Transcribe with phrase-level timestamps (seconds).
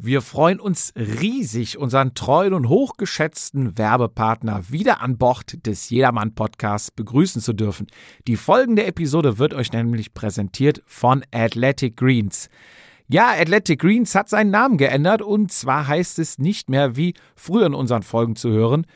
[0.00, 6.92] Wir freuen uns riesig, unseren treuen und hochgeschätzten Werbepartner wieder an Bord des Jedermann Podcasts
[6.92, 7.88] begrüßen zu dürfen.
[8.28, 12.48] Die folgende Episode wird euch nämlich präsentiert von Athletic Greens.
[13.08, 17.66] Ja, Athletic Greens hat seinen Namen geändert und zwar heißt es nicht mehr wie früher
[17.66, 18.86] in unseren Folgen zu hören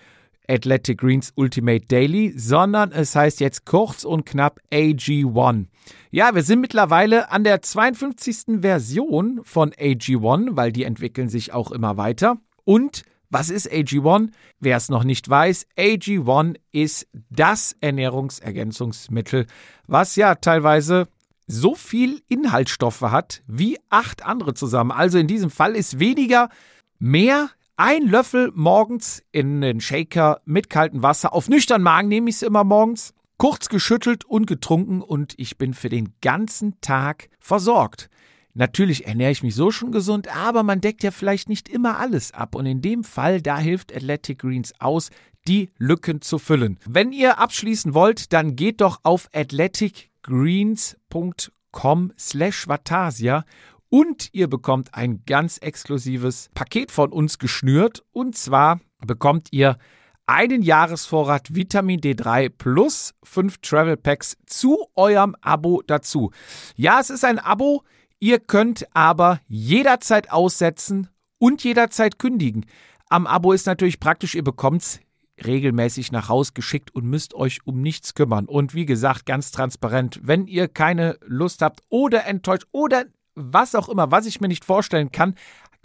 [0.52, 5.66] Athletic Greens Ultimate Daily, sondern es heißt jetzt kurz und knapp AG1.
[6.10, 8.60] Ja, wir sind mittlerweile an der 52.
[8.60, 12.36] Version von AG1, weil die entwickeln sich auch immer weiter.
[12.64, 14.28] Und was ist AG1?
[14.60, 19.46] Wer es noch nicht weiß, AG1 ist das Ernährungsergänzungsmittel,
[19.86, 21.08] was ja teilweise
[21.46, 24.90] so viel Inhaltsstoffe hat wie acht andere zusammen.
[24.90, 26.50] Also in diesem Fall ist weniger
[26.98, 27.48] mehr
[27.82, 31.32] ein Löffel morgens in den Shaker mit kaltem Wasser.
[31.32, 33.12] Auf nüchtern Magen nehme ich es immer morgens.
[33.38, 38.08] Kurz geschüttelt und getrunken und ich bin für den ganzen Tag versorgt.
[38.54, 42.32] Natürlich ernähre ich mich so schon gesund, aber man deckt ja vielleicht nicht immer alles
[42.32, 42.54] ab.
[42.54, 45.10] Und in dem Fall, da hilft Athletic Greens aus,
[45.48, 46.78] die Lücken zu füllen.
[46.86, 53.44] Wenn ihr abschließen wollt, dann geht doch auf athleticgreens.com slash Vatasia
[53.92, 58.02] und ihr bekommt ein ganz exklusives Paket von uns geschnürt.
[58.10, 59.76] Und zwar bekommt ihr
[60.24, 66.30] einen Jahresvorrat Vitamin D3 plus fünf Travel Packs zu eurem Abo dazu.
[66.74, 67.82] Ja, es ist ein Abo.
[68.18, 72.64] Ihr könnt aber jederzeit aussetzen und jederzeit kündigen.
[73.10, 75.00] Am Abo ist natürlich praktisch, ihr bekommt es
[75.44, 78.46] regelmäßig nach Haus geschickt und müsst euch um nichts kümmern.
[78.46, 83.04] Und wie gesagt, ganz transparent, wenn ihr keine Lust habt oder enttäuscht oder
[83.34, 85.34] was auch immer, was ich mir nicht vorstellen kann,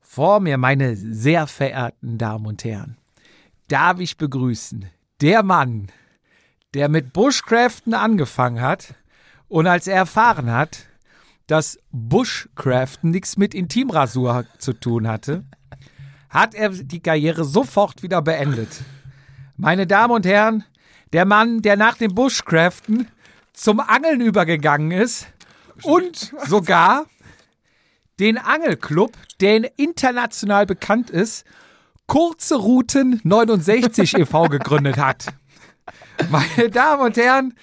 [0.00, 2.96] Vor mir, meine sehr verehrten Damen und Herren,
[3.68, 4.86] darf ich begrüßen
[5.20, 5.92] der Mann,
[6.74, 8.94] der mit Bushcraften angefangen hat
[9.50, 10.86] und als er erfahren hat,
[11.46, 15.44] dass Bushcraften nichts mit Intimrasur zu tun hatte,
[16.30, 18.68] hat er die Karriere sofort wieder beendet.
[19.56, 20.64] Meine Damen und Herren,
[21.12, 23.08] der Mann, der nach dem Bushcraften
[23.52, 25.26] zum Angeln übergegangen ist
[25.82, 27.06] und sogar
[28.20, 31.44] den Angelclub, der international bekannt ist,
[32.06, 34.48] Kurze Routen 69 e.V.
[34.48, 35.26] gegründet hat.
[36.28, 37.54] Meine Damen und Herren,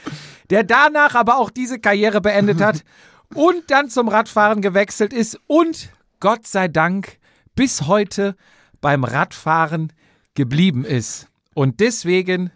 [0.49, 2.83] der danach aber auch diese Karriere beendet hat
[3.33, 7.17] und dann zum Radfahren gewechselt ist und Gott sei Dank
[7.55, 8.35] bis heute
[8.81, 9.93] beim Radfahren
[10.33, 11.27] geblieben ist.
[11.53, 12.51] Und deswegen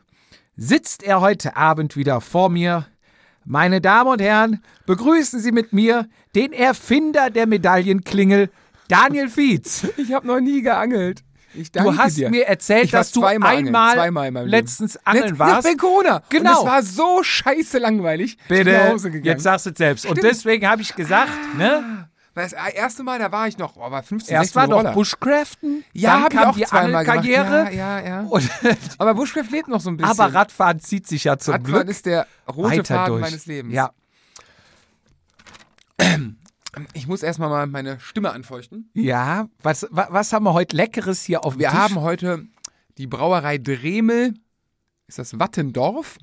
[0.55, 2.85] sitzt er heute Abend wieder vor mir.
[3.43, 8.51] Meine Damen und Herren, begrüßen Sie mit mir den Erfinder der Medaillenklingel,
[8.87, 9.87] Daniel Fietz.
[9.97, 11.23] Ich habe noch nie geangelt.
[11.73, 12.29] Du hast dir.
[12.29, 15.67] mir erzählt, dass du einmal zweimal letztens angeln Letzt, warst.
[15.67, 16.23] Bei Corona.
[16.29, 16.61] Genau.
[16.61, 18.37] Und das war so scheiße langweilig.
[18.47, 19.25] Bitte, ich bin nach Hause gegangen.
[19.25, 20.05] jetzt sagst du es selbst.
[20.05, 20.31] Und Stimmt.
[20.31, 22.07] deswegen habe ich gesagt, ne?
[22.33, 24.93] Das erste Mal, da war ich noch, oh, war 15, Erst 16 war doch Roller.
[24.93, 27.17] Bushcraften, Ja, dann hab ich auch die zweimal gemacht.
[27.19, 27.75] Angelkarriere.
[27.75, 28.19] Ja, ja, ja.
[28.21, 28.49] Und,
[28.97, 30.11] Aber Bushcraft lebt noch so ein bisschen.
[30.17, 33.21] aber Radfahren zieht sich ja zum Radfahren Glück ist der rote Faden durch.
[33.21, 33.73] meines Lebens.
[33.73, 33.91] Ja,
[36.93, 38.89] Ich muss erstmal mal meine Stimme anfeuchten.
[38.93, 39.49] ja.
[39.61, 41.77] Was, wa- was haben wir heute Leckeres hier auf dem Wir Tisch?
[41.79, 42.47] haben heute
[42.97, 44.33] die Brauerei Dremel.
[45.07, 46.17] Ist das Wattendorf?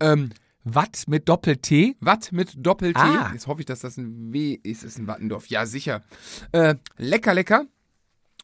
[0.00, 0.30] Ähm,
[0.64, 1.96] Watt mit Doppel-T.
[2.00, 2.98] Watt mit Doppel-T.
[3.00, 3.30] Ah.
[3.32, 4.82] Jetzt hoffe ich, dass das ein W ist.
[4.84, 5.46] Ist ein Wattendorf.
[5.46, 6.02] Ja, sicher.
[6.52, 7.66] Äh, lecker, lecker.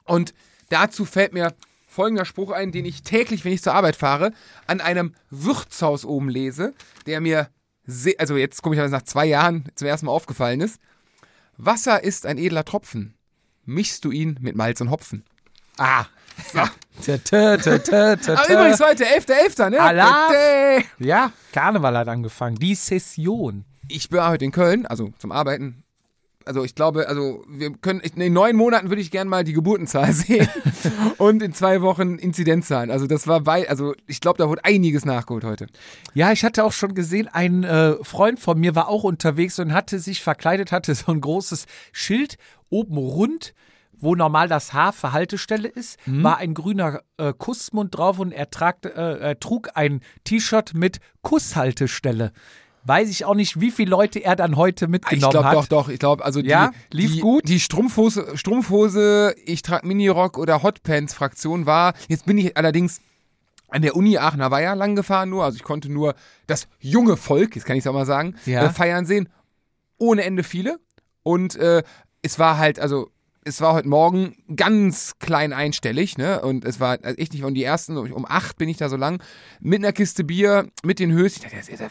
[0.05, 0.35] Und
[0.69, 1.55] dazu fällt mir
[1.87, 4.33] folgender Spruch ein, den ich täglich, wenn ich zur Arbeit fahre,
[4.67, 6.75] an einem Wirtshaus oben lese,
[7.07, 7.49] der mir,
[8.19, 10.81] also jetzt komme ich nach zwei Jahren zum ersten Mal aufgefallen ist.
[11.57, 13.15] Wasser ist ein edler Tropfen.
[13.65, 15.25] mischst du ihn mit Malz und Hopfen.
[15.79, 16.05] Ah.
[16.53, 16.61] So.
[17.05, 19.81] Tö, tö, tö, tö, tö, Aber übrigens heute 11.11., ne?
[19.81, 20.29] Allah.
[20.29, 21.05] Tö, tö.
[21.05, 22.57] Ja, Karneval hat angefangen.
[22.57, 23.65] Die Session.
[23.89, 25.85] Ich bin heute in Köln, also zum Arbeiten.
[26.49, 30.11] Also ich glaube, also wir können, in neun Monaten würde ich gerne mal die Geburtenzahl
[30.15, 30.49] sehen
[31.19, 32.91] und in zwei Wochen Inzidenzzahlen.
[32.91, 35.67] Also das war bei, also ich glaube, da wurde einiges nachgeholt heute.
[36.15, 39.75] Ja, ich hatte auch schon gesehen, ein äh, Freund von mir war auch unterwegs und
[39.75, 42.39] hatte sich verkleidet, hatte so ein großes Schild
[42.71, 43.53] oben rund,
[43.93, 48.49] wo normal das H für Haltestelle ist, war ein grüner äh, Kussmund drauf und er,
[48.49, 52.33] tragt, äh, er trug ein T-Shirt mit Kusshaltestelle.
[52.89, 55.55] Weiß ich auch nicht, wie viele Leute er dann heute Ich mitgenommen glaube hat.
[55.55, 55.89] doch, doch.
[55.91, 56.71] Ich glaube, also die, Ja?
[56.91, 57.47] Lief die, gut?
[57.47, 61.93] Die Strumpfhose, Strumpfhose, ich trage Minirock oder Hotpants-Fraktion war.
[62.09, 63.01] Jetzt bin ich allerdings
[63.69, 65.45] an der Uni Aachener Weiher lang gefahren nur.
[65.45, 66.15] Also ich konnte nur
[66.47, 68.65] das junge Volk, jetzt kann ich es auch mal sagen, Ja.
[68.65, 69.29] äh, feiern sehen.
[69.99, 70.81] Ohne Ende viele.
[71.23, 71.83] Und äh,
[72.23, 73.11] es war halt, also
[73.49, 76.43] es war heute Morgen ganz klein einstellig, ne?
[76.43, 78.97] Und es war also echt nicht von die ersten, um acht bin ich da so
[78.97, 79.23] lang,
[79.61, 81.45] mit einer Kiste Bier, mit den Höschen.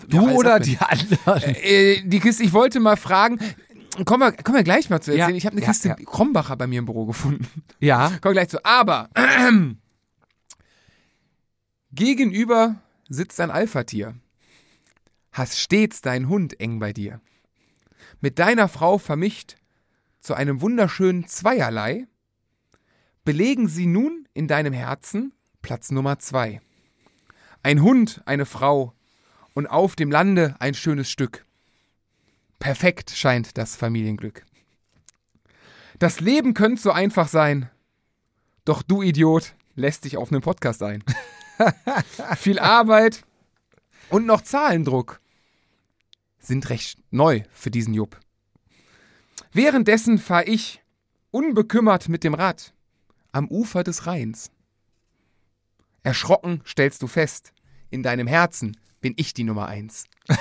[0.07, 1.55] Du oder die anderen?
[1.55, 3.39] Äh, die Kiste, ich wollte mal fragen,
[4.05, 5.31] kommen wir, kommen wir gleich mal zu erzählen.
[5.31, 5.95] Ja, ich habe eine ja, Kiste ja.
[5.95, 7.47] Krombacher bei mir im Büro gefunden.
[7.79, 8.11] Ja.
[8.21, 8.63] Kommen gleich zu.
[8.63, 9.09] Aber
[11.91, 12.75] gegenüber
[13.09, 14.15] sitzt ein Alpha-Tier.
[15.31, 17.19] Hast stets deinen Hund eng bei dir.
[18.21, 19.55] Mit deiner Frau vermischt
[20.27, 22.05] zu einem wunderschönen Zweierlei,
[23.23, 26.59] belegen sie nun in deinem Herzen Platz Nummer zwei.
[27.63, 28.93] Ein Hund, eine Frau
[29.53, 31.45] und auf dem Lande ein schönes Stück.
[32.59, 34.45] Perfekt scheint das Familienglück.
[35.97, 37.69] Das Leben könnte so einfach sein,
[38.65, 41.05] doch du Idiot lässt dich auf einen Podcast ein.
[42.35, 43.23] Viel Arbeit
[44.09, 45.21] und noch Zahlendruck
[46.37, 48.19] sind recht neu für diesen Jupp.
[49.57, 50.83] Währenddessen fahre ich
[51.31, 52.75] unbekümmert mit dem Rad
[53.31, 54.51] am Ufer des Rheins.
[56.03, 57.53] Erschrocken stellst du fest,
[57.89, 60.05] in deinem Herzen bin ich die Nummer eins.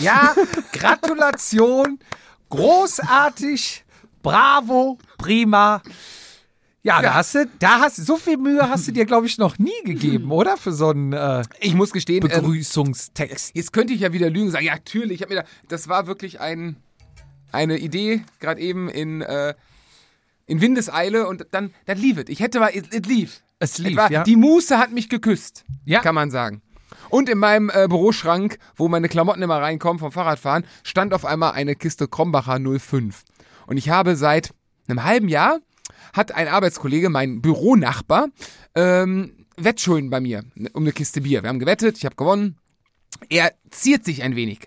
[0.00, 0.34] Ja,
[0.72, 2.00] Gratulation,
[2.48, 3.84] großartig,
[4.22, 5.82] bravo, prima.
[6.82, 9.58] Ja, da hast du, da hast so viel Mühe hast du dir, glaube ich, noch
[9.58, 10.56] nie gegeben, oder?
[10.56, 13.54] Für so einen äh, Ich muss gestehen, ähm, Begrüßungstext.
[13.54, 15.86] Jetzt könnte ich ja wieder lügen und sagen, ja, natürlich, ich habe mir da, das
[15.86, 16.82] war wirklich ein,
[17.52, 19.54] eine Idee, gerade eben in, äh,
[20.46, 22.24] in Windeseile und dann, dann lief es.
[22.28, 23.42] Ich hätte mal, es lief.
[23.58, 24.22] Es lief, war, ja.
[24.22, 26.00] Die Muße hat mich geküsst, Ja.
[26.00, 26.62] kann man sagen.
[27.10, 31.52] Und in meinem äh, Büroschrank, wo meine Klamotten immer reinkommen vom Fahrradfahren, stand auf einmal
[31.52, 33.24] eine Kiste Krombacher 05.
[33.66, 34.54] Und ich habe seit
[34.88, 35.58] einem halben Jahr,
[36.12, 38.28] hat ein Arbeitskollege, mein Büronachbar,
[38.74, 41.42] ähm, Wettschulden bei mir um eine Kiste Bier.
[41.42, 42.56] Wir haben gewettet, ich habe gewonnen.
[43.28, 44.60] Er ziert sich ein wenig.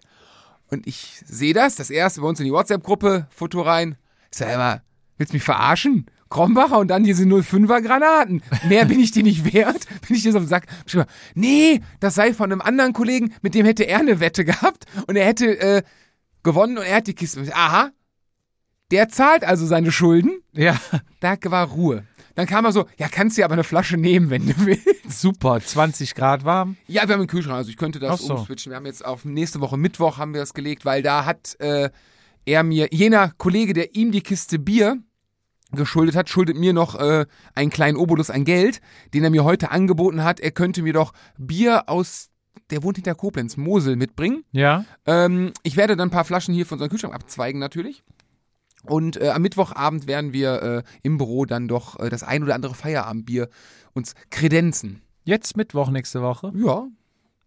[0.71, 3.97] Und ich sehe das, das erste bei uns in die WhatsApp-Gruppe, Foto rein.
[4.31, 4.81] Ich sag immer,
[5.17, 6.05] willst du mich verarschen?
[6.29, 8.41] Krombacher und dann diese 05er Granaten.
[8.69, 9.85] Mehr bin ich dir nicht wert.
[10.07, 10.65] Bin ich dir so auf den Sack.
[11.35, 15.17] Nee, das sei von einem anderen Kollegen, mit dem hätte er eine Wette gehabt und
[15.17, 15.83] er hätte äh,
[16.41, 17.43] gewonnen und er hat die Kiste.
[17.53, 17.91] Aha,
[18.91, 20.41] der zahlt also seine Schulden.
[20.53, 20.79] Ja,
[21.19, 22.05] Da war Ruhe.
[22.35, 25.21] Dann kam er so, ja, kannst dir aber eine Flasche nehmen, wenn du willst.
[25.21, 26.77] super, 20 Grad warm.
[26.87, 28.35] Ja, wir haben einen Kühlschrank, also ich könnte das Ach so.
[28.35, 28.71] umswitchen.
[28.71, 31.89] Wir haben jetzt auf nächste Woche Mittwoch haben wir das gelegt, weil da hat äh,
[32.45, 34.97] er mir, jener Kollege, der ihm die Kiste Bier
[35.71, 38.81] geschuldet hat, schuldet mir noch äh, einen kleinen Obolus an Geld,
[39.13, 40.39] den er mir heute angeboten hat.
[40.39, 42.29] Er könnte mir doch Bier aus,
[42.69, 44.43] der wohnt hinter Koblenz, Mosel mitbringen.
[44.51, 44.85] Ja.
[45.05, 48.03] Ähm, ich werde dann ein paar Flaschen hier von unserem Kühlschrank abzweigen natürlich.
[48.83, 52.55] Und äh, am Mittwochabend werden wir äh, im Büro dann doch äh, das ein oder
[52.55, 53.49] andere Feierabendbier
[53.93, 55.01] uns kredenzen.
[55.23, 56.51] Jetzt Mittwoch nächste Woche.
[56.55, 56.93] Ja, Und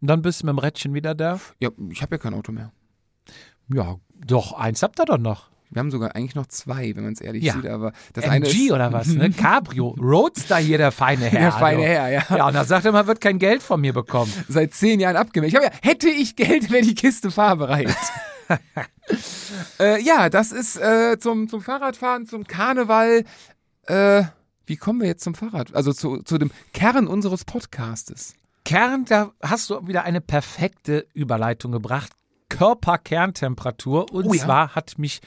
[0.01, 1.41] dann bist du mit dem Rädchen wieder da.
[1.61, 2.71] ja ich habe ja kein Auto mehr.
[3.73, 5.51] Ja, doch, eins habt ihr doch noch.
[5.71, 7.55] Wir haben sogar eigentlich noch zwei, wenn man es ehrlich Ja.
[7.55, 9.31] sieht, aber das eine MG ist oder was, ne?
[9.37, 9.89] Cabrio.
[10.01, 11.41] Roadster hier, der feine Herr.
[11.41, 11.83] der feine.
[11.83, 12.23] Herr, ja.
[12.37, 14.33] Ja, und da sagt er, man wird kein Geld von mir bekommen.
[14.49, 15.59] Seit zehn Jahren abgemeldet.
[15.59, 17.89] Ich hab ja, hätte ich Geld, wäre die Kiste fahrbereit.
[19.81, 23.25] äh, ja, das ist äh, zum, zum Fahrradfahren, zum Karneval.
[23.87, 24.25] Äh,
[24.67, 25.75] wie kommen wir jetzt zum Fahrrad?
[25.75, 28.35] Also zu, zu dem Kern unseres Podcastes.
[28.65, 32.13] Kern, da hast du wieder eine perfekte Überleitung gebracht.
[32.49, 34.13] Körperkerntemperatur.
[34.13, 34.43] Und Oh ja.
[34.45, 35.21] zwar hat mich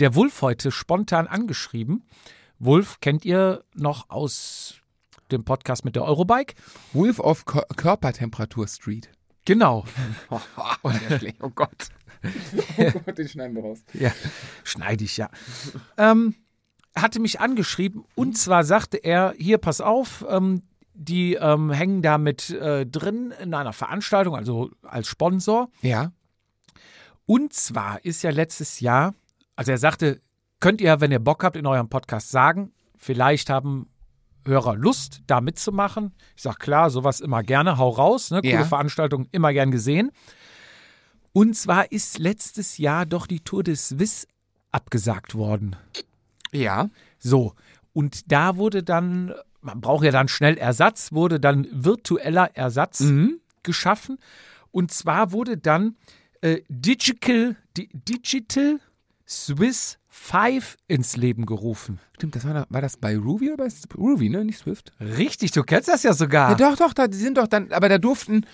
[0.00, 2.04] der Wulf heute spontan angeschrieben.
[2.58, 4.74] Wulf kennt ihr noch aus
[5.30, 6.54] dem Podcast mit der Eurobike?
[6.92, 9.10] Wolf of Kör Körpertemperatur Street.
[9.44, 9.84] Genau.
[10.30, 10.40] Oh,
[11.40, 11.88] oh Gott.
[12.78, 13.84] Oh Gott, den schneiden wir raus.
[13.94, 14.12] Ja,
[14.64, 15.30] schneide ich ja.
[15.96, 16.34] ähm,
[16.94, 20.62] hatte mich angeschrieben und zwar sagte er, hier, pass auf, ähm,
[20.94, 25.70] die ähm, hängen da mit äh, drin in einer Veranstaltung, also als Sponsor.
[25.82, 26.12] Ja.
[27.26, 29.14] Und zwar ist ja letztes Jahr,
[29.56, 30.20] also er sagte,
[30.58, 32.72] könnt ihr, wenn ihr Bock habt, in eurem Podcast sagen.
[32.96, 33.88] Vielleicht haben
[34.46, 36.14] Hörer Lust, da mitzumachen.
[36.34, 38.40] Ich sag klar, sowas immer gerne, hau raus, ne?
[38.40, 38.64] Coole Ja.
[38.64, 40.10] Veranstaltung, immer gern gesehen.
[41.32, 44.26] Und zwar ist letztes Jahr doch die Tour des Swiss
[44.72, 45.76] abgesagt worden.
[46.52, 46.90] Ja.
[47.18, 47.54] So,
[47.92, 53.40] und da wurde dann, man braucht ja dann schnell Ersatz, wurde dann virtueller Ersatz Mhm.
[53.62, 54.18] geschaffen.
[54.72, 55.96] Und zwar wurde dann
[56.42, 58.78] äh, Digital, Di Digital
[59.28, 62.00] Swiss 5 ins Leben gerufen.
[62.16, 64.44] Stimmt, das war, war das bei Ruby oder bei Ruby, ne?
[64.44, 64.92] Nicht Swift?
[65.00, 66.50] Richtig, du kennst das ja sogar.
[66.50, 68.44] Ja, doch, doch, da die sind doch dann, aber da durften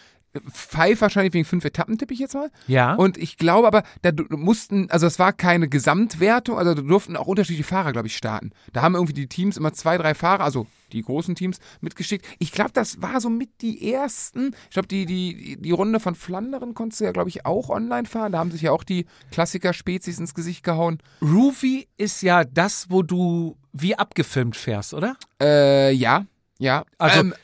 [0.53, 2.51] Five wahrscheinlich wegen fünf Etappen, tippe ich jetzt mal.
[2.67, 2.95] Ja.
[2.95, 7.27] Und ich glaube aber, da mussten, also es war keine Gesamtwertung, also da durften auch
[7.27, 8.51] unterschiedliche Fahrer, glaube ich, starten.
[8.73, 12.27] Da haben irgendwie die Teams immer zwei, drei Fahrer, also die großen Teams, mitgeschickt.
[12.39, 14.55] Ich glaube, das war so mit die ersten.
[14.69, 18.07] Ich glaube, die, die, die Runde von Flandern konntest du ja, glaube ich, auch online
[18.07, 18.33] fahren.
[18.33, 20.99] Da haben sich ja auch die Klassiker-Spezies ins Gesicht gehauen.
[21.21, 25.17] Ruby ist ja das, wo du wie abgefilmt fährst, oder?
[25.41, 26.25] Äh, ja,
[26.59, 26.85] ja.
[26.99, 27.35] Also, ähm,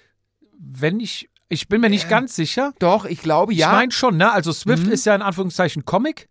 [0.59, 2.73] Wenn ich, ich bin mir nicht ganz sicher.
[2.79, 3.67] doch, ich glaube, ja.
[3.69, 4.33] Ich meine schon, ne?
[4.33, 4.93] Also Swift Mhm.
[4.93, 6.29] ist ja in Anführungszeichen Comic.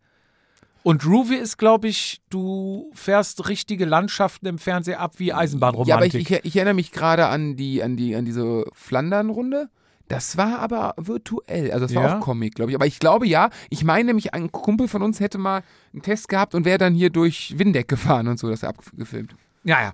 [0.84, 5.44] Und Ruby ist, glaube ich, du fährst richtige Landschaften im Fernsehen ab wie Ja, aber
[5.44, 6.22] Eisenbahnromantik.
[6.22, 9.70] ich, ich, ich erinnere mich gerade an die, an die, an diese Flandern-Runde.
[10.08, 12.18] Das war aber virtuell, also das war Ja?
[12.18, 12.76] auch Comic, glaube ich.
[12.76, 15.62] Aber ich glaube ja, ich meine nämlich, ein Kumpel von uns hätte mal
[15.94, 19.36] einen Test gehabt und wäre dann hier durch Windeck gefahren und so, das abgefilmt.
[19.64, 19.94] ja, ja.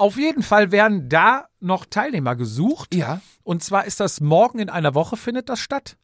[0.00, 2.94] Auf jeden Fall werden da noch Teilnehmer gesucht.
[2.94, 3.20] Ja.
[3.42, 5.98] Und zwar ist das morgen in einer Woche findet das statt.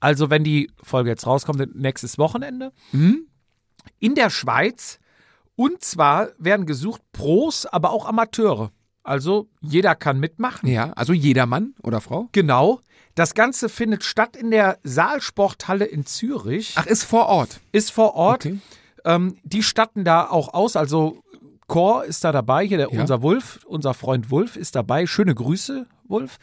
[0.00, 2.72] Also wenn die Folge jetzt rauskommt, nächstes Wochenende.
[2.92, 3.26] Mhm.
[3.98, 4.98] In der Schweiz.
[5.54, 8.70] Und zwar werden gesucht Pros, aber auch Amateure.
[9.02, 10.68] Also jeder kann mitmachen.
[10.68, 12.28] Ja, also jeder Mann oder Frau.
[12.32, 12.80] Genau.
[13.14, 16.74] Das Ganze findet statt in der Saalsporthalle in Zürich.
[16.76, 17.60] Ach, ist vor Ort.
[17.72, 18.44] Ist vor Ort.
[18.44, 18.58] Okay.
[19.06, 20.76] Ähm, die statten da auch aus.
[20.76, 21.22] Also
[21.66, 22.66] Chor ist da dabei.
[22.66, 23.00] Hier der, Ja.
[23.00, 25.06] unser Wulf, unser Freund Wulf ist dabei.
[25.06, 26.38] Schöne Grüße, Wulf.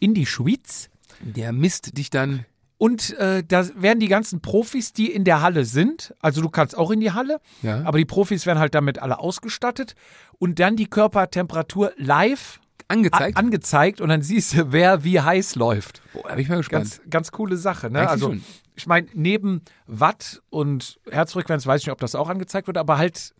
[0.00, 0.90] In die Schweiz.
[1.20, 2.44] Der misst dich dann.
[2.76, 6.76] Und äh, da werden die ganzen Profis, die in der Halle sind, also du kannst
[6.76, 7.82] auch in die Halle, Ja.
[7.84, 9.94] aber die Profis werden halt damit alle ausgestattet
[10.38, 13.38] und dann die Körpertemperatur live Angezeigt.
[13.38, 16.02] angezeigt und dann siehst du, wer wie heiß läuft.
[16.12, 16.84] Boah, da bin ich mal gespannt.
[16.90, 17.90] Ganz, ganz coole Sache.
[17.90, 18.06] Ne?
[18.06, 18.44] Also schon.
[18.74, 22.98] ich meine, neben Watt und Herzfrequenz weiß ich nicht, ob das auch angezeigt wird, aber
[22.98, 23.34] halt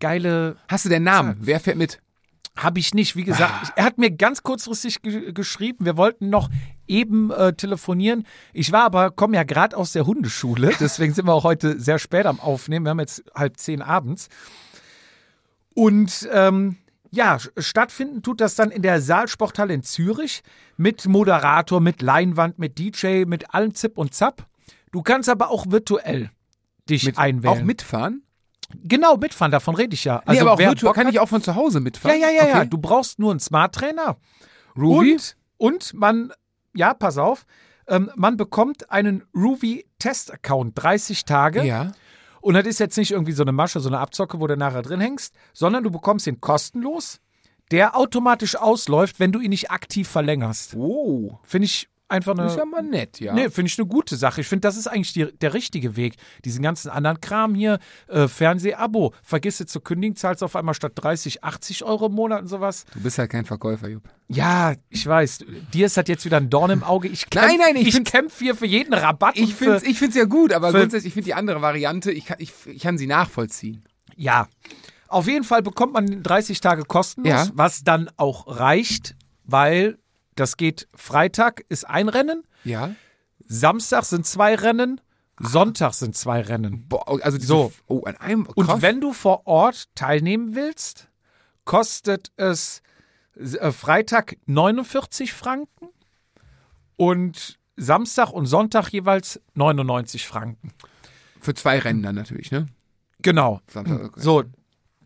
[0.00, 1.36] geile Hast du den Namen?
[1.40, 2.00] Wer fährt mit?
[2.56, 3.16] habe ich nicht.
[3.16, 3.72] Wie gesagt, Ah.
[3.76, 5.84] er hat mir ganz kurzfristig ge geschrieben.
[5.84, 6.48] Wir wollten noch
[6.86, 8.26] eben äh, telefonieren.
[8.54, 11.98] Ich war aber, komme ja gerade aus der Hundeschule, deswegen sind wir auch heute sehr
[11.98, 12.86] spät am Aufnehmen.
[12.86, 14.28] Wir haben jetzt halb zehn abends.
[15.74, 16.76] Und ähm,
[17.10, 20.42] ja, stattfinden tut das dann in der Saalsporthalle in Zürich
[20.76, 24.46] mit Moderator, mit Leinwand, mit DJ, mit allem Zip und Zap.
[24.92, 26.30] Du kannst aber auch virtuell
[26.88, 27.58] dich mit einwählen.
[27.58, 28.22] Auch mitfahren?
[28.82, 30.22] Genau, mitfahren, davon rede ich ja.
[30.24, 32.20] Also nee, aber auch virtuell kann ich auch von zu Hause ja, mitfahren.
[32.20, 32.58] ja, ja, ja.
[32.58, 32.68] Okay.
[32.68, 34.16] Du brauchst nur einen Smart Trainer.
[34.76, 35.12] Ruby?
[35.12, 36.32] Und, und man,
[36.74, 37.46] ja, pass auf,
[37.88, 41.64] ähm, man bekommt einen Ruby Test-Account, 30 Tage.
[41.64, 41.92] Ja.
[42.40, 44.82] Und das ist jetzt nicht irgendwie so eine Masche, so eine Abzocke, wo du nachher
[44.82, 47.20] drin hängst, sondern du bekommst ihn kostenlos,
[47.70, 50.74] der automatisch ausläuft, wenn du ihn nicht aktiv verlängerst.
[50.76, 51.38] Oh.
[51.42, 52.42] Finde ich einfach eine.
[52.44, 53.32] Das ist ja mal nett, ja.
[53.34, 54.40] Nee, finde ich eine gute Sache.
[54.40, 56.14] Ich finde, das ist eigentlich die, der richtige Weg.
[56.44, 60.92] Diesen ganzen anderen Kram hier, äh, Fernseh-Abo, vergiss es zu kündigen, zahlst auf einmal statt
[60.94, 62.84] 30, 80 Euro im Monat und sowas.
[62.94, 64.04] Du bist halt kein Verkäufer, Jupp.
[64.28, 65.44] Ja, ich weiß.
[65.72, 67.08] Dir ist das jetzt wieder ein Dorn im Auge.
[67.08, 69.36] Ich kämpf, Nein, nein, ich ich kämpfe hier für jeden Rabatt.
[69.36, 72.26] Ich finde es ich find's ja gut, aber grundsätzlich, ich finde die andere Variante, ich
[72.26, 73.84] kann, ich, ich kann sie nachvollziehen.
[74.16, 74.48] ja.
[75.08, 77.48] Auf jeden Fall bekommt man 30 Tage kostenlos, Ja.
[77.54, 79.98] was dann auch reicht, weil
[80.36, 82.94] das geht Freitag ist ein Rennen, Ja.
[83.48, 85.00] Samstag sind zwei Rennen,
[85.38, 86.86] Sonntag sind zwei Rennen.
[86.88, 87.72] Boah, also diese, So.
[87.86, 88.46] Oh, an einem.
[88.46, 91.08] Und wenn du vor Ort teilnehmen willst,
[91.64, 92.80] kostet es
[93.36, 95.88] äh, Freitag 49 Franken
[96.96, 100.72] und Samstag und Sonntag jeweils 99 Franken.
[101.40, 102.68] Für zwei Rennen dann natürlich, ne?
[103.20, 103.60] Genau.
[103.68, 104.20] Samstag, okay.
[104.20, 104.44] So,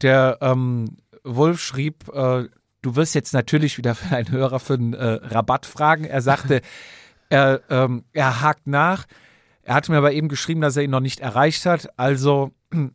[0.00, 2.49] der ähm, Wolf schrieb, äh,
[2.82, 6.04] du wirst jetzt natürlich wieder für einen Hörer für einen äh, Rabatt fragen.
[6.04, 6.60] Er sagte,
[7.28, 9.06] er, ähm, er hakt nach.
[9.62, 11.88] Er hatte mir aber eben geschrieben, dass er ihn noch nicht erreicht hat.
[11.99, 12.52] Also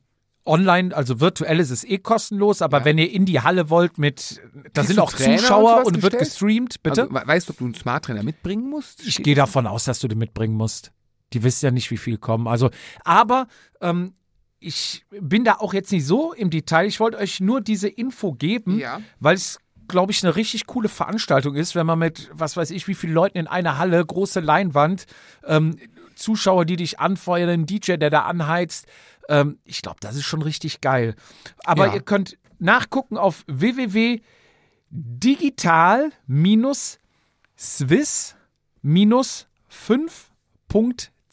[0.46, 2.86] online, also virtuell ist es eh kostenlos, aber Ja.
[2.86, 4.42] wenn ihr in die Halle wollt mit,
[4.74, 7.04] da Kriegst sind auch Trainer und Zuschauer sowas und, wird gestreamt, bitte.
[7.04, 9.06] Also, we- weißt du, ob du einen Smart Trainer mitbringen musst?
[9.08, 10.92] Ich gehe davon aus, dass du den mitbringen musst.
[11.34, 12.48] Die wissen ja nicht, wie viel kommen.
[12.48, 12.70] Also,
[13.04, 13.48] aber
[13.82, 14.14] ähm,
[14.60, 16.86] ich bin da auch jetzt nicht so im Detail.
[16.88, 19.00] Ich wollte euch nur diese Info geben, Ja.
[19.20, 22.88] weil es, glaube ich, eine richtig coole Veranstaltung ist, wenn man mit, was weiß ich,
[22.88, 25.06] wie vielen Leuten in einer Halle, große Leinwand,
[25.46, 25.78] ähm,
[26.16, 28.88] Zuschauer, die dich anfeuern, ein DJ, der da anheizt,
[29.28, 31.16] Ähm, ich glaube, das ist schon richtig geil.
[31.64, 31.94] Aber Ja.
[31.96, 33.44] ihr könnt nachgucken auf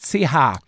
[0.02, 0.58] www.digital-swiss-5.ch.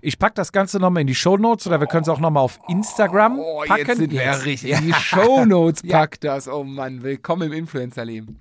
[0.00, 2.58] Ich packe das Ganze nochmal in die Shownotes oder wir können es auch nochmal auf
[2.68, 3.86] Instagram Oh, packen.
[3.86, 4.70] jetzt sind wir richtig.
[4.72, 6.48] In die Shownotes packt das.
[6.48, 8.38] Oh Mann, willkommen im Influencer-Leben.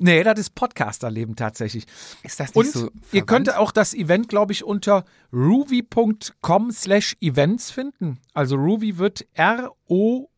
[0.00, 1.84] Nee, das ist Podcasterleben tatsächlich.
[2.22, 2.90] Ist das nicht Und so ihr
[3.24, 3.26] verwandt?
[3.28, 8.18] könnt auch das Event, glaube ich, unter ruby.com slash events finden.
[8.32, 10.28] Also Ruby wird R-O-U-V-Y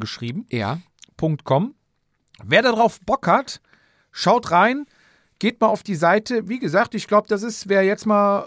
[0.00, 0.46] geschrieben.
[0.50, 0.80] Ja.
[1.44, 1.74] .com.
[2.44, 3.60] Wer darauf Bock hat,
[4.12, 4.86] schaut rein,
[5.38, 6.48] geht mal auf die Seite.
[6.48, 8.46] Wie gesagt, ich glaube, das ist, wer jetzt mal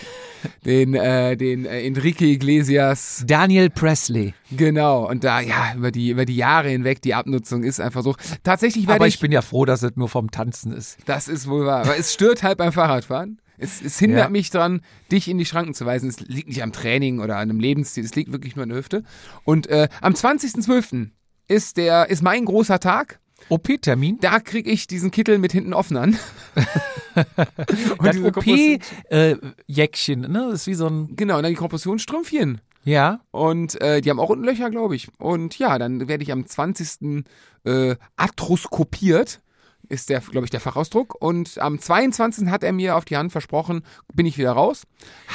[0.65, 3.23] den, äh, den äh, Enrique Iglesias.
[3.25, 4.33] Daniel Presley.
[4.51, 5.09] Genau.
[5.09, 8.15] Und da, ja, über die, über die Jahre hinweg, die Abnutzung ist einfach so.
[8.43, 10.97] Tatsächlich werde Aber ich, ich bin ja froh, dass es nur vom Tanzen ist.
[11.05, 11.81] Das ist wohl wahr.
[11.81, 13.39] Aber es stört halt beim Fahrradfahren.
[13.59, 14.29] Es, es hindert Ja.
[14.29, 14.81] mich dran,
[15.11, 16.09] dich in die Schranken zu weisen.
[16.09, 18.77] Es liegt nicht am Training oder an einem Lebensstil, es liegt wirklich nur an der
[18.77, 19.03] Hüfte.
[19.45, 21.09] Und äh, am 20.12.
[21.47, 23.19] ist der, ist mein großer Tag.
[23.49, 24.19] OP-Termin?
[24.19, 26.17] Da kriege ich diesen Kittel mit hinten offen an.
[27.97, 30.47] Und OP-Jäckchen, ne?
[30.51, 31.15] Das ist wie so ein.
[31.15, 32.61] Genau, und dann die Kompressionsstrümpfchen.
[32.83, 33.21] Ja.
[33.31, 35.09] Und äh, die haben auch unten Löcher, glaube ich.
[35.17, 37.25] Und ja, dann werde ich am 20.
[37.65, 39.41] Äh, arthroskopiert,
[39.89, 41.15] ist der, glaube ich, der Fachausdruck.
[41.19, 42.47] Und am 22.
[42.49, 43.83] hat er mir auf die Hand versprochen,
[44.13, 44.83] bin ich wieder raus.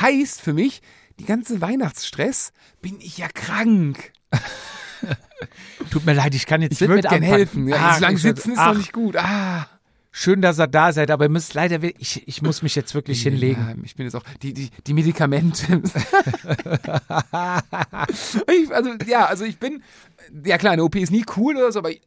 [0.01, 0.83] Heißt für mich,
[1.21, 4.13] die ganze Weihnachtsstress bin ich ja krank.
[5.91, 7.69] Tut mir leid, ich kann jetzt Ich nicht mit gern helfen.
[7.69, 9.17] Ja, Ach, so lange sitzen ist ach, doch nicht gut.
[9.17, 9.67] Ah.
[10.15, 13.23] Schön, dass ihr da seid, aber ihr müsst leider, ich, ich muss mich jetzt wirklich
[13.23, 13.67] hinlegen.
[13.67, 15.65] Ja, ich bin jetzt auch, die, die, die Medikamente.
[18.47, 19.83] ich, also, ja, also ich bin,
[20.45, 22.03] ja klar, eine OP ist nie cool oder so, aber ich,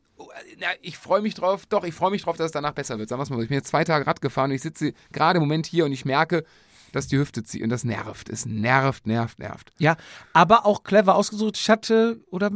[0.59, 3.09] ja, ich freue mich drauf, doch, ich freue mich drauf, dass es danach besser wird.
[3.09, 3.41] Sagen wir es mal so.
[3.41, 5.91] Ich bin jetzt zwei Tage Rad gefahren und ich sitze gerade im Moment hier und
[5.91, 6.45] ich merke,
[6.91, 8.29] dass die Hüfte zieht und das nervt.
[8.29, 9.71] Es nervt, nervt, nervt.
[9.79, 9.97] Ja,
[10.33, 11.57] aber auch clever ausgesucht.
[11.57, 12.51] Ich hatte, oder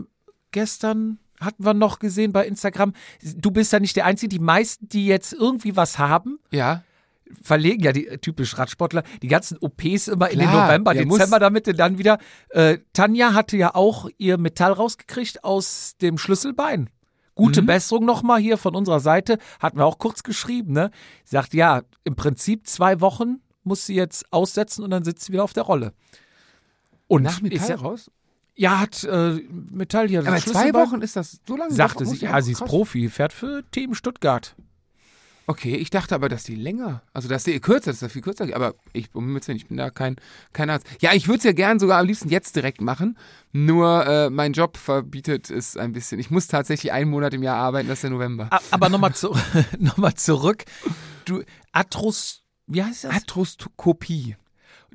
[0.51, 4.89] gestern hatten wir noch gesehen bei Instagram, du bist ja nicht der Einzige, die meisten,
[4.89, 6.83] die jetzt irgendwie was haben, Ja,
[7.41, 11.39] verlegen ja die äh, typisch Radsportler die ganzen OPs immer in den Klar, November, Dezember,
[11.39, 12.17] damit du dann wieder.
[12.49, 16.89] Äh, Tanja hatte ja auch ihr Metall rausgekriegt aus dem Schlüsselbein.
[17.35, 19.38] Gute Besserung nochmal hier von unserer Seite.
[19.62, 20.91] Hatten wir auch kurz geschrieben, ne?
[21.23, 25.31] Sie sagt, ja, im Prinzip zwei Wochen muss sie jetzt aussetzen und dann sitzt sie
[25.31, 25.93] wieder auf der Rolle.
[27.07, 28.12] Und nach Metall ist ja, raus?
[28.59, 29.41] Ja, hat äh,
[29.71, 30.19] Metall hier.
[30.19, 31.73] Aber zwei Wochen ist das so lange?
[31.73, 32.69] Sagte sie, ja, sie ist krass.
[32.69, 34.53] Profi, fährt für Team Stuttgart.
[35.47, 38.47] Okay, ich dachte aber, dass die länger, also dass die kürzer, dass das viel kürzer
[38.47, 38.55] geht.
[38.55, 40.17] Aber ich, um Willen, ich bin da kein,
[40.51, 40.85] kein Arzt.
[40.99, 43.17] Ja, ich würde es ja gern sogar am liebsten jetzt direkt machen.
[43.53, 46.19] Nur äh, mein Job verbietet es ein bisschen.
[46.19, 48.49] Ich muss tatsächlich einen Monat im Jahr arbeiten, das ist der November.
[48.71, 49.33] Aber nochmal zu,
[49.79, 50.65] noch mal zurück.
[51.23, 53.13] Du, Atros, wie heißt das?
[53.13, 54.35] Arthroskopie.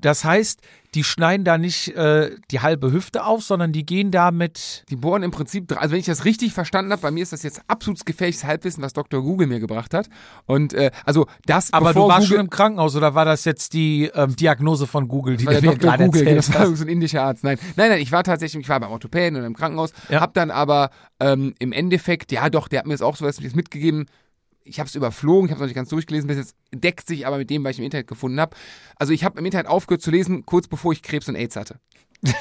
[0.00, 0.60] Das heißt,
[0.94, 4.84] die schneiden da nicht äh, die halbe Hüfte auf, sondern die gehen da mit.
[4.90, 7.42] Die bohren im Prinzip, also wenn ich das richtig verstanden habe, bei mir ist das
[7.42, 9.22] jetzt absolut gefährliches Halbwissen, was Dr.
[9.22, 10.08] Google mir gebracht hat.
[10.46, 13.72] Und äh, also das, Aber du warst Google, schon im Krankenhaus oder war das jetzt
[13.72, 15.90] die ähm, Diagnose von Google, die war du der mir Dr.
[15.90, 16.76] gerade Google, erzählt das war hast?
[16.76, 17.42] so ein indischer Arzt.
[17.42, 20.20] Nein, nein, nein, ich war tatsächlich, ich war beim Orthopäden und im Krankenhaus, Ja.
[20.20, 24.06] hab dann aber ähm, im Endeffekt, ja doch, der hat mir jetzt auch sowas mitgegeben.
[24.64, 27.26] Ich habe es überflogen, ich habe es noch nicht ganz durchgelesen, bis jetzt deckt sich
[27.26, 28.56] aber mit dem, was ich im Internet gefunden habe.
[28.96, 31.78] Also ich habe im Internet aufgehört zu lesen, kurz bevor ich Krebs und AIDS hatte.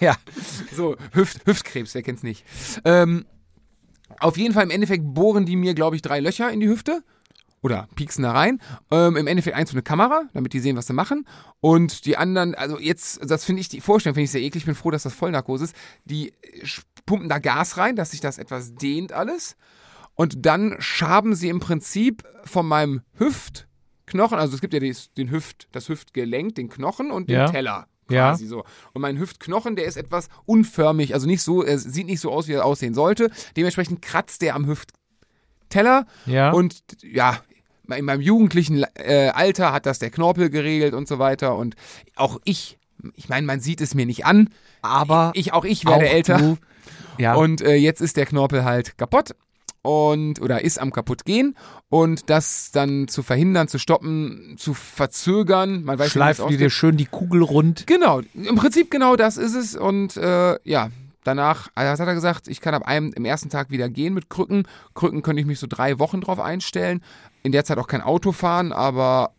[0.00, 0.16] Ja.
[0.74, 2.44] So, Hüft, Hüftkrebs, wer kennt's nicht.
[2.84, 3.26] Ähm,
[4.18, 7.04] auf jeden Fall im Endeffekt bohren die mir, glaube ich, drei Löcher in die Hüfte
[7.62, 8.60] oder pieksen da rein.
[8.90, 11.26] Ähm, Im Endeffekt eins für eine Kamera, damit die sehen, was sie machen.
[11.60, 14.62] Und die anderen, also jetzt, das finde ich, die Vorstellung finde ich sehr eklig.
[14.62, 15.76] Ich bin froh, dass das Vollnarkose ist.
[16.04, 16.32] Die
[17.06, 19.56] pumpen da Gas rein, dass sich das etwas dehnt alles.
[20.20, 25.30] Und dann schaben sie im Prinzip von meinem Hüftknochen, also es gibt ja das, den
[25.30, 27.46] Hüft, das Hüftgelenk, den Knochen und den Ja.
[27.50, 27.86] Teller.
[28.10, 28.28] Ja.
[28.28, 28.64] Quasi so.
[28.92, 32.48] Und mein Hüftknochen, der ist etwas unförmig, also nicht so, er sieht nicht so aus,
[32.48, 33.30] wie er aussehen sollte.
[33.56, 36.04] Dementsprechend kratzt der am Hüftteller.
[36.26, 36.50] Ja.
[36.50, 37.40] Und ja,
[37.88, 41.56] in meinem jugendlichen äh, Alter hat das der Knorpel geregelt und so weiter.
[41.56, 41.76] Und
[42.14, 42.76] auch ich,
[43.16, 44.50] ich meine, man sieht es mir nicht an,
[44.82, 46.36] aber ich, auch ich werde auch älter.
[46.36, 46.58] Du,
[47.16, 47.36] ja.
[47.36, 49.34] Und äh, jetzt ist der Knorpel halt kaputt
[49.82, 51.56] und oder ist am kaputt gehen
[51.88, 56.96] und das dann zu verhindern, zu stoppen, zu verzögern, man weiß schleifen die dir schön
[56.96, 57.86] die Kugel rund.
[57.86, 60.90] Genau, im Prinzip genau das ist es und äh, ja,
[61.24, 64.28] danach, also hat er gesagt, ich kann ab einem im ersten Tag wieder gehen mit
[64.30, 64.66] Krücken.
[64.94, 67.02] Krücken könnte ich mich so drei Wochen drauf einstellen.
[67.42, 69.32] In der Zeit auch kein Auto fahren, aber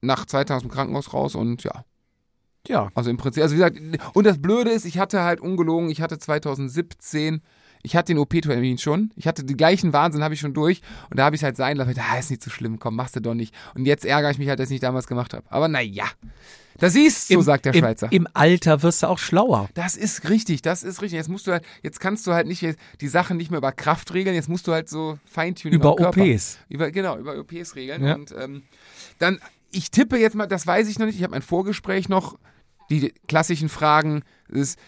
[0.00, 1.84] nach zwei Tagen aus dem Krankenhaus raus und ja,
[2.68, 2.88] Ja.
[2.94, 3.78] also im Prinzip, also wie gesagt,
[4.14, 7.42] und das Blöde ist, ich hatte halt ungelogen, ich hatte 2017,
[7.82, 11.18] ich hatte den OP-Termin schon, ich hatte den gleichen Wahnsinn, habe ich schon durch und
[11.18, 13.16] da habe ich es halt sein lassen, dachte, ah, ist nicht so schlimm, komm, machst
[13.16, 13.54] du doch nicht.
[13.74, 15.44] Und jetzt ärgere ich mich halt, dass ich nicht damals gemacht habe.
[15.50, 16.06] Aber naja,
[16.78, 18.08] das siehst, so sagt der im, Schweizer.
[18.12, 19.68] Im Alter wirst du auch schlauer.
[19.74, 21.16] Das ist richtig, das ist richtig.
[21.16, 22.64] Jetzt musst du halt, jetzt kannst du halt nicht
[23.00, 25.92] die Sachen nicht mehr über Kraft regeln, jetzt musst du halt so feintunen Über.
[25.98, 26.58] OPs.
[26.68, 28.04] Über, genau, über OPs regeln.
[28.04, 28.14] Ja.
[28.14, 28.62] Und ähm,
[29.18, 29.40] dann,
[29.72, 32.38] ich tippe jetzt mal, das weiß ich noch nicht, ich habe mein Vorgespräch noch,
[32.90, 34.78] die klassischen Fragen ist,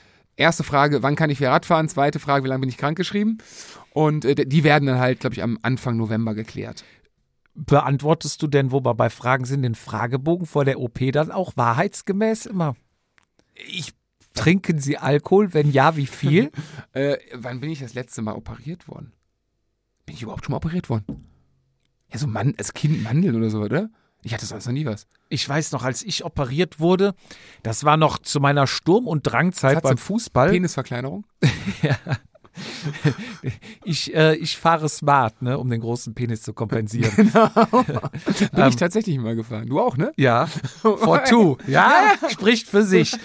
[0.40, 1.88] erste Frage, wann kann ich wieder Radfahren?
[1.88, 3.38] Zweite Frage, wie lange bin ich krankgeschrieben?
[3.92, 6.84] Und äh, die werden dann halt, glaube ich, am Anfang November geklärt.
[7.54, 11.52] Beantwortest du denn, wo wir bei Fragen sind, den Fragebogen vor der OP dann auch
[11.56, 12.76] wahrheitsgemäß immer?
[13.54, 13.92] Ich,
[14.34, 15.52] Trinken Sie Alkohol?
[15.54, 16.50] Wenn ja, wie viel?
[16.92, 19.12] äh, wann bin ich das letzte Mal operiert worden?
[20.06, 21.26] Bin ich überhaupt schon mal operiert worden?
[22.12, 23.90] Ja, so Mann, als Kind Mandeln oder so, oder?
[24.22, 25.06] Ich hatte sonst noch nie was.
[25.28, 27.14] Ich weiß noch, als ich operiert wurde,
[27.62, 30.50] das war noch zu meiner Sturm- und Drangzeit beim Fußball.
[30.50, 31.24] Penisverkleinerung?
[33.84, 37.12] Ich, äh, ich fahre smart, ne, um den großen Penis zu kompensieren.
[37.32, 37.32] Bin
[38.54, 39.68] Ähm, ich tatsächlich mal gefahren.
[39.68, 40.12] Du auch, ne?
[40.16, 41.56] Ja, for two.
[41.66, 43.16] Ja, spricht für sich.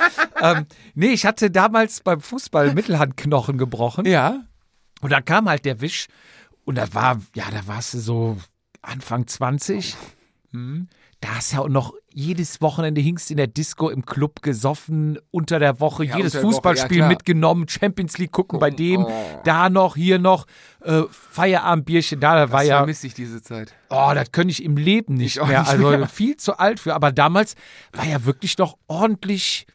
[0.41, 4.05] ähm, nee, ich hatte damals beim Fußball Mittelhandknochen gebrochen.
[4.05, 4.41] Ja.
[5.01, 6.08] Und da kam halt der Wisch.
[6.63, 8.38] Und da war, ja, da warst du so
[8.81, 9.95] Anfang 20.
[10.55, 10.87] Hm.
[11.21, 15.59] Da hast du ja noch jedes Wochenende hingst in der Disco im Club gesoffen, unter
[15.59, 17.09] der Woche, Ja, jedes der Woche, Fußballspiel ja, klar.
[17.09, 19.41] mitgenommen, Champions League gucken bei dem, Oh.
[19.43, 20.45] da noch, hier noch,
[20.81, 23.73] äh, Feierabendbierchen, da, da war Das ja, vermisse ich diese Zeit.
[23.89, 26.07] oh, das könnte ich im Leben nicht Ich mehr, nicht also mehr.
[26.07, 27.55] viel zu alt für, aber damals
[27.93, 29.65] war ja wirklich noch ordentlich,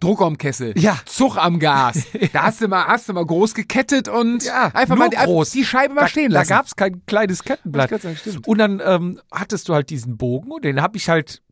[0.00, 0.78] Druck am Kessel.
[0.78, 0.98] Ja.
[1.06, 2.04] Zug am Gas.
[2.32, 5.50] Da hast du mal, hast du mal groß gekettet und Ja, einfach mal die, groß.
[5.50, 6.48] die Scheibe mal da, stehen da lassen.
[6.50, 7.90] gab es kein kleines Kettenblatt.
[8.00, 8.16] Sagen.
[8.46, 11.42] Und dann ähm, hattest du halt diesen Bogen und den habe ich halt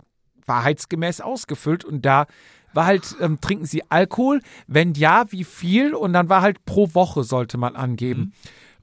[0.47, 2.27] wahrheitsgemäß ausgefüllt und da
[2.73, 4.43] war halt, ähm, trinken Sie Alkohol?
[4.67, 5.95] Wenn ja, wie viel?
[5.95, 8.21] Und dann war halt pro Woche sollte man angeben.
[8.21, 8.33] Mhm.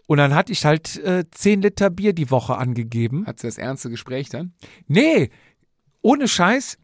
[0.07, 3.25] Und dann hatte ich halt äh, 10 Liter Bier die Woche angegeben.
[3.27, 4.53] Hat sie das ernste Gespräch dann?
[4.87, 5.29] Nee,
[6.01, 6.77] ohne Scheiß.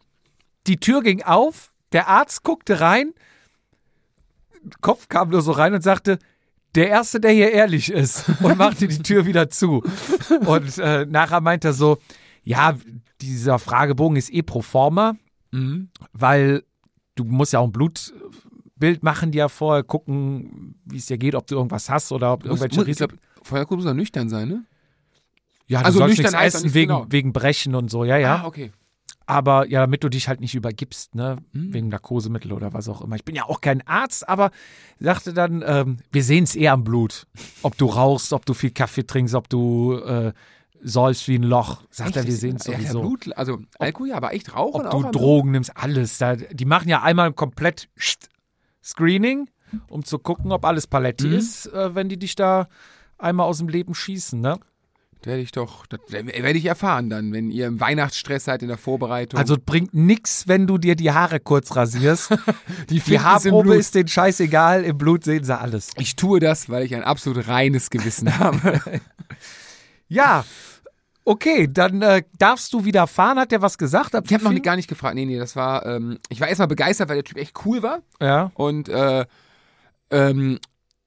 [0.67, 3.13] Die Tür ging auf, der Arzt guckte rein,
[4.81, 6.19] Kopf kam nur so rein und sagte,
[6.75, 9.83] der Erste, der hier ehrlich ist und machte die Tür wieder zu.
[10.45, 11.97] Und äh, nachher meinte er so,
[12.43, 12.75] ja,
[13.21, 15.15] dieser Fragebogen ist eh pro forma,
[15.51, 15.89] Mhm.
[16.13, 16.63] weil
[17.15, 21.33] du musst ja auch ein Blutbild machen, die ja vorher gucken, wie es dir geht,
[21.33, 23.17] ob du irgendwas hast oder ob du irgendwelche muss, Risiken.
[23.41, 24.63] vorher muss er nüchtern sein, ne?
[25.65, 27.05] Ja, du also sollst nüchtern nichts essen nicht wegen, genau.
[27.09, 28.43] wegen Brechen und so, ja, ja.
[28.43, 28.71] Ah, okay.
[29.29, 31.37] Aber ja, damit du dich halt nicht übergibst, ne?
[31.53, 31.71] Mhm.
[31.71, 33.15] Wegen Narkosemittel oder was auch immer.
[33.15, 34.49] Ich bin ja auch kein Arzt, aber
[34.99, 37.27] sagte dann, ähm, wir sehen es eher am Blut.
[37.61, 40.33] Ob du rauchst, ob du viel Kaffee trinkst, ob du äh,
[40.81, 41.83] säufst wie ein Loch.
[41.91, 43.01] Sagt er, wir sehen es Ja, ja, sowieso.
[43.01, 45.15] Blut, also Alkohol, ja, aber echt Rauchen ob auch du am Blut?
[45.21, 46.17] Drogen nimmst, alles.
[46.17, 47.87] Da, die machen ja einmal komplett
[48.83, 49.49] Screening,
[49.89, 51.33] um zu gucken, ob alles Paletti Mhm.
[51.33, 52.67] ist, äh, wenn die dich da
[53.19, 54.57] einmal aus dem Leben schießen, ne?
[55.23, 58.77] Werde ich doch, das werde ich erfahren dann, wenn ihr im Weihnachtsstress seid in der
[58.77, 59.37] Vorbereitung.
[59.37, 62.31] Also es bringt nix, wenn du dir die Haare kurz rasierst.
[62.89, 63.75] die, Die Haarprobe Blut.
[63.79, 65.91] ist denen scheißegal, im Blut sehen sie alles.
[65.97, 68.81] Ich tue das, weil ich ein absolut reines Gewissen habe.
[70.07, 70.45] Ja,
[71.25, 74.15] okay, dann äh, darfst du wieder fahren, hat der was gesagt?
[74.15, 75.15] Ab Ich habe noch nicht, gar nicht gefragt.
[75.15, 77.99] Nee, nee, das war, ähm, ich war erstmal begeistert, weil der Typ echt cool war.
[78.21, 79.25] Ja, Und äh,
[80.11, 80.59] ähm,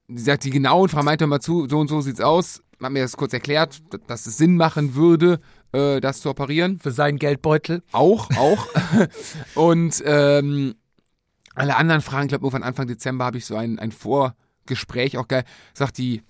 [0.08, 2.62] sie sagt, die genauen Fragen meinte mal zu, so und so sieht's aus.
[2.82, 5.40] Hat mir das kurz erklärt, dass es Sinn machen würde,
[5.72, 6.78] äh, das zu operieren.
[6.78, 7.82] für seinen Geldbeutel.
[7.92, 8.66] Auch, auch.
[9.54, 10.74] und ähm,
[11.54, 15.28] alle anderen Fragen, ich glaube, irgendwann Anfang Dezember habe ich so ein, ein Vorgespräch, auch
[15.28, 15.44] geil.
[15.74, 16.22] Sagt die,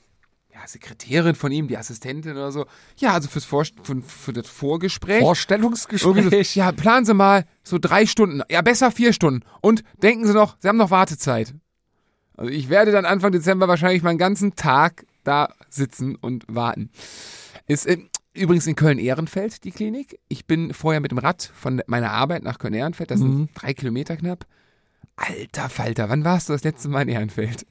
[0.53, 2.67] ja, Sekretärin von ihm, die Assistentin oder so.
[2.99, 5.21] Ja, also fürs Vor für, für das Vorgespräch.
[5.21, 6.53] Vorstellungsgespräch.
[6.53, 9.45] so, ja, planen Sie mal so drei Stunden, ja besser vier Stunden.
[9.61, 11.55] Und denken Sie noch, Sie haben noch Wartezeit.
[12.37, 16.91] Also ich werde dann Anfang Dezember wahrscheinlich meinen ganzen Tag da sitzen und warten.
[17.67, 17.99] Ist äh,
[18.35, 20.19] übrigens in Köln-Ehrenfeld die Klinik.
[20.29, 24.17] Ich bin vorher mit dem Rad von meiner Arbeit nach Köln-Ehrenfeld, das sind drei Kilometer
[24.17, 24.47] knapp.
[25.17, 27.67] Alter Falter, wann warst du das letzte Mal in Ehrenfeld?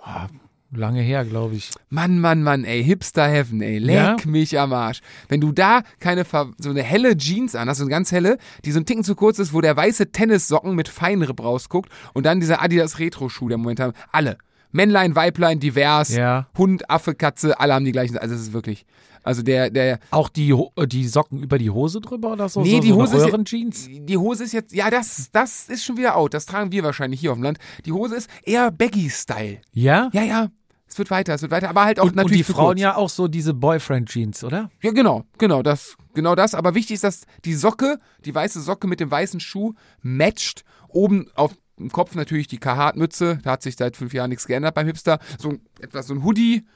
[0.00, 0.26] Ah,
[0.72, 1.70] lange her, glaube ich.
[1.90, 4.16] Mann, Mann, Mann, ey, Hipster Heaven, ey, leck Ja?
[4.26, 5.00] mich am Arsch.
[5.28, 8.36] Wenn du da keine, ver- so eine helle Jeans an hast, so eine ganz helle,
[8.64, 12.26] die so ein Ticken zu kurz ist, wo der weiße Tennissocken mit Feinripp rausguckt und
[12.26, 14.38] dann dieser Adidas Retro-Schuh, der momentan, alle.
[14.72, 16.48] Männlein, Weiblein, divers, Ja.
[16.58, 18.84] Hund, Affe, Katze, alle haben die gleichen, also es ist wirklich,
[19.22, 22.62] also der, der, Auch die, äh, die Socken über die Hose drüber oder so?
[22.62, 23.88] Nee, so, die so Hose ist ja- Röhrenjeans?
[23.88, 27.20] die Hose ist jetzt, ja, das, das ist schon wieder out, das tragen wir wahrscheinlich
[27.20, 27.58] hier auf dem Land.
[27.84, 29.58] Die Hose ist eher Baggy-Style.
[29.72, 30.10] Ja?
[30.12, 30.48] Ja, ja,
[30.88, 32.66] es wird weiter, es wird weiter, aber halt auch Und, und natürlich die zu Frauen
[32.74, 32.80] kurz.
[32.80, 34.70] ja auch so diese Boyfriend-Jeans, oder?
[34.82, 36.54] Ja, genau, genau das, genau das.
[36.54, 40.64] Aber wichtig ist, dass die Socke, die weiße Socke mit dem weißen Schuh matcht.
[40.88, 43.38] Oben auf dem Kopf natürlich die Carhartt-Mütze.
[43.42, 45.18] Da hat sich seit fünf Jahren nichts geändert beim Hipster.
[45.38, 46.66] So ein- etwas so ein Hoodie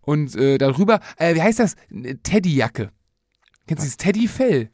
[0.00, 1.76] und äh, darüber, äh, wie heißt das?
[2.22, 2.90] Teddyjacke.
[3.66, 4.70] Kennst du dieses Teddyfell?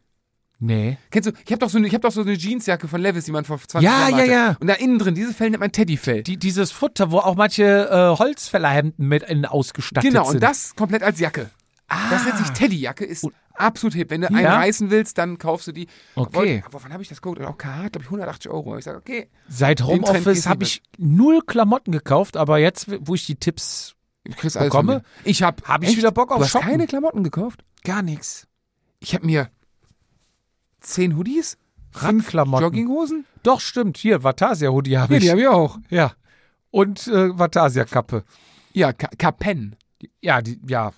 [0.60, 0.98] Nee.
[1.10, 1.32] Kennst du?
[1.44, 3.58] Ich habe doch so ich habe doch so eine Jeansjacke von Levis, die man vor
[3.58, 4.30] 20 Ja, Jahren ja, hatte.
[4.30, 4.56] ja.
[4.60, 6.22] Und da innen drin, dieses Fell nennt man Teddyfell.
[6.22, 10.36] Die, dieses Futter, wo auch manche äh, Holzfällerhemden mit in ausgestattet Genau, sind.
[10.36, 11.50] und das komplett als Jacke.
[11.88, 14.10] Das nennt sich Teddyjacke, ist absolut hip.
[14.10, 14.36] Wenn du Ja?
[14.36, 15.86] einen reißen willst, dann kaufst du die.
[16.14, 16.34] Okay.
[16.62, 17.40] Wollt- Wovon habe ich das geguckt?
[17.42, 18.76] Auch Carhartt, glaube ich, 180 Euro.
[18.78, 23.36] Ich sage, okay, Seit Homeoffice habe ich null Klamotten gekauft, aber jetzt, wo ich die
[23.36, 25.02] Tipps Bekomme?
[25.24, 26.68] Ich habe Hab ich wieder Bock auf Du hast Shoppen.
[26.70, 27.62] keine Klamotten gekauft?
[27.84, 28.46] gar nichts.
[29.00, 29.50] Ich habe mir
[30.80, 31.58] zehn Hoodies,
[31.92, 32.64] Radklamotten.
[32.64, 33.26] Jogginghosen.
[33.42, 33.98] Doch, stimmt.
[33.98, 35.24] Hier, Vatasia-Hoodie habe Ja, ich.
[35.24, 35.78] die habe ich auch.
[35.90, 36.12] ja.
[36.70, 38.24] Und äh, Vatasia-Kappe.
[38.72, 39.76] Ja, Ka Kapen
[40.20, 40.92] Ja, die ja,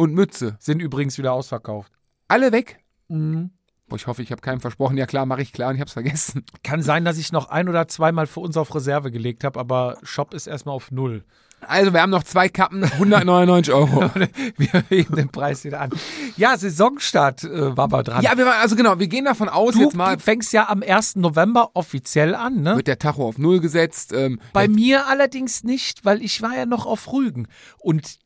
[0.00, 0.56] und Mütze.
[0.58, 1.92] sind übrigens wieder ausverkauft.
[2.26, 2.80] Alle weg.
[3.08, 3.50] Mhm.
[3.86, 4.96] Boah, ich hoffe, ich habe keinem versprochen.
[4.96, 6.44] Ja klar, mache ich klar und ich habe es vergessen.
[6.62, 9.98] Kann sein, dass ich noch ein oder zweimal für uns auf Reserve gelegt habe, aber
[10.02, 11.22] Shop ist erstmal auf Null.
[11.60, 14.10] Also, wir haben noch zwei Kappen, 199 Euro.
[14.56, 15.90] Wir heben den Preis wieder an.
[16.38, 18.22] Ja, Saisonstart äh, war mal dran.
[18.22, 20.82] ja, wir waren, also genau, wir gehen davon aus, du jetzt mal fängst ja am
[20.82, 21.16] 1.
[21.16, 22.76] November offiziell an, ne?
[22.76, 24.14] wird der Tacho auf Null gesetzt.
[24.14, 27.46] Ähm, Bei mir allerdings nicht, weil ich war ja noch auf Rügen.
[27.76, 28.18] Und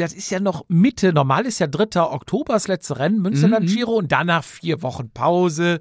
[0.00, 1.12] das ist ja noch Mitte.
[1.12, 2.00] Normal ist ja 3.
[2.02, 3.72] Oktober das letzte Rennen, Münsterland Mhm.
[3.74, 3.92] Giro.
[3.92, 5.80] Und danach vier Wochen Pause.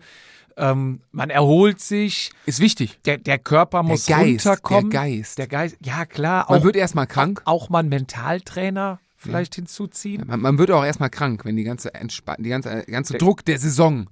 [0.57, 2.31] Ähm, man erholt sich.
[2.45, 2.99] ist wichtig.
[3.05, 4.89] Der, der Körper muss Geist, runterkommen.
[4.91, 5.37] der Geist.
[5.37, 5.77] Der Geist.
[5.83, 6.45] Ja, klar.
[6.49, 7.41] Man Auch, wird erstmal krank.
[7.45, 10.25] auch mal einen Mentaltrainer vielleicht hinzuziehen.
[10.27, 13.43] Man, man wird auch erstmal krank, wenn die ganze Entspa die ganze, der ganze Druck
[13.45, 14.07] der Saison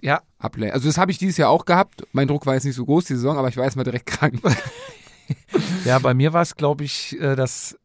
[0.00, 0.22] Ja.
[0.38, 0.74] ablenkt.
[0.74, 2.02] Also das habe ich dieses Jahr auch gehabt.
[2.12, 4.40] Mein Druck war jetzt nicht so groß die Saison, aber ich war erstmal direkt krank.
[5.84, 7.78] Ja, bei mir war es, glaube ich, äh, das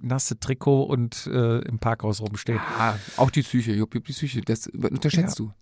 [0.00, 2.60] nasse Trikot und äh, im Parkhaus rumstehen.
[2.78, 5.52] ah, auch die Psyche, Jupp, die Psyche, das unterschätzt du.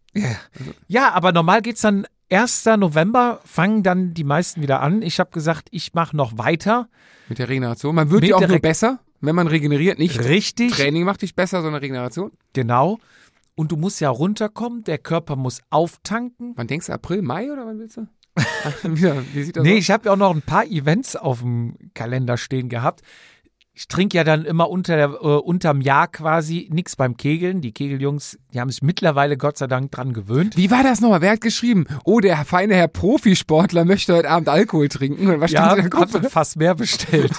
[0.86, 2.64] Ja, aber normal geht's dann 1.
[2.78, 5.02] November, fangen dann die meisten wieder an.
[5.02, 6.88] Ich habe gesagt, ich mache noch weiter.
[7.28, 7.94] Mit der Regeneration.
[7.94, 9.98] Man wird ja auch nur besser, wenn man regeneriert.
[9.98, 12.32] Nicht Richtig, Training macht dich besser, sondern Regeneration.
[12.52, 12.98] genau.
[13.54, 16.52] Und du musst ja runterkommen, der Körper muss auftanken.
[16.54, 18.06] Wann denkst du, April, Mai oder wann willst du?
[18.84, 19.78] Wie sieht das Nee, aus?
[19.80, 23.02] ich habe ja auch noch ein paar Events auf dem Kalender stehen gehabt.
[23.78, 27.60] Ich trinke ja dann immer unter der, äh, unterm Jahr quasi nichts beim Kegeln.
[27.60, 30.56] Die Kegeljungs, die haben sich mittlerweile Gott sei Dank dran gewöhnt.
[30.56, 31.20] Wie war das nochmal?
[31.20, 31.86] Wer hat geschrieben?
[32.04, 35.28] Oh, der feine Herr Profisportler möchte heute Abend Alkohol trinken.
[35.28, 36.28] Und Was Ja, der hat Gruppe?
[36.28, 37.30] fast mehr bestellt.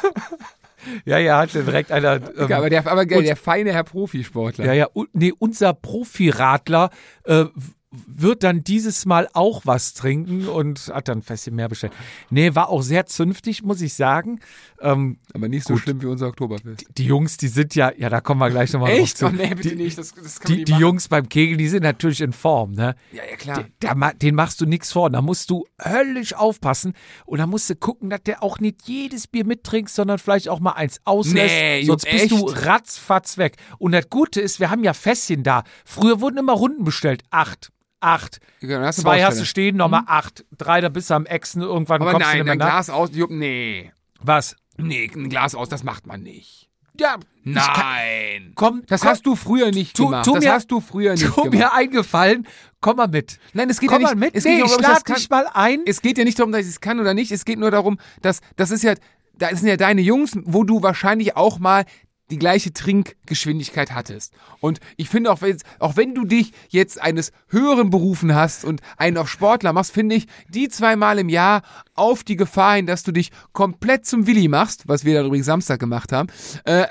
[1.03, 2.21] ja, ja, hatte direkt einer.
[2.37, 4.63] Ähm, Ja, aber der, aber geil, und- der feine Herr Profisportler.
[4.63, 6.89] Ja, ja, nee, unser Profiradler
[7.25, 7.43] äh,
[7.91, 11.93] wird dann dieses Mal auch was trinken und hat dann ein bisschen mehr bestellt.
[12.29, 14.39] Nee, war auch sehr zünftig, muss ich sagen.
[14.79, 15.81] Ähm, Aber nicht so Gut.
[15.83, 16.85] schlimm wie unser Oktoberfest.
[16.97, 19.17] die Jungs, die sind ja, ja, da kommen wir gleich nochmal drauf Echt?
[19.17, 19.25] zu.
[19.25, 19.97] Oh, nee, bitte die, nicht.
[19.97, 20.73] Das, das kann Die, die.
[20.73, 22.95] Jungs beim Kegel, die sind natürlich in Form, ne?
[23.11, 23.65] Ja, ja, klar.
[23.79, 25.09] Da, den machst du nichts vor.
[25.09, 26.93] Da musst du höllisch aufpassen.
[27.25, 30.59] Und da musst du gucken, dass der auch nicht jedes Bier mittrinkt, sondern vielleicht auch
[30.59, 31.55] mal eins auslässt.
[31.55, 32.65] Nee, Sonst Jupp, bist du echt?
[32.67, 33.57] ratzfatz weg.
[33.79, 35.63] Und das Gute ist, wir haben ja Fässchen da.
[35.85, 37.23] Früher wurden immer Runden bestellt.
[37.31, 37.71] Acht.
[38.01, 38.39] Acht.
[38.61, 40.45] Dann hast Zwei hast du stehen, nochmal acht.
[40.57, 41.61] Drei, da bist du am Exen.
[41.61, 42.65] Irgendwann Aber kommst du nein, ein nach.
[42.67, 43.91] Glas aus, Jupp, nee.
[44.21, 44.55] Was?
[44.77, 46.69] Nee, ein Glas aus, das macht man nicht.
[46.99, 48.51] Ja, ich kann, Nein.
[48.55, 50.25] komm, Das komm, hast du früher nicht Tu- gemacht.
[50.25, 51.51] tu das mir- hast du früher nicht tu gemacht.
[51.53, 52.45] mir eingefallen.
[52.81, 53.39] Komm mal mit.
[53.53, 54.35] Nein, es geht Komm ja mal nicht, mit.
[54.35, 55.79] Es nee, geht ich darum, ob lade dich mal ein.
[55.85, 57.31] es geht ja nicht darum, dass ich es kann oder nicht.
[57.31, 58.95] Es geht nur darum, dass das ist ja,
[59.37, 61.85] da sind ja deine Jungs, wo du wahrscheinlich auch mal
[62.29, 64.33] die gleiche Trinkgeschwindigkeit hattest.
[64.59, 68.81] Und ich finde auch, wenn, auch wenn du dich jetzt eines höheren berufen hast und
[68.97, 71.61] einen auf Sportler machst, finde ich, die zweimal im Jahr
[71.95, 75.47] auf die Gefahr hin, dass du dich komplett zum Willi machst, was wir dann übrigens
[75.47, 76.29] Samstag gemacht haben,
[76.65, 76.85] äh,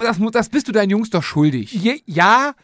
[0.00, 1.72] das, das bist du deinen Jungs doch schuldig.
[1.72, 2.54] Je, ja,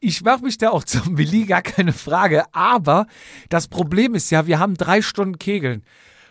[0.00, 2.44] ich mache mich da auch zum Willi, gar keine Frage.
[2.52, 3.06] Aber
[3.48, 5.82] das Problem ist ja, wir haben drei Stunden Kegeln.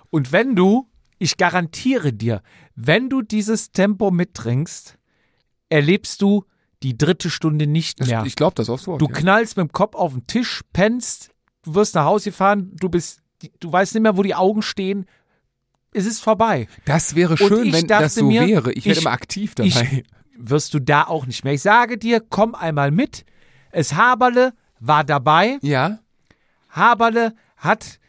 [0.09, 2.41] Und wenn du, ich garantiere dir,
[2.75, 4.96] wenn du dieses Tempo mittrinkst,
[5.69, 6.43] erlebst du
[6.83, 8.23] die dritte Stunde nicht mehr.
[8.25, 9.01] Ich glaube das aufs Wort.
[9.01, 9.13] Du ja.
[9.13, 11.31] knallst mit dem Kopf auf den Tisch, pennst,
[11.63, 13.21] du wirst nach Hause gefahren, du bist,
[13.59, 15.05] du weißt nicht mehr, wo die Augen stehen.
[15.93, 16.67] Es ist vorbei.
[16.85, 18.71] Das wäre schön, ich wenn das so mir, wäre.
[18.73, 20.03] Ich werde ich- immer aktiv ich- dabei.
[20.39, 21.53] Wirst du da auch nicht mehr.
[21.53, 23.25] Ich sage dir, komm einmal mit.
[23.71, 25.57] Es Haberle war dabei.
[25.63, 25.99] ja.
[26.69, 27.99] Haberle hat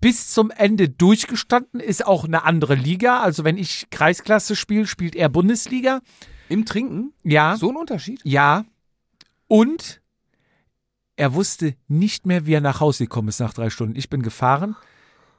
[0.00, 3.20] bis zum Ende durchgestanden, ist auch eine andere Liga.
[3.22, 6.00] Also wenn ich Kreisklasse spiele, spielt er Bundesliga.
[6.48, 7.12] Im Trinken?
[7.22, 7.56] Ja.
[7.56, 8.20] So ein Unterschied?
[8.24, 8.64] Ja.
[9.48, 10.00] Und
[11.16, 13.96] er wusste nicht mehr, wie er nach Hause gekommen ist nach drei Stunden.
[13.96, 14.76] Ich bin gefahren.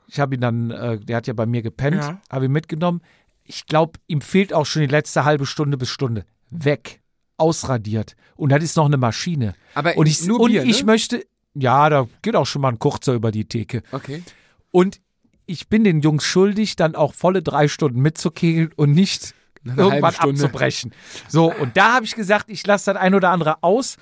[0.08, 2.22] Ich habe ihn dann, äh, der hat ja bei mir gepennt, Ja.
[2.30, 3.02] habe ihn mitgenommen.
[3.44, 6.26] Ich glaube, ihm fehlt auch schon die letzte halbe Stunde bis Stunde.
[6.50, 7.02] Weg.
[7.38, 8.16] Ausradiert.
[8.36, 9.56] Und das ist noch eine Maschine.
[9.74, 10.86] Aber Und ich, nur und Bier, ich ne?
[10.86, 13.84] möchte, ja, da geht auch schon mal ein kurzer über die Theke.
[13.92, 14.24] Okay.
[14.72, 15.02] Und
[15.46, 19.36] ich bin den Jungs schuldig, dann auch volle drei Stunden mitzukegeln und nicht
[19.66, 20.94] irgendwann abzubrechen.
[21.28, 23.98] So, und da habe ich gesagt, ich lasse das ein oder andere aus.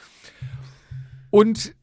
[1.29, 1.73] Und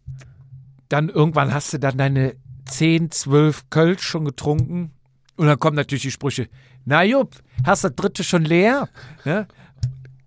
[0.88, 4.92] dann irgendwann hast du dann deine 10, 12 Kölsch schon getrunken.
[5.36, 6.48] Und dann kommen natürlich die Sprüche.
[6.84, 8.88] Na Jupp, hast das dritte schon leer?
[9.24, 9.48] Ne?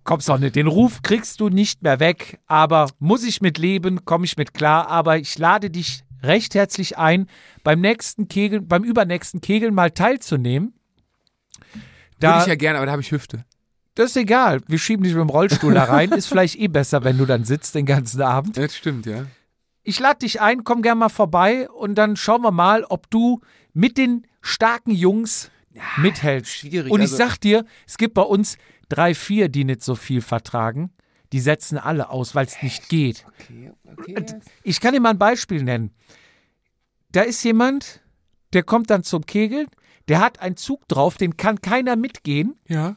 [0.02, 0.56] Kommst auch nicht.
[0.56, 2.40] Den Ruf kriegst du nicht mehr weg.
[2.46, 4.88] Aber muss ich mit leben, komme ich mit klar.
[4.88, 7.26] Aber ich lade dich recht herzlich ein,
[7.62, 10.74] beim nächsten Kegeln, beim übernächsten Kegeln mal teilzunehmen.
[12.16, 13.44] Würde Da, ich ja gerne, aber da habe ich Hüfte.
[13.94, 14.60] das ist egal.
[14.66, 16.10] Wir schieben dich mit dem Rollstuhl da rein.
[16.12, 18.56] Ist vielleicht eh besser, wenn du dann sitzt den ganzen Abend.
[18.56, 19.26] Das stimmt, ja.
[19.82, 23.40] Ich lade dich ein, komm gern mal vorbei und dann schauen wir mal, ob du
[23.74, 25.50] mit den starken Jungs
[25.98, 26.52] mithältst.
[26.58, 28.56] schwierig, Und ich also- sag dir, es gibt bei uns
[28.88, 30.90] drei, vier, die nicht so viel vertragen.
[31.32, 33.26] Die setzen alle aus, weil es nicht geht.
[33.40, 34.24] Okay, okay.
[34.62, 35.90] Ich kann dir mal ein Beispiel nennen.
[37.10, 38.00] Da ist jemand,
[38.52, 39.66] der kommt dann zum Kegeln,
[40.08, 42.56] der hat einen Zug drauf, den kann keiner mitgehen.
[42.68, 42.88] Ja.
[42.88, 42.96] Und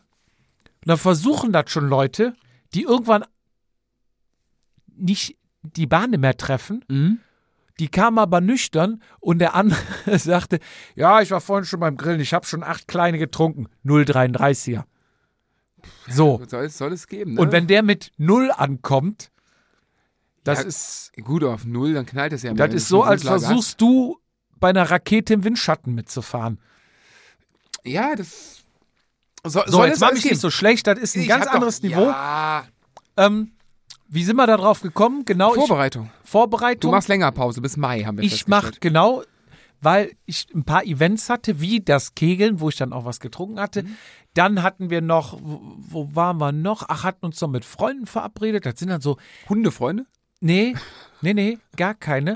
[0.86, 2.34] dann versuchen das schon Leute,
[2.74, 3.26] die irgendwann
[4.96, 6.84] nicht die Bahn mehr treffen.
[6.88, 7.20] Mhm.
[7.80, 9.80] Die kamen aber nüchtern und der andere
[10.18, 10.60] sagte,
[10.96, 13.68] ja, ich war vorhin schon beim Grillen, ich habe schon acht kleine getrunken.
[13.86, 14.84] 0,33er.
[16.10, 16.42] So.
[16.48, 17.42] Soll es, soll es geben, ne?
[17.42, 19.32] Und wenn der mit Null ankommt,
[20.44, 22.76] das Ja, ist, Gut, auf Null, dann knallt es ja das mehr.
[22.78, 24.18] ist so, als Grundlage versuchst du
[24.60, 26.60] bei einer Rakete im Windschatten mitzufahren.
[27.88, 28.64] Ja, das.
[29.46, 31.56] So, So, jetzt mach mich nicht so schlecht, das ist ein Ich ganz hab doch-
[31.56, 32.06] anderes Niveau.
[32.08, 32.66] Ja,
[33.16, 33.52] Ähm,
[34.10, 35.26] wie sind wir da drauf gekommen?
[35.26, 36.10] Genau, ich, Vorbereitung.
[36.24, 36.92] Vorbereitung.
[36.92, 38.82] Du machst länger Pause, bis Mai haben wir Ich mach festgestellt.
[38.82, 39.24] genau,
[39.82, 43.60] weil ich ein paar Events hatte, wie das Kegeln, wo ich dann auch was getrunken
[43.60, 43.84] hatte.
[43.84, 43.98] Mhm.
[44.34, 46.84] Dann hatten wir noch, wo, wo waren wir noch?
[46.88, 48.66] Ach, hatten uns noch mit Freunden verabredet.
[48.66, 49.18] Das sind dann so,
[49.50, 50.06] Hundefreunde?
[50.40, 50.76] Nee,
[51.22, 52.36] nee, nee, gar keine.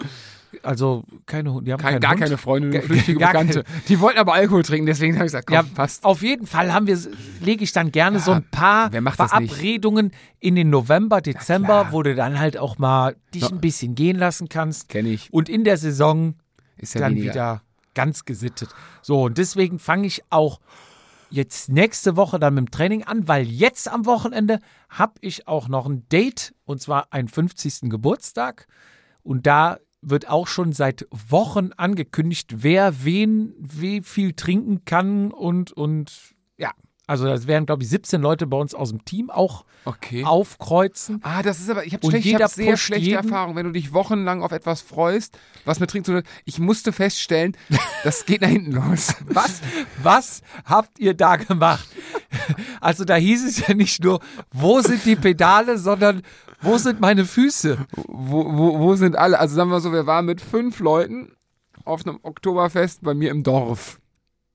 [0.63, 2.19] Also keine Hunde, die haben Kein, gar Hund.
[2.21, 3.63] keine Freunde, nur flüchtige gar Bekannte.
[3.87, 6.03] Die wollten aber Alkohol trinken, deswegen habe ich gesagt, komm, Ja, passt.
[6.03, 6.99] Auf jeden Fall haben wir,
[7.39, 8.91] lege ich dann gerne so ein paar?
[9.13, 14.17] Verabredungen in den November, Dezember, wo du dann halt auch mal dich ein bisschen gehen
[14.17, 14.89] lassen kannst.
[14.89, 15.31] Kenne ich.
[15.31, 16.35] Und in der Saison
[16.77, 17.31] Ist ja dann weniger.
[17.33, 17.61] wieder
[17.93, 18.69] ganz gesittet.
[19.01, 20.59] So, und deswegen fange ich auch
[21.31, 25.67] jetzt nächste Woche dann mit dem Training an, weil jetzt am Wochenende habe ich auch
[25.67, 27.89] noch ein Date und zwar einen 50.
[27.89, 28.67] Geburtstag.
[29.23, 35.71] Und da wird auch schon seit Wochen angekündigt, wer wen wie viel trinken kann und,
[35.71, 36.71] und ja.
[37.11, 40.23] Also das werden, glaube ich, 17 Leute bei uns aus dem Team auch Okay.
[40.23, 41.19] aufkreuzen.
[41.23, 43.17] Ah, das ist aber, ich habe schlecht, ich hab sehr schlechte jeden.
[43.27, 46.25] Erfahrungen, wenn du dich wochenlang auf etwas freust, was mit Trinken zu tun hat.
[46.45, 47.57] Ich musste feststellen,
[48.05, 49.13] das geht nach hinten los.
[49.25, 49.59] Was,
[50.01, 51.85] was habt ihr da gemacht?
[52.79, 54.21] Also da hieß es ja nicht nur,
[54.53, 56.21] wo sind die Pedale, sondern
[56.61, 57.77] wo sind meine Füße?
[58.07, 59.37] Wo, wo, wo sind alle?
[59.37, 61.33] Also sagen wir so, wir waren mit fünf Leuten
[61.83, 63.99] auf einem Oktoberfest bei mir im Dorf.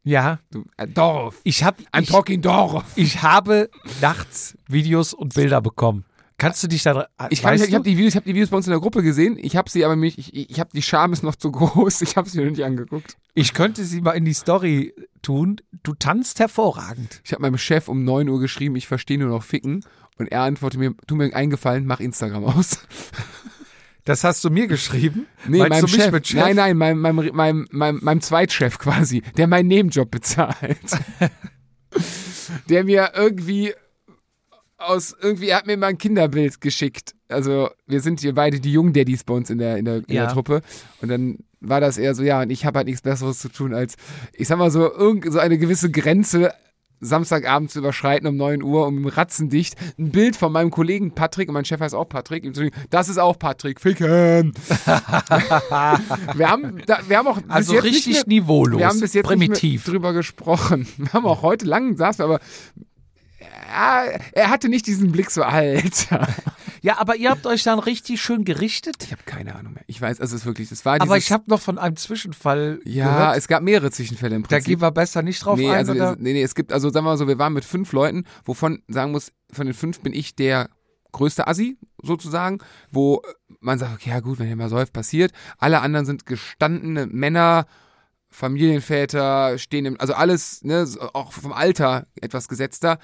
[0.07, 1.41] Ja, Du, äh, Dorf.
[1.43, 2.85] ich habe I'm ich, talking Dorf.
[2.95, 3.69] ich habe
[4.01, 6.05] nachts Videos und Bilder bekommen.
[6.39, 7.91] Kannst du dich da Ich, kann, ich, ich habe du?
[7.91, 9.37] die Videos, ich habe die Videos bei uns in der Gruppe gesehen.
[9.41, 12.03] Ich habe sie aber mich, ich, ich habe die Scham ist noch zu groß.
[12.03, 13.17] Ich habe sie noch nicht angeguckt.
[13.35, 15.57] ich könnte sie mal in die Story tun.
[15.83, 17.21] Du tanzt hervorragend.
[17.25, 19.85] Ich habe meinem Chef um 9 Uhr geschrieben, ich verstehe nur noch ficken.
[20.19, 22.79] Und er antwortet mir, tu mir eingefallen, mach Instagram aus.
[24.07, 25.27] Das hast du mir geschrieben?
[25.49, 26.27] Nee, Meinst meinem Chef.
[26.27, 26.35] Chef?
[26.41, 30.79] Nein, nein, meinem, meinem, meinem, meinem, meinem Zweitchef quasi, der meinen Nebenjob bezahlt.
[32.69, 33.75] der mir irgendwie
[34.79, 37.15] aus, irgendwie, er hat mir mal ein Kinderbild geschickt.
[37.29, 40.05] Also, wir sind hier beide die jungen Daddies bei uns in der, in der, in
[40.15, 40.25] Ja.
[40.27, 40.63] der Truppe.
[41.01, 43.75] Und dann war das eher so, ja, und ich habe halt nichts Besseres zu tun,
[43.75, 43.97] als,
[44.33, 46.53] ich sag mal so, irgend, so eine gewisse Grenze
[47.01, 51.55] Samstagabend zu überschreiten um 9 Uhr um ratzendicht ein Bild von meinem Kollegen Patrick und
[51.55, 52.51] mein Chef heißt auch Patrick.
[52.91, 54.55] Das ist auch Patrick, ficken.
[54.87, 58.79] wir, haben, da, wir haben auch Also richtig mehr, niveaulos.
[58.79, 59.85] wir haben bis jetzt primitiv.
[59.85, 60.87] drüber gesprochen.
[60.97, 62.41] Wir haben auch heute lang saßen, wir aber
[63.69, 66.27] ja, er hatte nicht diesen Blick so, Alter.
[66.87, 68.95] Ja, aber ihr habt euch dann richtig schön gerichtet.
[69.03, 69.83] Ich habe keine Ahnung mehr.
[69.89, 72.79] Ich weiß, es ist wirklich, das war Aber dieses, ich habe noch von einem Zwischenfall
[72.85, 73.37] ja, gehört.
[73.39, 74.67] es gab mehrere Zwischenfälle im Da Prinzip.
[74.69, 75.75] gehen wir besser nicht drauf nee, ein.
[75.79, 76.13] also, oder?
[76.13, 78.23] es- nee, nee, es gibt, also sagen wir mal so, wir waren mit fünf Leuten,
[78.45, 80.69] wovon sagen muss, von den fünf bin ich der
[81.11, 82.59] größte Assi, sozusagen,
[82.93, 83.21] wo
[83.59, 85.33] man sagt, okay, ja gut, wenn ihr mal säuft, passiert.
[85.59, 87.67] Alle anderen sind gestandene Männer,
[88.31, 92.99] Familienväter, stehen im, also alles, ne, auch vom Alter etwas gesetzter.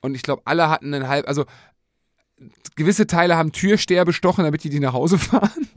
[0.00, 1.44] Und ich glaube, alle hatten einen halb, also
[2.76, 5.68] gewisse Teile haben Türsteher bestochen, damit die die nach Hause fahren.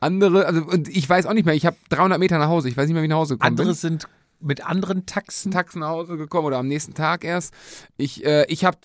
[0.00, 2.76] Andere, also und ich weiß auch nicht mehr, ich habe 300 Meter nach Hause, ich
[2.76, 3.62] weiß nicht mehr, wie ich nach Hause gekommen bin.
[3.62, 4.08] Andere sind
[4.40, 5.52] mit anderen Taxen.
[5.52, 7.54] Taxen nach Hause gekommen oder am nächsten Tag erst.
[7.96, 8.78] Ich, äh, ich habe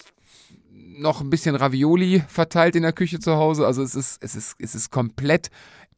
[0.98, 3.66] noch ein bisschen Ravioli verteilt in der Küche zu Hause.
[3.66, 5.50] Also es ist, es ist, es ist komplett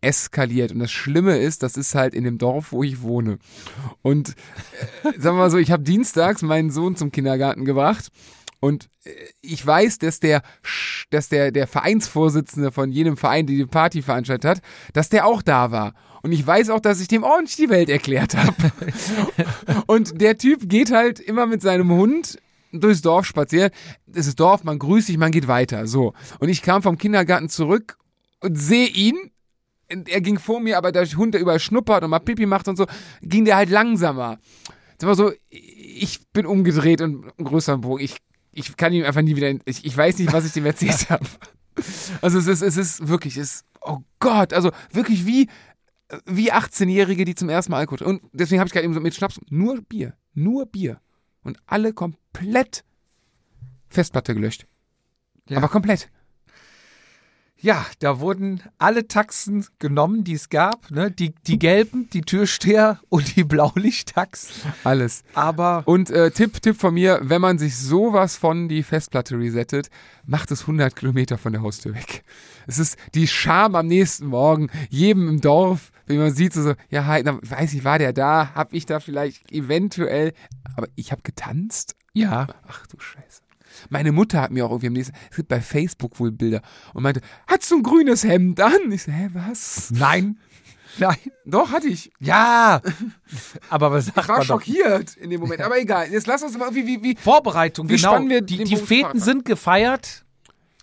[0.01, 0.71] eskaliert.
[0.71, 3.37] Und das Schlimme ist, das ist halt in dem Dorf, wo ich wohne.
[4.01, 4.29] Und
[5.03, 8.09] äh, sagen wir mal so, ich habe dienstags meinen Sohn zum Kindergarten gebracht.
[8.59, 10.41] Und äh, ich weiß, dass der,
[11.09, 14.61] dass der, der Vereinsvorsitzende von jedem Verein, die die Party veranstaltet hat,
[14.93, 15.93] dass der auch da war.
[16.21, 18.71] Und ich weiß auch, dass ich dem ordentlich die Welt erklärt habe.
[19.87, 22.37] Und der Typ geht halt immer mit seinem Hund
[22.71, 23.71] durchs Dorf spazieren.
[24.05, 25.87] Das ist Dorf, man grüßt sich, man geht weiter.
[25.87, 26.13] So.
[26.39, 27.97] Und ich kam vom Kindergarten zurück
[28.41, 29.17] und sehe ihn.
[29.87, 32.75] Er ging vor mir, aber der Hund, der überall schnuppert und mal Pipi macht und
[32.75, 32.85] so,
[33.21, 34.37] ging der halt langsamer.
[34.99, 38.03] Sag mal so, ich bin umgedreht und größeren Bogen.
[38.03, 38.17] Ich,
[38.51, 41.25] ich kann ihm einfach nie wieder, ich, ich weiß nicht, was ich dem erzählt habe.
[42.21, 45.49] Also es ist, es ist wirklich, es ist, oh Gott, also wirklich wie,
[46.25, 48.05] wie 18-Jährige, die zum ersten Mal Alkohol.
[48.05, 50.99] Und deswegen habe ich gerade eben so mit Schnaps, nur Bier, nur Bier.
[51.43, 52.83] Und alle komplett
[53.87, 54.67] Festplatte gelöscht.
[55.47, 55.57] Ja.
[55.57, 56.09] Aber komplett.
[57.61, 60.89] Ja, da wurden alle Taxen genommen, die es gab.
[60.91, 61.11] Ne?
[61.11, 64.71] Die, die gelben, die Türsteher und die Blaulichttaxen.
[64.85, 65.23] Alles.
[65.33, 69.89] Aber Und äh, Tipp, Tipp von mir, wenn man sich sowas von die Festplatte resettet,
[70.25, 72.23] macht es 100 Kilometer von der Haustür weg.
[72.65, 76.73] Es ist die Scham am nächsten Morgen, jedem im Dorf, wenn man sieht, so, so
[76.89, 80.33] ja, halt, weiß ich, war der da, hab ich da vielleicht eventuell,
[80.75, 81.95] aber ich habe getanzt?
[82.13, 83.41] ja, Ach du Scheiße.
[83.89, 86.61] Meine Mutter hat mir auch irgendwie am nächsten, es gibt bei Facebook wohl Bilder
[86.93, 88.91] und meinte, hast du ein grünes Hemd an?
[88.91, 89.91] Ich so, hä, was?
[89.91, 90.39] nein,
[90.97, 92.11] nein, Doch, hatte ich.
[92.19, 92.81] ja.
[93.69, 94.61] Aber was sagt Ich war man doch?
[94.61, 95.61] schockiert in dem Moment.
[95.61, 98.27] Aber egal, jetzt lass uns mal, wie, wie, wie, Vorbereitung, Wie genau.
[98.27, 100.25] wir die die Feten sind gefeiert.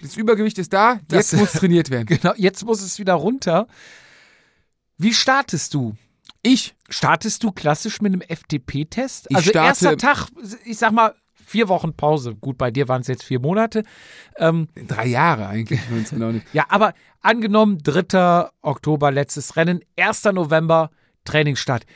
[0.01, 2.07] das Übergewicht ist da, Das- jetzt muss trainiert werden.
[2.21, 3.67] Genau, jetzt muss es wieder runter.
[4.99, 5.95] Wie startest du?
[6.43, 9.27] Ich, Startest du klassisch mit einem FTP-Test?
[9.31, 10.29] Ich Also starte- erster Tag,
[10.65, 11.13] ich sag mal,
[11.47, 12.35] vier Wochen Pause.
[12.35, 13.85] Gut, bei dir waren es jetzt vier Monate.
[14.37, 15.81] Ähm, drei Jahre eigentlich,
[16.11, 16.47] genau nicht.
[16.53, 16.93] ja, aber
[17.23, 18.49] angenommen, 3.
[18.63, 20.25] Oktober, letztes Rennen, 1.
[20.25, 20.91] November,
[21.25, 21.87] Trainingsstart.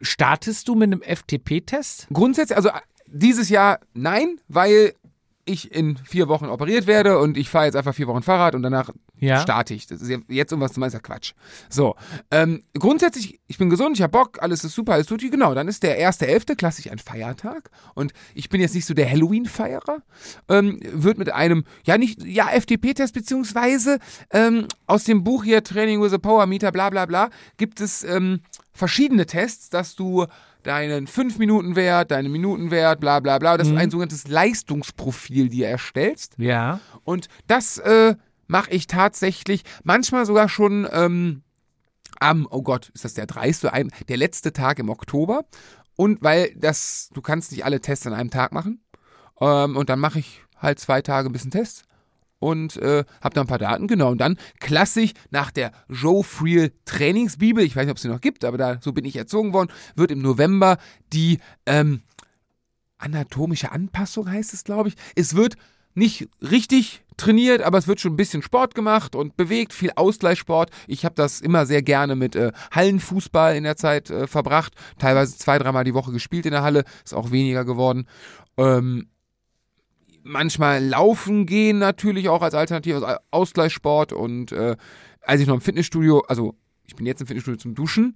[0.00, 2.06] Startest du mit einem FTP-Test?
[2.12, 4.92] Grundsätzlich, also äh, dieses Jahr nein, weil
[5.48, 8.62] ich in vier Wochen operiert werde und ich fahre jetzt einfach vier Wochen Fahrrad und
[8.62, 9.40] danach Ja.
[9.40, 9.86] starte ich.
[9.86, 11.32] Das ist jetzt um was zu meinen, ist ja Quatsch.
[11.68, 11.96] So,
[12.30, 15.54] ähm, grundsätzlich, ich bin gesund, ich habe Bock, alles ist super, alles tut genau.
[15.54, 16.54] Dann ist der 1.11.
[16.56, 20.02] klassisch ein Feiertag und ich bin jetzt nicht so der Halloween-Feierer.
[20.48, 23.98] Ähm, wird mit einem, ja nicht, ja FTP-Test beziehungsweise
[24.30, 28.04] ähm, aus dem Buch hier Training with a Power Meter, bla bla bla, gibt es
[28.04, 28.40] ähm,
[28.72, 30.26] verschiedene Tests, dass du
[30.62, 36.34] deinen 5-Minuten-Wert, deinen Minutenwert, bla bla bla, das ist ein sogenanntes Leistungsprofil dir erstellst.
[36.38, 36.80] Ja.
[37.04, 41.42] Und das äh, mache ich tatsächlich manchmal sogar schon ähm,
[42.20, 43.70] am, oh Gott, ist das der 30.
[43.70, 45.44] Ein, der letzte Tag im Oktober.
[45.96, 48.80] Und weil das, du kannst nicht alle Tests an einem Tag machen.
[49.40, 51.84] Ähm, und dann mache ich halt zwei Tage ein bisschen Tests
[52.38, 54.10] und äh, habe da ein paar Daten, genau.
[54.10, 58.20] Und dann klassisch nach der Joe Friel Trainingsbibel, ich weiß nicht, ob es sie noch
[58.20, 60.78] gibt, aber da so bin ich erzogen worden, wird im November
[61.12, 62.02] die ähm,
[62.98, 64.96] anatomische Anpassung heißt es, glaube ich.
[65.14, 65.56] Es wird
[65.94, 70.70] nicht richtig trainiert, aber es wird schon ein bisschen Sport gemacht und bewegt, viel Ausgleichssport.
[70.86, 75.36] Ich habe das immer sehr gerne mit äh, Hallenfußball in der Zeit äh, verbracht, teilweise
[75.36, 78.06] zwei, dreimal die Woche gespielt in der Halle, ist auch weniger geworden.
[78.56, 79.08] Ähm,
[80.28, 84.76] manchmal laufen gehen natürlich auch als Alternative, als Ausgleichssport und äh,
[85.22, 86.54] als ich noch im Fitnessstudio, also
[86.86, 88.14] ich bin jetzt im Fitnessstudio zum Duschen,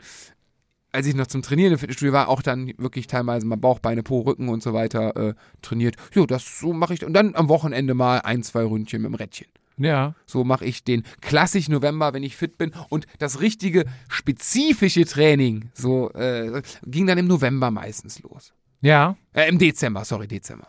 [0.93, 4.03] als ich noch zum Trainieren im Fitnessstudio war, auch dann wirklich teilweise mal Bauch, Beine,
[4.03, 5.97] Po, Rücken und so weiter äh, trainiert.
[6.13, 7.05] Jo, das so mache ich.
[7.05, 9.49] Und dann am Wochenende mal ein, zwei Ründchen mit dem Rädchen.
[9.79, 10.15] Ja.
[10.27, 12.73] So mache ich den klassisch November, wenn ich fit bin.
[12.91, 18.53] Und das richtige, spezifische Training, so äh, ging dann im November meistens los.
[18.83, 19.17] Ja.
[19.33, 20.69] Äh, im Dezember, sorry, Dezember.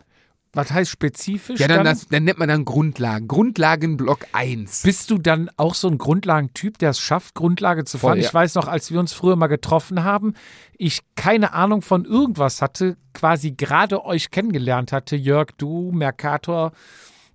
[0.56, 1.60] Was heißt spezifisch?
[1.60, 1.86] Ja, dann, dann?
[1.88, 3.28] das, dann nennt man dann Grundlagen.
[3.28, 4.84] Grundlagenblock 1.
[4.84, 8.12] Bist du dann auch so ein Grundlagentyp, der es schafft, Grundlage zu fahren?
[8.14, 8.28] Voll, ja.
[8.28, 10.36] Ich weiß noch, als wir uns früher mal getroffen haben,
[10.78, 16.72] ich keine Ahnung von irgendwas hatte, quasi gerade euch kennengelernt hatte, Jörg, du, Mercator.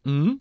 [0.04, 0.40] Mhm.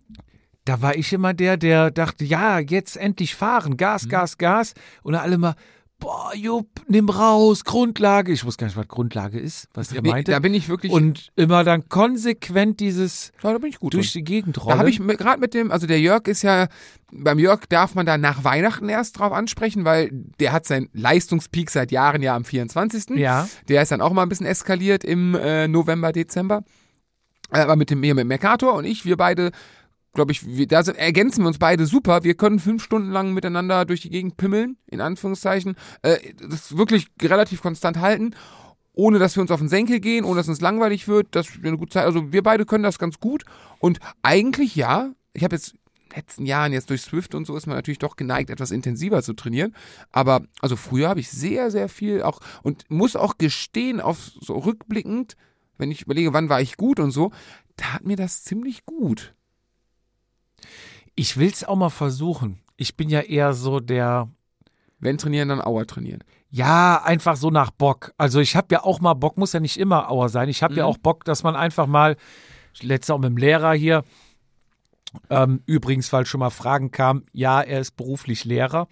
[0.64, 4.08] Da war ich immer der, der dachte, ja, jetzt endlich fahren, Gas, Mhm.
[4.10, 4.74] Gas, Gas.
[5.02, 5.56] Und alle mal,
[5.98, 8.32] boah, Jupp, nimm raus, Grundlage.
[8.32, 10.30] Ich wusste gar nicht, was Grundlage ist, was ihr Nee, meinte.
[10.32, 10.92] da bin ich wirklich.
[10.92, 13.94] Und immer dann konsequent dieses ja, da bin ich gut.
[13.94, 14.24] durch drin.
[14.24, 14.78] die Gegend Da rollen.
[14.78, 16.68] habe ich gerade mit dem, also der Jörg ist ja,
[17.12, 21.70] beim Jörg darf man da nach Weihnachten erst drauf ansprechen, weil der hat seinen Leistungspeak
[21.70, 23.16] seit Jahren ja am 24.
[23.18, 23.48] ja.
[23.68, 26.62] Der ist dann auch mal ein bisschen eskaliert im äh, November, Dezember.
[27.50, 29.52] Äh, Aber mit dem mit Mercator und ich, wir beide,
[30.14, 32.24] glaube ich, wir, da ergänzen wir uns beide super.
[32.24, 35.76] Wir können fünf Stunden lang miteinander durch die Gegend pimmeln, in Anführungszeichen.
[36.02, 36.16] Äh,
[36.48, 38.34] das wirklich relativ konstant halten,
[38.92, 41.68] ohne dass wir uns auf den Senkel gehen, ohne dass uns langweilig wird, dass wir
[41.68, 42.04] eine gute Zeit.
[42.04, 43.44] Also wir beide können das ganz gut.
[43.78, 45.78] Und eigentlich ja, ich habe jetzt in
[46.08, 49.22] den letzten Jahren jetzt durch Swift und so ist man natürlich doch geneigt, etwas intensiver
[49.22, 49.74] zu trainieren.
[50.10, 54.58] Aber also früher habe ich sehr, sehr viel auch und muss auch gestehen, auf so
[54.58, 55.36] rückblickend,
[55.76, 57.30] wenn ich überlege, wann war ich gut und so,
[57.76, 59.34] tat mir das ziemlich gut.
[61.14, 62.60] Ich will es auch mal versuchen.
[62.76, 64.28] Ich bin ja eher so der,
[65.00, 66.22] Wenn trainieren, dann Auer trainieren.
[66.50, 68.12] ja, einfach so nach Bock.
[68.18, 70.48] Also ich habe ja auch mal Bock, muss ja nicht immer Auer sein.
[70.48, 70.90] Ich habe ja Mhm.
[70.90, 72.16] auch Bock, dass man einfach mal,
[72.80, 74.04] letztes auch mit dem Lehrer hier,
[75.30, 78.88] ähm, übrigens, weil schon mal Fragen kamen, ja, er ist beruflich Lehrer.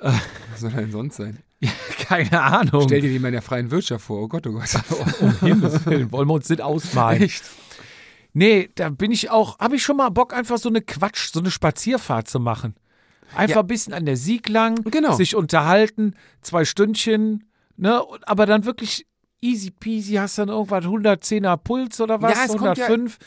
[0.00, 1.38] Was soll denn sonst sein?
[2.08, 2.82] Keine Ahnung.
[2.82, 4.22] Stell dir den mal in der freien Wirtschaft vor.
[4.22, 4.68] Oh Gott, oh Gott.
[5.20, 7.22] um Himmels Willen, wollen wir uns nicht ausmalen.
[7.22, 7.44] Echt?
[8.32, 11.40] Nee, da bin ich auch, habe ich schon mal Bock, einfach so eine Quatsch, so
[11.40, 12.74] eine Spazierfahrt zu machen.
[13.34, 13.60] Einfach Ja.
[13.62, 15.14] ein bisschen an der Sieg lang, Genau.
[15.14, 17.44] sich unterhalten, zwei Stündchen,
[17.76, 19.06] ne, aber dann wirklich
[19.40, 23.18] easy peasy, hast dann irgendwann 110er Puls oder was, Ja, es kommt ja- 105.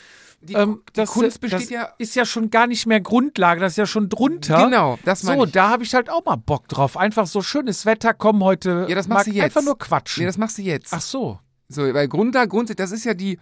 [0.42, 1.88] Die, ähm, die das, Kunst das besteht ja.
[1.98, 4.64] ist ja schon gar nicht mehr Grundlage, das ist ja schon drunter.
[4.66, 5.52] Genau, das meine So, ich.
[5.52, 6.96] da habe ich halt auch mal Bock drauf.
[6.96, 8.86] Einfach so schönes Wetter, komm heute.
[8.88, 9.44] Ja, das machst du jetzt.
[9.44, 10.20] Einfach nur quatschen.
[10.22, 10.92] Nee, das machst du jetzt.
[10.92, 11.40] Ach so.
[11.68, 13.38] So, weil Grundlage, grundsätzlich, das ist ja die,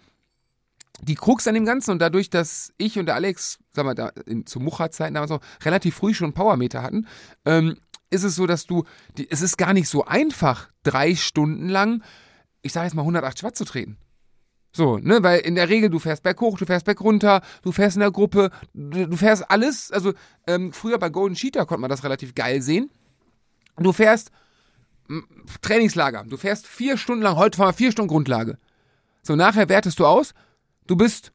[1.04, 4.08] die Krux an dem Ganzen und dadurch, dass ich und der Alex, sag mal, da
[4.26, 7.06] in, zu Mucha-Zeiten damals auch relativ früh schon Powermeter hatten,
[7.44, 7.76] ähm,
[8.10, 8.84] ist es so, dass du,
[9.16, 12.02] die, es ist gar nicht so einfach, drei Stunden lang,
[12.62, 13.98] ich sage jetzt mal 180 Watt zu treten.
[14.72, 18.00] So, ne, weil in der Regel du fährst berghoch, du fährst bergunter, du fährst in
[18.00, 19.92] der Gruppe, du, du fährst alles.
[19.92, 20.14] Also
[20.48, 22.90] ähm, früher bei Golden Cheetah konnte man das relativ geil sehen.
[23.76, 24.32] Du fährst
[25.60, 28.58] Trainingslager, du fährst vier Stunden lang, heute fahren wir vier Stunden Grundlage.
[29.22, 30.34] So, nachher wertest du aus,
[30.86, 31.32] du bist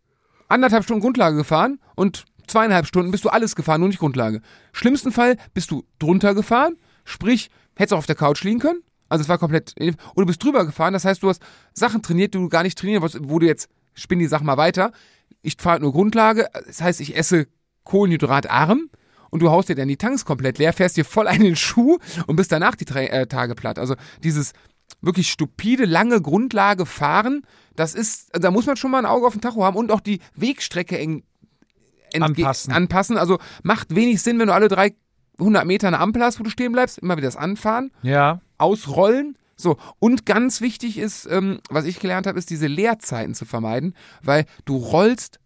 [0.47, 4.41] anderthalb Stunden Grundlage gefahren und zweieinhalb Stunden bist du alles gefahren, nur nicht Grundlage.
[4.73, 8.81] Schlimmsten Fall bist du drunter gefahren, sprich, hättest auch auf der Couch liegen können.
[9.07, 11.41] Also es war komplett, oder du bist drüber gefahren, das heißt, du hast
[11.73, 14.57] Sachen trainiert, die du gar nicht trainieren wolltest, wo du jetzt, spinn die Sache mal
[14.57, 14.91] weiter,
[15.41, 17.47] ich fahre nur Grundlage, das heißt, ich esse
[17.85, 18.89] kohlenhydratarm
[19.31, 21.97] und du haust dir dann die Tanks komplett leer, fährst dir voll einen Schuh
[22.27, 23.79] und bist danach die äh, Tage platt.
[23.79, 24.53] Also dieses
[25.01, 29.33] wirklich stupide, lange Grundlage fahren, das ist, da muss man schon mal ein Auge auf
[29.33, 31.23] den Tacho haben und auch die Wegstrecke eng
[32.19, 32.73] Anpassen.
[32.73, 33.17] anpassen.
[33.17, 36.71] Also macht wenig Sinn, wenn du alle 300 Meter eine Ampel hast, wo du stehen
[36.71, 38.41] bleibst, immer wieder das Anfahren, Ja.
[38.57, 39.37] ausrollen.
[39.55, 43.93] So, und ganz wichtig ist, ähm, was ich gelernt habe, ist diese Leerzeiten zu vermeiden,
[44.23, 45.39] weil du rollst,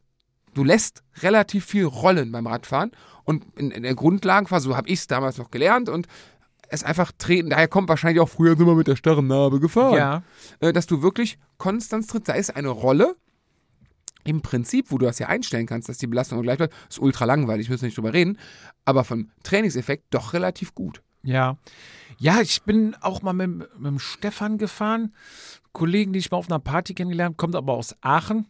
[0.53, 2.91] du lässt relativ viel rollen beim Radfahren
[3.23, 6.07] und in, in der Grundlagenphase, so habe ich es damals noch gelernt und
[6.73, 9.95] es einfach treten, daher kommt wahrscheinlich auch früher sind wir mit der starren Narbe gefahren
[9.95, 10.23] Ja.
[10.59, 12.29] äh, dass du wirklich konstant trittst.
[12.29, 13.15] Da ist eine Rolle.
[14.25, 17.25] Im Prinzip, wo du das ja einstellen kannst, dass die Belastung gleich bleibt, ist ultra
[17.25, 18.37] langweilig, müssen wir nicht drüber reden,
[18.85, 21.01] aber vom Trainingseffekt doch relativ gut.
[21.23, 21.57] Ja.
[22.19, 25.13] Ja, ich bin auch mal mit, mit dem Stefan gefahren.
[25.73, 28.47] Kollegen, die ich mal auf einer Party kennengelernt, kommt aber aus Aachen.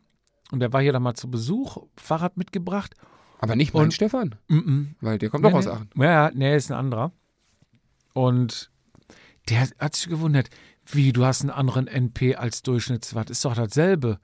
[0.52, 2.94] Und der war hier dann mal zu Besuch, Fahrrad mitgebracht.
[3.40, 4.96] Aber nicht mein Und- Stefan, Mhm.
[5.02, 5.72] weil der kommt Nee, doch aus nee.
[5.72, 5.90] Aachen.
[5.96, 7.12] Ja, nee, ist ein anderer.
[8.14, 8.70] Und
[9.50, 10.50] der hat sich gewundert,
[10.86, 14.20] wie, du hast einen anderen NP als Durchschnittswatt, ist doch dasselbe.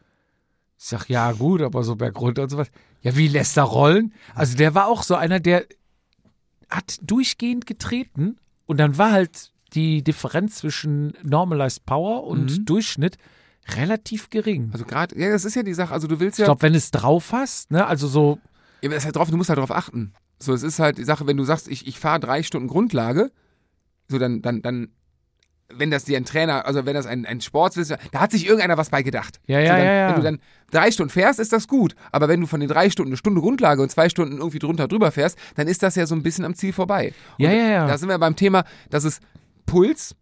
[0.77, 2.69] Ich sag, ja gut, aber so bergunter und sowas.
[3.01, 4.13] Ja, wie lässt er rollen?
[4.35, 5.65] Also der war auch so einer, der
[6.69, 12.65] hat durchgehend getreten und dann war halt die Differenz zwischen Normalized Power und Mhm.
[12.65, 13.17] Durchschnitt
[13.75, 14.69] relativ gering.
[14.73, 16.75] Also gerade, ja, das ist ja die Sache, also du willst Ich ja, glaube, wenn
[16.75, 18.39] es drauf hast, ne, also so,
[18.81, 20.13] ja, aber das ist halt drauf, du musst halt drauf achten.
[20.39, 23.31] So, es ist halt die Sache, wenn du sagst, ich, ich fahre drei Stunden Grundlage,
[24.09, 24.89] so dann, dann, dann,
[25.71, 28.77] wenn das dir ein Trainer, also wenn das ein, ein Sportswissenschaftler, da hat sich irgendeiner
[28.77, 29.39] was bei gedacht.
[29.45, 30.07] Ja, ja, dann, ja, ja.
[30.09, 30.39] Wenn du dann
[30.71, 31.95] drei Stunden fährst, ist das gut.
[32.11, 34.87] Aber wenn du von den drei Stunden eine Stunde Grundlage und zwei Stunden irgendwie drunter
[34.87, 37.13] drüber fährst, dann ist das ja so ein bisschen am Ziel vorbei.
[37.37, 37.87] Und Ja, ja, ja.
[37.87, 39.19] Da sind wir beim Thema, dass es
[39.67, 40.15] Puls,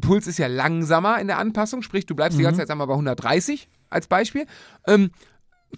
[0.00, 2.46] Puls ist ja langsamer in der Anpassung, sprich, du bleibst die Mhm.
[2.46, 4.46] ganze Zeit, sagen wir mal, bei 130 als Beispiel.
[4.86, 5.10] Ähm,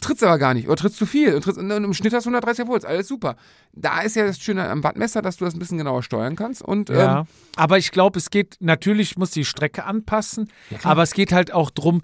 [0.01, 2.31] trittst aber gar nicht oder trittst zu viel und, trittst, und im Schnitt hast du
[2.31, 3.37] 130 Puls, alles super.
[3.73, 6.63] Da ist ja das Schöne am Wattmesser, dass du das ein bisschen genauer steuern kannst
[6.63, 7.27] und Ja, ähm,
[7.57, 10.93] aber ich glaube, es geht, natürlich muss die Strecke anpassen, klar.
[10.93, 12.03] aber es geht halt auch drum,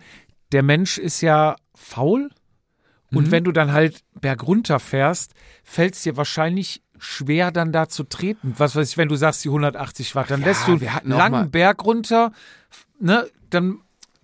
[0.52, 2.30] der Mensch ist ja faul
[3.12, 3.30] und Mhm.
[3.30, 5.32] wenn du dann halt bergunter fährst,
[5.64, 8.54] fällt es dir wahrscheinlich schwer, dann da zu treten.
[8.58, 11.50] Was weiß ich, wenn du sagst, die 180 Watt, dann ja, lässt du einen langen
[11.50, 12.32] Berg runter,
[13.00, 13.78] ne, dann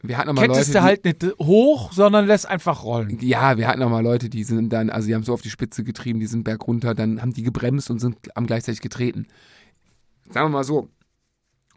[0.08, 3.18] wir hatten noch mal Leute, die, halt nicht hoch, sondern lässt einfach rollen.
[3.20, 5.50] ja, wir hatten auch mal Leute, die sind dann, also die haben so auf die
[5.50, 9.26] Spitze getrieben, die sind bergunter, dann haben die gebremst und sind am gleichzeitig getreten.
[10.30, 10.90] Sagen wir mal so.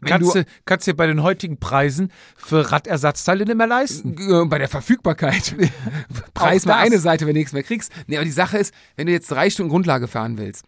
[0.04, 4.16] Kannst du, kannst dir bei den heutigen Preisen für Radersatzteile nicht mehr leisten.
[4.16, 5.56] äh, bei der Verfügbarkeit.
[6.34, 7.92] Preis mal eine Seite, wenn du nichts mehr kriegst.
[8.06, 10.64] Nee, aber die Sache ist, wenn du jetzt drei Stunden Grundlage fahren willst,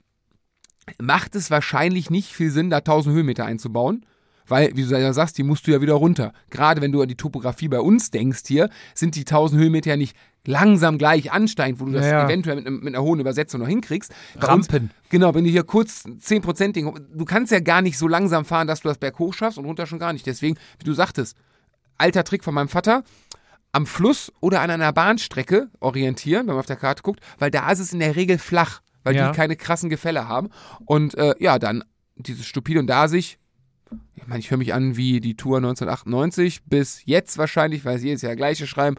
[1.01, 4.05] macht es wahrscheinlich nicht viel Sinn, da 1000 Höhenmeter einzubauen.
[4.51, 6.33] Weil, wie du ja sagst, die musst du ja wieder runter.
[6.51, 9.97] Gerade wenn du an die Topografie bei uns denkst hier, sind die 1000 Höhenmeter ja
[9.97, 12.25] nicht langsam gleich ansteigend, wo du das Ja, ja.
[12.25, 14.13] eventuell mit, mit einer hohen Übersetzung noch hinkriegst.
[14.39, 14.91] Bei uns- Rampen.
[15.09, 18.67] Genau, wenn du hier kurz 10% Ding, du kannst ja gar nicht so langsam fahren,
[18.67, 20.27] dass du das Berg hoch schaffst und runter schon gar nicht.
[20.27, 21.37] Deswegen, wie du sagtest,
[21.99, 23.05] alter Trick von meinem Vater,
[23.73, 27.71] am Fluss oder an einer Bahnstrecke orientieren, wenn man auf der Karte guckt, weil da
[27.71, 29.31] ist es in der Regel flach, weil Ja.
[29.31, 30.49] die keine krassen Gefälle haben.
[30.87, 31.85] Und äh, ja, dann
[32.17, 33.39] dieses stupide und da sich,
[34.15, 38.09] ich meine, ich höre mich an wie die Tour 1998 bis jetzt wahrscheinlich, weil sie
[38.09, 38.97] jedes Jahr gleiche schreiben,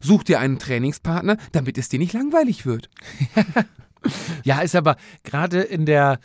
[0.00, 2.88] such dir einen Trainingspartner, damit es dir nicht langweilig wird.
[4.42, 6.18] Ja, ist aber gerade in der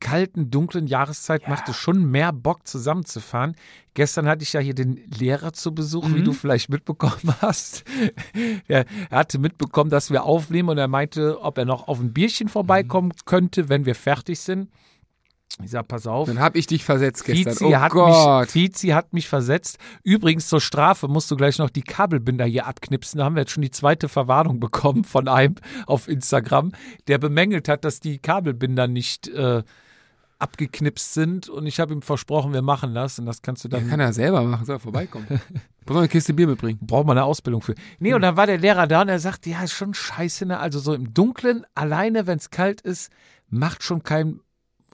[0.00, 3.56] kalten, dunklen Jahreszeit macht es schon mehr Bock zusammenzufahren.
[3.94, 7.84] Gestern hatte ich ja hier den Lehrer zu Besuch, wie du vielleicht mitbekommen hast.
[8.68, 12.12] er, er hatte mitbekommen, dass wir aufnehmen und er meinte, ob er noch auf ein
[12.12, 14.70] Bierchen vorbeikommen könnte, wenn wir fertig sind.
[15.62, 16.28] Ich sag, pass auf.
[16.28, 17.52] Dann habe ich dich versetzt gestern.
[17.52, 18.42] Fizi, oh hat Gott.
[18.42, 19.78] mich, Fizi hat mich versetzt.
[20.04, 23.18] Übrigens zur Strafe musst du gleich noch die Kabelbinder hier abknipsen.
[23.18, 26.72] Da haben wir jetzt schon die zweite Verwarnung bekommen von einem auf Instagram,
[27.08, 29.62] der bemängelt hat, dass die Kabelbinder nicht äh,
[30.38, 31.48] abgeknipst sind.
[31.48, 33.18] Und ich habe ihm versprochen, wir machen das.
[33.18, 33.88] Und das kannst du dann.
[33.88, 35.26] Kann er selber machen, soll er vorbeikommen.
[35.86, 36.78] Muss noch eine Kiste Bier mitbringen.
[36.82, 37.74] Braucht man eine Ausbildung für.
[37.98, 40.60] Nee, und dann war der Lehrer da und er sagte, ja, ist schon scheiße, ne?
[40.60, 43.10] Also so im Dunkeln, alleine, wenn es kalt ist,
[43.48, 44.40] macht schon keinen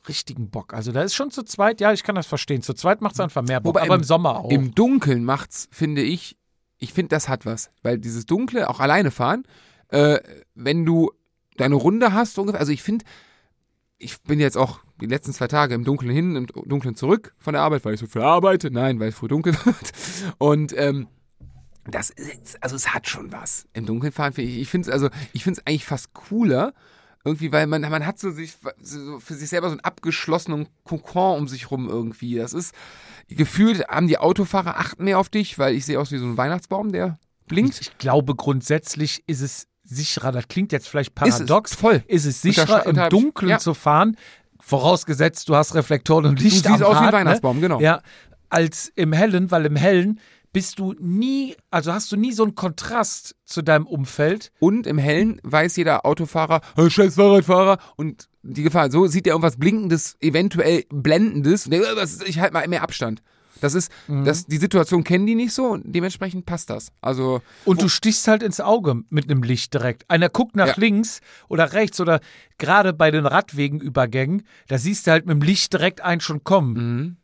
[0.09, 0.75] richtigen Bock.
[0.75, 2.63] Also da ist schon zu zweit, ja, ich kann das verstehen.
[2.63, 4.51] Zu zweit macht es einfach mehr Bock, Wobei aber im- im Sommer auch.
[4.51, 6.37] Im Dunkeln macht's, finde ich,
[6.79, 7.71] ich finde, das hat was.
[7.83, 9.45] Weil dieses Dunkle, auch alleine fahren,
[9.89, 10.19] äh,
[10.55, 11.11] wenn du
[11.57, 13.05] deine Runde hast, ungefähr, also ich finde,
[13.99, 17.55] ich bin jetzt auch die letzten zwei Tage im Dunkeln hin, im Dunkeln zurück von
[17.55, 18.71] der Arbeit, weil ich so viel arbeite.
[18.71, 19.93] Nein, weil es früh dunkel wird.
[20.39, 21.09] Und ähm,
[21.87, 23.67] das ist, also es hat schon was.
[23.73, 26.75] Im Dunkeln fahren, finde ich, ich finde es, also ich finde es eigentlich fast cooler,
[27.25, 31.39] irgendwie, weil man, man hat so sich so für sich selber so einen abgeschlossenen Kokon
[31.39, 32.37] um sich rum irgendwie.
[32.37, 32.75] Das ist
[33.29, 36.37] gefühlt haben die Autofahrer achten mehr auf dich, weil ich sehe aus wie so ein
[36.37, 37.81] Weihnachtsbaum, der blinkt.
[37.81, 42.03] Ich glaube, grundsätzlich ist es sicherer, das klingt jetzt vielleicht Ist es, paradox, voll.
[42.07, 43.59] ist es sicherer, im Dunkeln ja.
[43.59, 44.17] zu fahren,
[44.61, 47.79] vorausgeist du hast Reflektoren und Du Licht siehst am aus wie ein Rad, Weihnachtsbaum, genau.
[47.79, 47.85] Ne?
[47.85, 48.03] Ja,
[48.49, 50.21] als im Hellen, weil im Hellen
[50.55, 54.51] bist du nie, also hast du nie so einen Kontrast zu deinem Umfeld.
[54.59, 58.91] Und im Hellen weiß jeder Autofahrer, "Hey, scheiß Fahrradfahrer und die Gefahr.
[58.91, 61.67] So sieht er irgendwas Blinkendes, eventuell Blendendes.
[61.67, 63.21] Und der, "Äh, Ich halte mal mehr Abstand.
[63.61, 64.25] Das ist, Mhm.
[64.25, 66.89] das, die Situation kennen die nicht so und dementsprechend passt das.
[67.01, 70.09] Also, Und du stichst halt ins Auge mit einem Licht direkt.
[70.11, 70.75] Einer guckt nach Ja.
[70.77, 72.21] links oder rechts oder
[72.59, 76.75] gerade bei den Radwegenübergängen, da siehst du halt mit dem Licht direkt einen schon kommen.
[76.75, 77.17] mhm.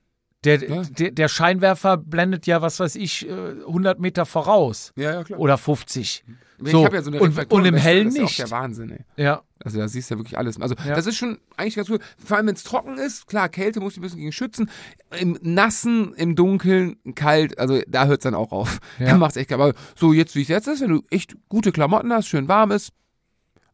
[0.45, 0.83] Der, Ja.
[0.83, 3.33] der, der Scheinwerfer blendet ja, was weiß ich, äh,
[3.67, 4.93] 100 Meter voraus.
[4.97, 5.39] ja, ja, klar.
[5.39, 6.25] Oder 50.
[6.63, 6.87] Ich so.
[6.87, 8.39] ja so eine und, und im Hellen das ist nicht.
[8.39, 9.05] der Wahnsinn, ey.
[9.23, 9.43] Ja.
[9.63, 10.61] Also da siehst du ja wirklich alles.
[10.61, 10.95] Also Ja.
[10.95, 12.01] das ist schon eigentlich ganz cool.
[12.23, 14.71] Vor allem wenn es trocken ist, klar, Kälte muss ich ein bisschen gegen schützen.
[15.19, 18.79] Im Nassen, im Dunkeln, kalt, also da hört es dann auch auf.
[18.99, 19.07] Ja.
[19.09, 22.13] Da macht's echt Aber so jetzt, wie es jetzt ist, wenn du echt gute Klamotten
[22.13, 22.93] hast, schön warm ist,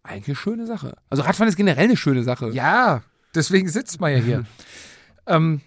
[0.05, 0.95] eigentlich eine schöne Sache.
[1.11, 2.51] Also Radfahren ist generell eine schöne Sache.
[2.51, 3.03] Ja,
[3.35, 4.45] deswegen sitzt man ja hier.
[5.27, 5.61] ähm,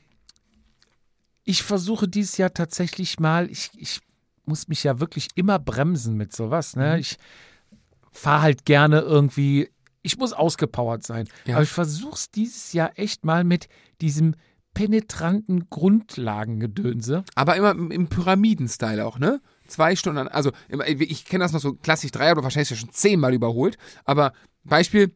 [1.49, 4.01] ich versuche dieses Jahr tatsächlich mal, ich, ich
[4.45, 6.75] muss mich ja wirklich immer bremsen mit sowas.
[6.75, 6.93] Ne?
[6.93, 6.99] Mhm.
[6.99, 7.17] Ich
[8.11, 9.71] fahre halt gerne irgendwie,
[10.03, 11.27] ich muss ausgepowert sein.
[11.45, 11.55] Ja.
[11.55, 13.67] Aber ich versuche es dieses Jahr echt mal mit
[13.99, 14.35] diesem
[14.75, 17.23] penetranten Grundlagengedönse.
[17.33, 19.41] Aber immer im, Pyramiden-Style auch, ne?
[19.67, 23.33] Zwei Stunden, also ich kenne das noch so klassisch drei oder wahrscheinlich ja schon zehnmal
[23.33, 23.79] überholt.
[24.05, 24.33] Aber
[24.63, 25.15] Beispiel,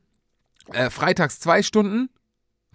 [0.72, 2.10] äh, freitags zwei Stunden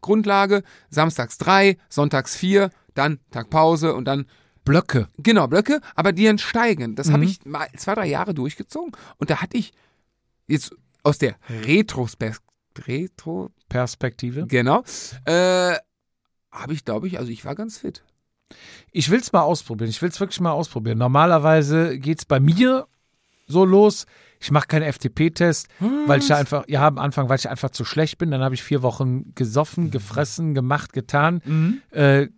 [0.01, 4.27] Grundlage, samstags drei, sonntags vier, dann Tag Pause und dann
[4.65, 5.09] Blöcke.
[5.19, 6.95] Genau, Blöcke, aber die dann steigen.
[6.95, 7.29] Das habe Mhm.
[7.31, 9.73] ich mal zwei, drei Jahre durchgezogen und da hatte ich
[10.47, 12.41] jetzt aus der Retrospekt,
[12.87, 14.47] Retro, Perspektive.
[14.47, 14.83] genau,
[15.25, 15.75] äh,
[16.53, 18.03] habe ich, glaube ich, also ich war ganz fit.
[18.93, 19.91] Ich will es mal ausprobieren.
[19.91, 20.97] Ich will es wirklich mal ausprobieren.
[20.99, 22.87] Normalerweise geht es bei mir
[23.47, 24.07] so los.
[24.41, 25.69] Ich mache keinen FTP-Test,
[26.07, 28.31] weil ich einfach, ja, am Anfang, weil ich einfach zu schlecht bin.
[28.31, 31.43] Dann habe ich vier Wochen gesoffen, gefressen, gemacht, getan,
[31.91, 32.29] äh,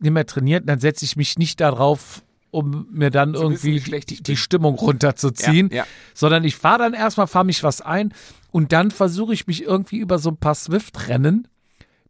[0.00, 0.68] nicht mehr trainiert.
[0.68, 4.36] Dann setze ich mich nicht darauf, um mir dann wissen, irgendwie wie schlecht die, die.
[4.36, 5.86] Stimmung runterzuziehen, Ja, ja.
[6.14, 8.12] sondern ich fahre dann erstmal, fahre mich was ein
[8.50, 11.48] und dann versuche ich mich irgendwie über so ein paar Swift-Rennen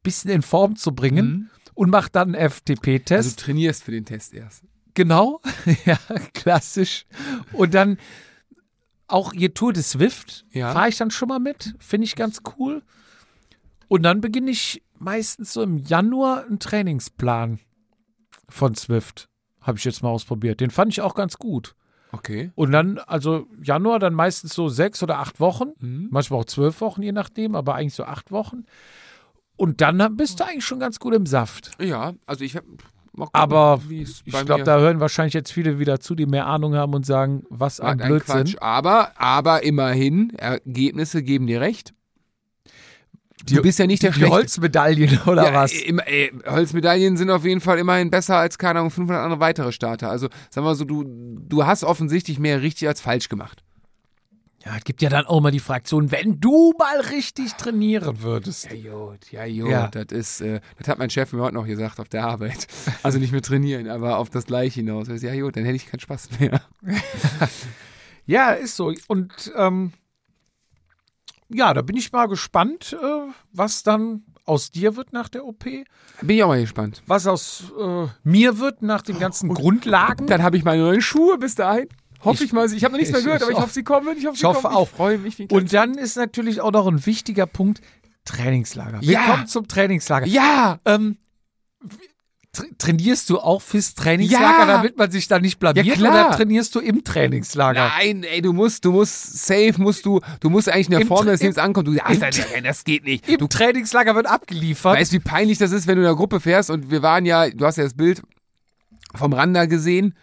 [0.05, 3.13] bisschen in Form zu bringen und mache dann einen FTP-Test.
[3.13, 4.63] Also du trainierst für den Test erst.
[4.95, 5.41] Genau,
[5.85, 5.99] ja,
[6.35, 7.05] klassisch.
[7.53, 7.99] Und dann
[9.09, 10.73] auch hier Tour de Swift Ja.
[10.73, 12.83] fahre ich dann schon mal mit, finde ich ganz cool.
[13.89, 17.59] Und dann beginne ich meistens so im Januar einen Trainingsplan
[18.49, 19.29] von Swift.
[19.61, 20.61] Habe ich jetzt mal ausprobiert.
[20.61, 21.75] Den fand ich auch ganz gut.
[22.13, 22.51] Okay.
[22.55, 25.73] Und dann, also Januar, dann meistens so sechs oder acht Wochen,
[26.11, 28.65] manchmal auch zwölf Wochen, je nachdem, aber eigentlich so acht Wochen.
[29.57, 31.73] Und dann bist du eigentlich schon ganz gut im Saft.
[31.81, 32.67] Ja, also ich habe.
[33.33, 37.05] Aber Ich glaube, da hören wahrscheinlich jetzt viele wieder zu, die mehr Ahnung haben und
[37.05, 38.45] sagen, was ein Ein Blödsinn.
[38.45, 38.57] Quatsch.
[38.61, 41.93] Aber, aber immerhin, Ergebnisse geben dir recht.
[43.47, 44.35] Du bist ja nicht der Die Schlechte.
[44.35, 45.73] Holzmedaillen oder ja, was?
[45.73, 49.73] Im, äh, Holzmedaillen sind auf jeden Fall immerhin besser als, keine Ahnung, 500 andere weitere
[49.73, 50.11] Starter.
[50.11, 53.63] Also, sagen wir mal so, du, du hast offensichtlich mehr richtig als falsch gemacht.
[54.65, 58.69] Ja, es gibt ja dann auch mal die Fraktion, wenn du mal richtig trainieren würdest.
[58.73, 59.71] Ja, gut, ja, gut.
[59.71, 59.87] Ja.
[59.87, 62.67] Das ist, äh, das hat mein Chef mir heute noch gesagt auf der Arbeit.
[63.05, 65.07] Also nicht mit trainieren, aber auf das Gleiche hinaus.
[65.09, 66.61] Ja, gut, dann hätte ich keinen Spaß mehr.
[68.27, 68.93] Ja, ist so.
[69.07, 69.93] Und ähm,
[71.49, 75.65] ja, da bin ich mal gespannt, äh, was dann aus dir wird nach der OP,
[75.65, 75.85] Bin
[76.37, 77.03] ich auch mal gespannt.
[77.07, 80.27] was aus äh, mir wird nach den ganzen Grundlagen.
[80.27, 81.89] Dann habe ich meine neuen Schuhe bis dahin.
[82.25, 82.73] Hoffe Ich- ich, mal.
[82.73, 84.17] Ich habe noch nichts mehr ich- gehört, ich aber ich hoffe, sie kommen.
[84.19, 84.75] Ich hoffe, sie hoffe kommen.
[84.75, 84.89] auch.
[84.89, 85.51] Ich freue mich.
[85.53, 87.81] Und dann ist natürlich auch noch ein wichtiger Punkt
[88.25, 89.01] Trainingslager.
[89.03, 89.27] Wir Ja.
[89.27, 90.27] kommen zum Trainingslager.
[90.27, 91.17] ja, Ähm,
[92.79, 94.67] trainierst du auch fürs Trainingslager, Ja.
[94.67, 95.87] damit man sich da nicht blamiert?
[95.87, 96.29] Ja, klar.
[96.29, 97.91] Oder trainierst du im Trainingslager?
[97.97, 101.09] Nein, ey, du musst, du musst safe, musst du, du musst eigentlich in der Im
[101.09, 101.95] Form des Lebens ankommen.
[101.95, 103.29] Du, ach, das, das geht nicht.
[103.29, 104.97] Im Du Trainingslager wird abgeliefert.
[104.97, 107.49] weißt, wie peinlich das ist, wenn du in der Gruppe fährst und wir waren ja,
[107.51, 108.23] du hast ja das Bild
[109.15, 110.15] vom Randa gesehen.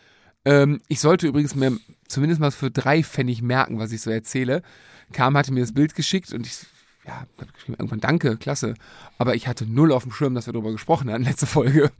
[0.46, 1.78] Ähm, ich sollte übrigens mir
[2.08, 4.62] zumindest mal für drei Pfennig merken, was ich so erzähle.
[5.12, 6.54] Kam, hatte mir das Bild geschickt und ich,
[7.08, 7.24] ja,
[7.68, 8.74] irgendwann danke, klasse.
[9.18, 11.92] Aber ich hatte null auf dem Schirm, dass wir darüber gesprochen hatten, letzte Folge.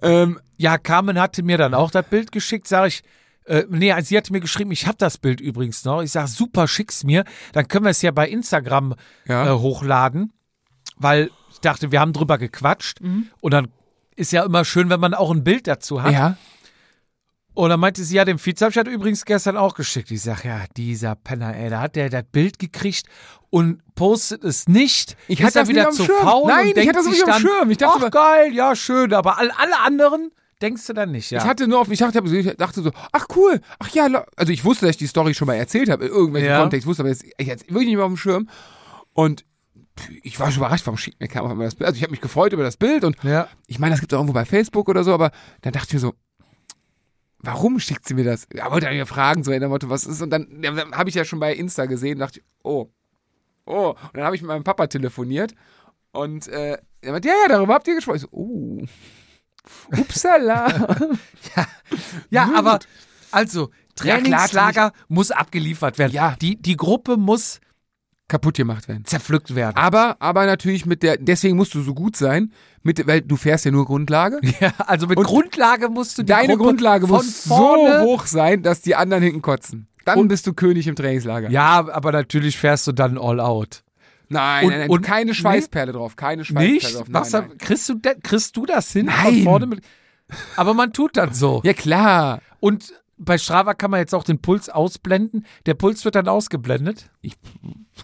[0.00, 3.02] Ähm, Ja, Carmen hatte mir dann auch das Bild geschickt, sage ich.
[3.44, 6.02] Äh, nee, sie hatte mir geschrieben, ich habe das Bild übrigens noch.
[6.02, 7.24] Ich sage, super, schick's mir.
[7.52, 8.94] Dann können wir es ja bei Instagram
[9.26, 9.46] Ja.
[9.52, 10.32] äh, hochladen,
[10.96, 13.00] weil ich dachte, wir haben drüber gequatscht.
[13.40, 13.68] Und dann
[14.14, 16.12] ist ja immer schön, wenn man auch ein Bild dazu hat.
[16.12, 16.36] ja.
[17.54, 20.10] Und dann meinte sie, ja, dem Vize habe ich das übrigens gestern auch geschickt.
[20.10, 23.06] Ich sag, ja, dieser Penner, ey, da hat der das Bild gekriegt
[23.50, 25.16] und postet es nicht.
[25.28, 26.22] Ich ist hatte er wieder zu Schirm.
[26.22, 27.70] faul Nein, und ich denkt hatte das sich nicht auf dann, dem Schirm.
[27.70, 29.12] Ich dachte ach geil, ja, schön.
[29.12, 30.30] Aber all, alle anderen
[30.62, 31.40] denkst du dann nicht, ja.
[31.40, 34.64] Ich hatte nur auf, ich dachte, ich dachte so, ach cool, ach ja, also ich
[34.64, 36.60] wusste, dass ich die Story schon mal erzählt habe, in irgendwelchen Ja.
[36.60, 38.48] Kontext, wusste aber jetzt, ich hatte wirklich nicht mehr auf dem Schirm.
[39.12, 39.44] Und
[40.22, 41.86] ich war schon überrascht, warum schickt mir keiner auf einmal das Bild.
[41.86, 43.48] Also ich habe mich gefreut über das Bild und ja.
[43.66, 45.94] ich meine, das gibt es auch irgendwo bei Facebook oder so, aber dann dachte ich
[45.94, 46.14] mir so,
[47.42, 48.46] warum schickt sie mir das?
[48.52, 50.22] Ja, wollte mir fragen, so in der Motto, was ist?
[50.22, 52.88] Und dann, ja, dann habe ich ja schon bei Insta gesehen, dachte ich, oh,
[53.66, 53.90] oh.
[53.90, 55.54] Und dann habe ich mit meinem Papa telefoniert
[56.12, 58.16] und äh, er meinte, ja, ja, darüber habt ihr gesprochen.
[58.16, 58.82] Ich so, oh.
[59.96, 60.96] Upsala.
[62.30, 62.56] Ja, Gut.
[62.56, 62.78] aber
[63.30, 63.70] also
[64.02, 66.12] Ja, klar, Trainingslager muss abgeliefert werden.
[66.12, 66.36] Ja.
[66.40, 67.60] Die, die Gruppe muss
[68.32, 69.04] kaputt gemacht werden.
[69.04, 69.76] zerpflückt werden.
[69.76, 72.50] Aber, aber natürlich mit der, deswegen musst du so gut sein,
[72.82, 74.40] mit, weil du fährst ja nur Grundlage.
[74.60, 77.54] Ja, also mit Und Grundlage musst du die Deine Gruppe Grundlage muss so
[78.00, 79.86] hoch sein, dass die anderen hinten kotzen.
[80.04, 81.50] Dann Und- bist du König im Trainingslager.
[81.50, 83.84] Ja, aber natürlich fährst du dann all out.
[84.28, 86.94] Nein, Und- nein, nein, und- keine Schweißperle drauf, keine Schweißperle Nicht?
[86.96, 87.08] drauf.
[87.08, 87.58] Nein, Was, nein.
[87.58, 89.06] Kriegst, du, kriegst du das hin?
[89.06, 89.42] Nein.
[89.42, 89.80] vorne mit,
[90.56, 91.60] aber man tut das so.
[91.64, 92.40] Ja, klar.
[92.60, 92.94] Und
[93.24, 95.46] bei Strava kann man jetzt auch den Puls ausblenden.
[95.66, 97.10] Der Puls wird dann ausgeblendet.
[97.20, 97.34] Ich,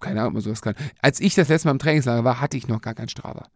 [0.01, 0.75] keine Ahnung, ob man sowas kann.
[1.01, 3.47] Als ich das letzte Mal im Trainingslager war, hatte ich noch gar keinen Strava.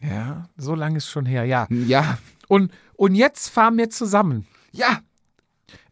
[0.00, 1.66] Ja, so lange ist schon her, ja.
[1.70, 4.46] Ja, Und, und jetzt fahren wir zusammen.
[4.72, 5.00] ja,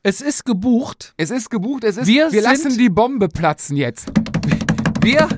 [0.02, 1.14] Es ist gebucht.
[1.16, 4.12] es ist gebucht, es ist, Wir wir lassen die Bombe platzen jetzt.
[5.00, 5.28] Wir,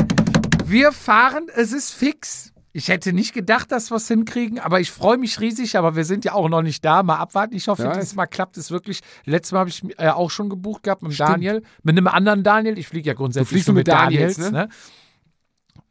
[0.64, 2.52] wir fahren, es ist fix.
[2.76, 6.04] Ich hätte nicht gedacht, dass wir es hinkriegen, aber ich freue mich riesig, aber wir
[6.04, 7.02] sind ja auch noch nicht da.
[7.02, 7.54] Mal abwarten.
[7.56, 9.00] Ich hoffe, Ja, dieses Mal klappt es wirklich.
[9.24, 11.30] Letztes Mal habe ich äh, auch schon gebucht gehabt mit Stimmt.
[11.30, 12.78] Daniel, mit einem anderen Daniel.
[12.78, 14.68] Ich fliege ja grundsätzlich nur nur mit Daniels, ne?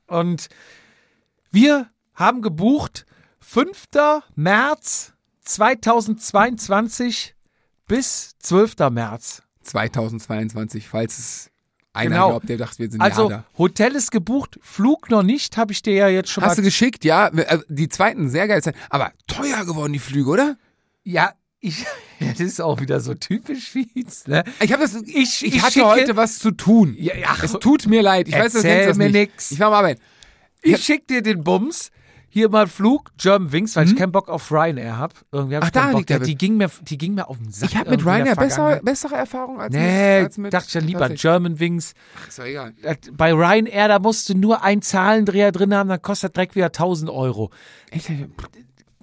[0.06, 0.48] Und
[1.50, 3.08] wir haben gebucht
[3.40, 3.88] 5.
[4.36, 7.36] März 2022
[7.88, 8.76] bis 12.
[8.92, 9.42] März.
[9.64, 11.52] 2022, falls es
[11.96, 12.30] einer Genau.
[12.30, 13.46] glaubt, der dachte, wir sind Also ja da.
[13.58, 16.66] Hotel ist gebucht, Flug noch nicht, habe ich dir ja jetzt schon Hast du mal.
[16.66, 17.28] geschickt, ja.
[17.30, 18.74] Äh, Die zweiten, sehr geil sein.
[18.90, 20.58] Aber teuer geworden, die Flüge, oder?
[21.04, 21.86] Ja, ich,
[22.20, 24.44] das ist auch wieder so typisch Fietz, ne?
[24.62, 24.96] Ich habe das.
[25.04, 26.96] Ich- Ich, ich hatte schicke- heute was zu tun.
[26.98, 27.36] Ja, ja.
[27.42, 28.28] Es tut mir leid.
[28.28, 29.14] Ich weiß, du Erzähl kennst das mir nicht.
[29.34, 29.52] nix.
[29.52, 30.02] Ich war am Arbeiten.
[30.62, 31.92] Ich schick dir den Bums.
[32.36, 35.14] Hier mal Flug, German Wings, weil ich keinen Bock auf Ryanair hab.
[35.32, 35.98] Irgendwie hab Ach, ich keinen da Bock.
[36.00, 37.70] liegt der die, ging mir, die ging mir auf den Sack.
[37.70, 40.82] Ich habe mit Ryanair bessere, bessere Erfahrungen als Nee, mit, als mit dachte ich ja
[40.82, 41.08] lieber.
[41.12, 41.94] German Wings.
[42.22, 42.74] Ach, Ist doch egal.
[42.82, 46.56] Äh, Bei Ryanair, da musst du nur einen Zahlendreher drin haben, dann kostet der Dreck
[46.58, 47.52] wieder 1000 Euro.
[47.92, 48.12] Echt?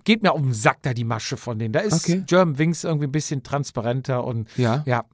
[0.04, 1.72] Geht mir auf den Sack da die Masche von denen.
[1.72, 2.24] Da ist Okay.
[2.26, 4.82] German Wings irgendwie ein bisschen transparenter und Ja.
[4.84, 5.04] ja.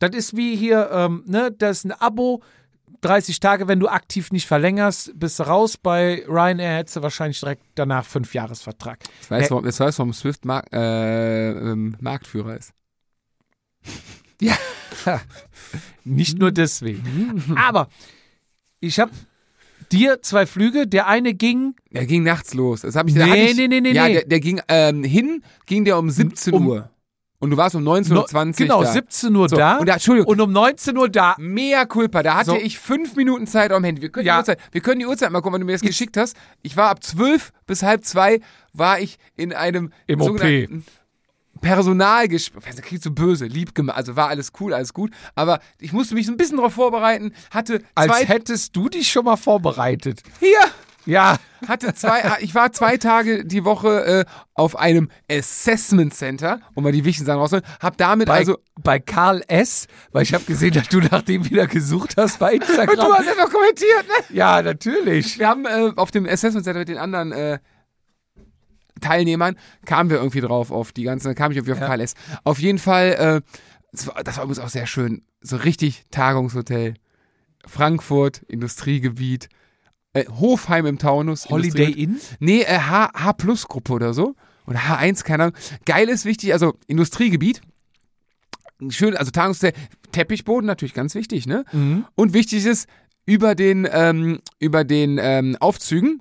[0.00, 2.42] Das ist wie hier, ähm, ne, das ist ein Abo,
[3.02, 5.76] 30 Tage, wenn du aktiv nicht verlängerst, bist du raus.
[5.76, 9.00] Bei Ryanair hättest du wahrscheinlich direkt danach fünf Jahresvertrag.
[9.20, 12.72] Das weißt, du, warum- das warum Swift Mark, äh, ähm, Marktführer ist.
[14.40, 14.56] Ja,
[16.04, 17.54] nicht nur deswegen.
[17.56, 17.88] Aber
[18.80, 19.12] ich habe
[19.92, 20.88] dir zwei Flüge.
[20.88, 22.80] Der eine ging Der ging nachts los.
[22.80, 24.14] Das hab ich, Nee, ich, nee, nee, nee, Ja, nee.
[24.14, 26.90] der, der ging ähm, hin, ging der um 17 Um- Uhr.
[27.42, 28.92] Und du warst um 19.20 Uhr genau da.
[28.92, 30.30] 17 Uhr So, da und da- Entschuldigung.
[30.30, 31.34] und um 19 Uhr da.
[31.38, 32.56] Mea culpa, da hatte So.
[32.56, 34.00] ich fünf Minuten Zeit am Handy.
[34.00, 34.34] Wir können, Ja.
[34.36, 36.36] die Uhrzeit, wir können die Uhrzeit mal gucken, wenn du mir das geschickt hast.
[36.62, 38.38] Ich war ab zwölf bis halb zwei,
[38.72, 40.40] war ich in einem Im OP.
[41.60, 42.74] Personalgespräch.
[42.76, 43.96] Das klingt so böse, lieb gemacht.
[43.96, 45.10] Also war alles cool, alles gut.
[45.34, 47.32] Aber ich musste mich so ein bisschen darauf vorbereiten.
[47.50, 50.22] Hatte Als hättest du dich schon mal vorbereitet.
[50.40, 50.58] Hier!
[51.04, 54.24] Ja, Hatte zwei, ich war zwei Tage die Woche äh,
[54.54, 57.66] auf einem Assessment Center, um mal die wichtigen Sachen rauszuholen.
[57.80, 58.58] Hab damit bei, also.
[58.80, 62.54] bei Karl S., weil ich habe gesehen, dass du nach dem wieder gesucht hast bei
[62.54, 62.88] Instagram.
[62.88, 64.36] Und du hast einfach kommentiert, ne?
[64.36, 65.38] ja, natürlich.
[65.38, 67.58] Wir haben äh, auf dem Assessment Center mit den anderen äh,
[69.00, 71.94] Teilnehmern, kamen wir irgendwie drauf, auf die ganzen, kam ich irgendwie auf Ja.
[71.96, 72.14] KLS.
[72.44, 73.40] Auf jeden Fall, äh,
[73.92, 75.24] das, war, das war übrigens auch sehr schön.
[75.40, 76.94] So richtig Tagungshotel.
[77.66, 79.48] Frankfurt, Industriegebiet.
[80.14, 81.48] Äh, Hofheim im Taunus.
[81.48, 81.90] Holiday.
[81.90, 82.20] Inn?
[82.38, 84.34] Nee, äh, H, H Plus Gruppe oder so.
[84.66, 85.56] Oder H1, keine Ahnung.
[85.86, 87.62] Geil ist wichtig, also Industriegebiet.
[88.90, 89.72] Schön, also Tagungshotel,
[90.12, 91.64] Teppichboden natürlich ganz wichtig, ne?
[91.72, 92.04] Mhm.
[92.14, 92.88] Und wichtig ist,
[93.26, 96.20] über den, ähm, über den ähm, Aufzügen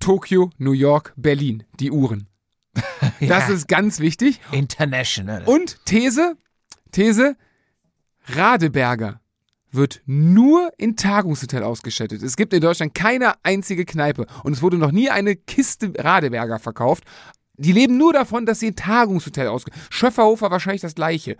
[0.00, 2.28] Tokio, New York, Berlin, die Uhren.
[3.20, 3.54] Das Ja.
[3.54, 4.40] ist ganz wichtig.
[4.52, 5.42] International.
[5.46, 6.36] Und These,
[6.92, 7.36] These,
[8.28, 9.20] Radeberger
[9.76, 12.22] wird nur in Tagungshotel ausgestattet.
[12.22, 16.58] Es gibt in Deutschland keine einzige Kneipe und es wurde noch nie eine Kiste Radeberger
[16.58, 17.04] verkauft.
[17.58, 19.70] Die leben nur davon, dass sie in Tagungshotel ausge...
[19.88, 21.36] Schöfferhofer wahrscheinlich das gleiche.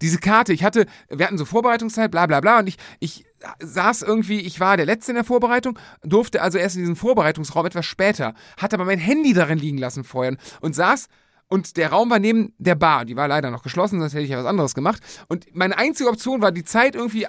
[0.00, 3.24] Diese Karte, ich hatte, wir hatten so Vorbereitungszeit, bla bla bla und ich, ich
[3.60, 7.66] saß irgendwie, ich war der Letzte in der Vorbereitung, durfte also erst in diesen Vorbereitungsraum
[7.66, 11.08] etwas später, hatte aber mein Handy darin liegen lassen vorher und saß
[11.48, 13.04] und der Raum war neben der Bar.
[13.04, 15.02] Die war leider noch geschlossen, sonst hätte ich ja was anderes gemacht.
[15.28, 17.28] Und meine einzige Option war die Zeit irgendwie, äh,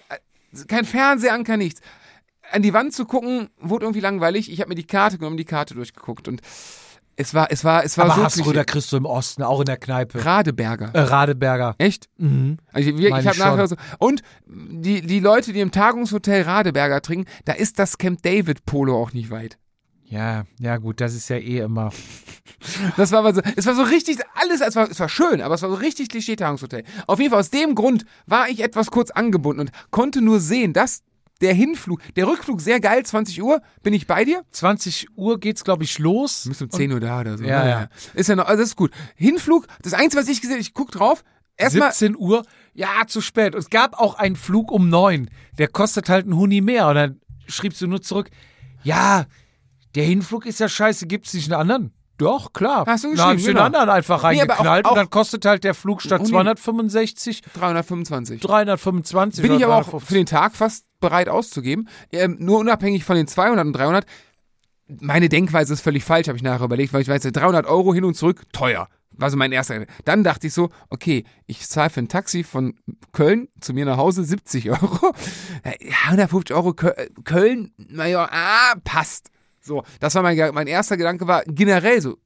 [0.67, 1.81] kein Fernseher an, kein nichts.
[2.51, 4.51] An die Wand zu gucken, wurde irgendwie langweilig.
[4.51, 6.41] Ich habe mir die Karte genommen, die Karte durchgeguckt und
[7.19, 9.65] es war, es war, es war Aber so da kriegst du im Osten, auch in
[9.65, 10.23] der Kneipe.
[10.23, 10.91] Radeberger.
[10.93, 11.75] Äh, Radeberger.
[11.77, 12.07] Echt?
[12.15, 12.59] Mhm.
[12.71, 13.75] Also ich, ich habe nachher so.
[13.97, 18.97] Und die, die Leute, die im Tagungshotel Radeberger trinken, da ist das Camp David Polo
[18.97, 19.57] auch nicht weit.
[20.09, 21.91] Ja, ja gut, das ist ja eh immer.
[22.97, 25.55] Das war aber so, es war so richtig, alles, es war, es war schön, aber
[25.55, 26.83] es war so richtig Klischee-Tagungshotel.
[27.07, 30.73] Auf jeden Fall aus dem Grund war ich etwas kurz angebunden und konnte nur sehen,
[30.73, 31.01] dass
[31.41, 34.43] der Hinflug, der Rückflug sehr geil, 20 Uhr, bin ich bei dir?
[34.51, 36.43] 20 Uhr geht's, glaube ich, los.
[36.43, 37.43] Du bist um 10 Uhr da oder so.
[37.43, 37.69] Ja, ne?
[37.69, 37.89] ja.
[38.13, 38.91] Ist ja noch, also das ist gut.
[39.15, 41.23] Hinflug, das Einzige, was ich gesehen habe, ich guck drauf,
[41.55, 42.43] erstmal, 17 Uhr,
[42.73, 43.55] ja, zu spät.
[43.55, 45.29] Und es gab auch einen Flug um 9.
[45.57, 46.87] Der kostet halt einen Huni mehr.
[46.87, 48.29] Und dann schriebst du nur zurück,
[48.83, 49.25] ja,
[49.95, 51.93] der Hinflug ist ja scheiße, gibt's nicht einen anderen?
[52.17, 52.83] Doch, klar.
[52.85, 53.65] Hast du Dann hab geschrieben, ich den genau.
[53.65, 56.29] anderen einfach Nee, reingeknallt auch- und dann kostet halt der Flug statt Huni.
[56.31, 58.41] 265 325.
[58.41, 59.41] 325.
[59.41, 60.07] Bin ich aber auch 350.
[60.07, 61.87] für den Tag fast bereit auszugeben.
[62.11, 64.05] Ähm, nur unabhängig von den 200 und 300.
[64.99, 68.03] Meine Denkweise ist völlig falsch, habe ich nachher überlegt, weil ich weiß, 300 Euro hin
[68.03, 68.89] und zurück, teuer.
[69.11, 69.85] War so mein erster.
[70.03, 72.75] Dann dachte ich so, okay, ich zahle für ein Taxi von
[73.13, 75.13] Köln zu mir nach Hause 70 Euro.
[75.63, 75.71] Ja,
[76.09, 79.29] 150 Euro Kö- Köln, naja, ah, passt.
[79.69, 82.17] So, das war mein, mein erster Gedanke, war generell so,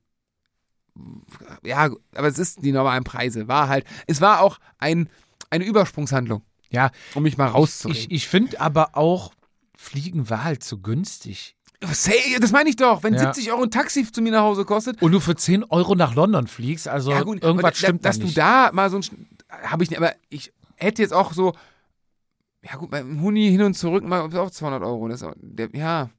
[1.63, 3.47] ja, aber es ist die normalen Preise.
[3.49, 5.09] War halt, es war auch ein,
[5.49, 8.01] eine Übersprungshandlung, Ja, um mich mal rauszureden.
[8.01, 9.33] ich, ich finde aber auch,
[9.75, 11.57] Fliegen war halt zu günstig.
[11.91, 13.03] Say, das meine ich doch.
[13.03, 13.19] Wenn Ja.
[13.33, 15.01] 70 Euro ein Taxi zu mir nach Hause kostet.
[15.01, 18.21] Und du für 10 Euro nach London fliegst, also irgendwas aber da- stimmt Dass da
[18.21, 18.37] du nicht.
[18.37, 19.27] da mal so ein.
[19.65, 21.53] Habe ich nicht, aber ich hätte jetzt auch so.
[22.61, 25.09] Ja, gut, beim Huni hin und zurück mal auch 200 Euro.
[25.09, 26.09] Das, der, ja.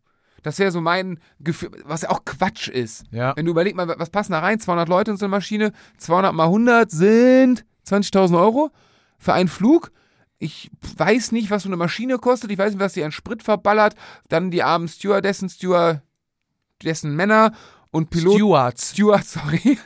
[0.44, 3.04] Das wäre so mein Gefühl, was ja auch Quatsch ist.
[3.10, 3.34] Ja.
[3.34, 4.60] Wenn du überlegst mal, was passen da rein?
[4.60, 8.70] 200 Leute in so eine Maschine, 200 mal 100 sind 20.000 Euro
[9.18, 9.90] für einen Flug.
[10.38, 12.50] Ich weiß nicht, was so eine Maschine kostet.
[12.50, 13.94] Ich weiß nicht, was die an Sprit verballert.
[14.28, 17.52] Dann die armen Stewardessen, Stewardessen Männer
[17.90, 18.36] und Piloten.
[18.38, 18.90] Stewards.
[18.90, 19.78] Steward, sorry.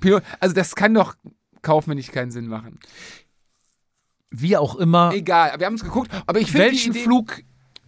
[0.00, 1.14] Pilot, also das kann doch
[1.62, 2.80] kaufmännisch keinen Sinn machen.
[4.30, 7.42] Wie auch immer, Egal, wir haben es geguckt, aber ich finde welchen Flug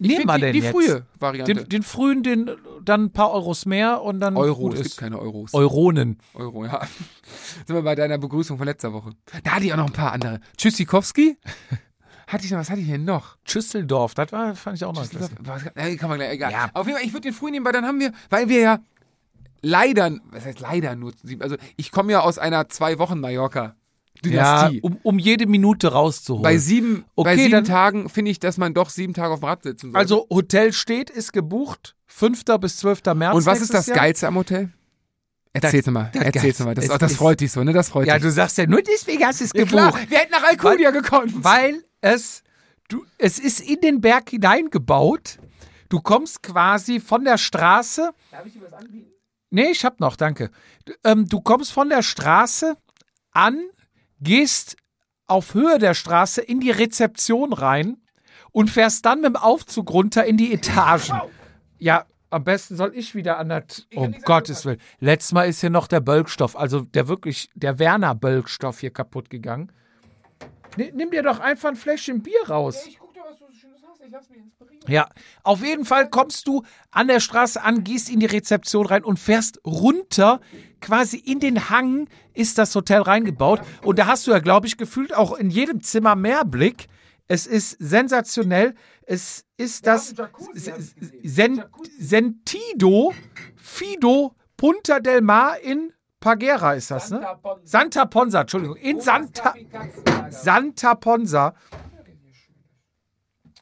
[0.07, 0.71] nehmen wir die, denn die jetzt?
[0.71, 1.53] frühe Variante.
[1.55, 2.51] Den, den frühen, den
[2.83, 4.97] dann ein paar Euros mehr und dann Euro, gut es gibt ist.
[4.97, 5.53] keine Euros.
[5.53, 6.17] Euronen.
[6.33, 6.81] Euro, ja.
[7.65, 9.11] Sind wir bei deiner Begrüßung von letzter Woche.
[9.43, 10.39] Da hatte ich auch noch ein paar andere.
[10.57, 11.37] Tschüssikowski.
[12.27, 13.37] hatte ich noch, was hatte ich denn noch?
[13.43, 15.05] Schüsseldorf, das war, fand ich auch noch.
[15.41, 16.51] Was, kann man gleich, egal.
[16.51, 16.69] Ja.
[16.73, 18.79] Auf jeden Fall, ich würde den früh nehmen, weil dann haben wir, weil wir ja
[19.61, 23.75] leider, was heißt leider nur, also ich komme ja aus einer zwei Wochen Mallorca
[24.25, 24.81] Ja, Dynastie.
[24.81, 26.43] um, um jede Minute rauszuholen.
[26.43, 29.39] bei sieben, bei Okay, sieben dann- Tagen finde ich, dass man doch sieben Tage auf
[29.39, 29.97] dem Rad sitzen sollte.
[29.97, 32.43] also Hotel steht, ist gebucht, 5.
[32.59, 33.13] bis 12.
[33.15, 33.35] März.
[33.35, 33.97] Und was ist das Jahr.
[33.97, 34.69] Geilste am Hotel?
[35.53, 36.75] Erzähl's mal, das erzähl's mal.
[36.75, 37.73] Das, das freut dich so, ne?
[37.73, 38.23] Das freut Ja, dich.
[38.23, 39.71] du sagst ja nur deswegen hast du es Ja, gebucht.
[39.71, 41.43] klar, wir hätten nach Alcudia gekonnt.
[41.43, 42.41] Weil es,
[42.87, 45.39] du, es ist in den Berg hineingebaut.
[45.89, 48.11] Du kommst quasi von der Straße.
[48.31, 49.11] Darf ich dir was anbieten?
[49.49, 50.51] Nee, ich hab noch, danke.
[50.85, 52.77] Du, Ähm, du kommst von der Straße
[53.31, 53.59] an,
[54.21, 54.77] gehst
[55.27, 57.97] auf Höhe der Straße in die Rezeption rein
[58.51, 61.21] und fährst dann mit dem Aufzug runter in die Etagen.
[61.79, 63.87] Ja, am besten soll ich wieder an das.
[63.95, 64.79] Um Gottes Willen.
[64.99, 69.29] Letztes Mal ist hier noch der Bölkstoff, also der wirklich, der Werner Bölkstoff hier kaputt
[69.29, 69.71] gegangen.
[70.77, 72.85] Ni- Nimm dir doch einfach ein Fläschchen Bier raus.
[72.87, 74.01] Ich guck dir, was du so Schönes hast.
[74.05, 74.81] Ich lass mich inspirieren.
[74.87, 75.09] Ja,
[75.43, 79.17] auf jeden Fall kommst du an der Straße an, gehst in die Rezeption rein und
[79.19, 80.39] fährst runter.
[80.81, 83.61] Quasi in den Hang ist das Hotel reingebaut.
[83.83, 86.87] Und da hast du ja, glaube ich, gefühlt auch in jedem Zimmer mehr Blick.
[87.27, 88.75] Es ist sensationell.
[89.03, 90.13] Es ist das
[91.23, 91.63] Sen
[91.99, 93.13] Sentido
[93.55, 97.25] Fido Punta del Mar in Pagera ist das, ne?
[97.63, 98.75] Santa Ponsa, Entschuldigung.
[98.75, 99.55] In Santa,
[100.29, 101.55] Santa Ponsa.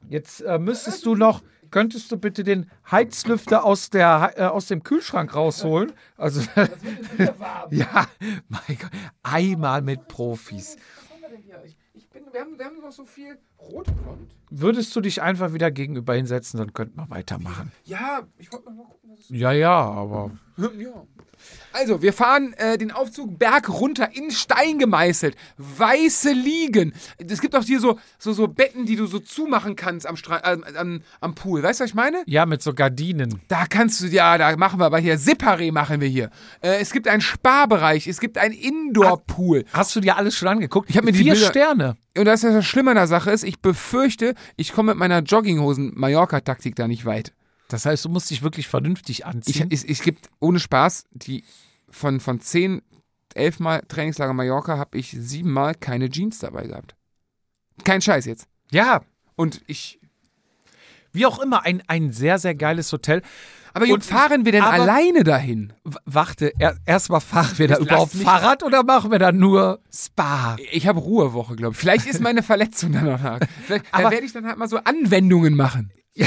[0.09, 1.41] Jetzt äh, müsstest du noch,
[1.71, 5.91] könntest du bitte den Heizlüfter aus, der, äh, aus dem Kühlschrank rausholen?
[6.17, 6.41] Also,
[7.71, 8.07] ja,
[8.47, 8.91] mein Gott,
[9.23, 10.77] einmal mit Profis.
[12.11, 14.33] Bin, wir, haben, wir haben noch so viel Rotfront.
[14.49, 17.71] Würdest du dich einfach wieder gegenüber hinsetzen, dann könnten wir weitermachen.
[17.85, 21.05] Ja, ich wollte mal gucken, was es Ja, ja, aber Ja.
[21.73, 25.35] Also, wir fahren äh, den Aufzug Berg runter in Stein gemeißelt.
[25.57, 26.93] Weiße Liegen.
[27.17, 30.37] Es gibt auch hier so, so, so Betten, die du so zumachen kannst am, Stra
[30.37, 31.61] äh, am, am Pool.
[31.63, 32.23] Weißt du, was ich meine?
[32.25, 33.41] ja, mit so Gardinen.
[33.47, 36.29] Da kannst du, ja, da machen wir aber hier, Separé machen wir hier.
[36.61, 39.65] Äh, es gibt einen Sparbereich, es gibt einen Indoor-Pool.
[39.73, 40.89] Hast du dir alles schon angeguckt?
[40.89, 41.97] Ich hab mir die Vier Bilder- Sterne.
[42.17, 45.19] Und das, was das Schlimme an der Sache ist, ich befürchte, ich komme mit meiner
[45.19, 47.31] Jogginghosen-Mallorca-Taktik da nicht weit.
[47.69, 49.69] Das heißt, du musst dich wirklich vernünftig Ich, anziehen.
[49.71, 51.43] es, es gibt ohne Spaß, die
[51.89, 52.81] von, von zehn,
[53.35, 56.95] elf Mal Trainingslager Mallorca habe ich sieben Mal keine Jeans dabei gehabt.
[57.85, 58.47] Kein Scheiß jetzt.
[58.71, 59.01] ja,
[59.35, 59.99] Und ich.
[61.13, 63.21] wie auch immer, ein, ein sehr, sehr geiles Hotel.
[63.73, 65.73] Aber Und- und fahren wir denn alleine dahin?
[66.05, 69.79] Warte, er, erstmal fahren wir da überhaupt lass mich- Fahrrad oder machen wir da nur
[69.93, 70.57] Spa?
[70.71, 71.79] Ich habe Ruhewoche, glaube ich.
[71.79, 73.19] Vielleicht ist meine Verletzung dann noch.
[73.67, 75.91] Vielleicht, dann Aber- werde ich dann halt mal so Anwendungen machen.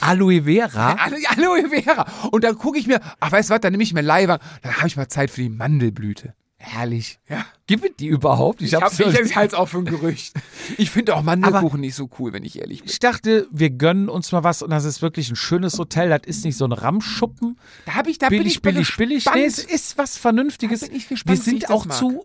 [0.00, 0.94] Aloe Vera?
[1.36, 2.06] Aloe Vera.
[2.30, 4.46] Und dann gucke ich mir, ach, weißt du was, dann nehme ich mir Leihwagen.
[4.62, 6.34] Dann habe ich mal Zeit für die Mandelblüte.
[6.64, 7.18] Herrlich.
[7.28, 7.44] Ja.
[7.66, 8.62] Gibt es die überhaupt?
[8.62, 10.34] Ich, ich, noch- ich halte es auch für ein Gerücht.
[10.78, 12.88] Ich finde auch Mandelkuchen nicht so cool, wenn ich ehrlich bin.
[12.90, 16.08] ich dachte, wir gönnen uns mal was und das ist wirklich ein schönes Hotel.
[16.08, 17.58] Das ist nicht so ein Ramschuppen.
[17.84, 19.24] Da habe ich, da bin billig, ich mal billig, billig.
[19.34, 20.80] Nee, es ist was Vernünftiges.
[20.86, 22.24] Bin ich gespannt, wir ich sind auch zu,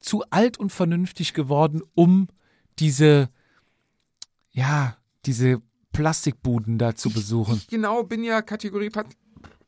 [0.00, 2.26] zu alt und vernünftig geworden, um
[2.80, 3.28] diese,
[4.50, 5.62] ja, diese
[5.96, 7.56] Plastikbuden da zu besuchen.
[7.56, 9.06] Ich genau bin ja Kategorie Pat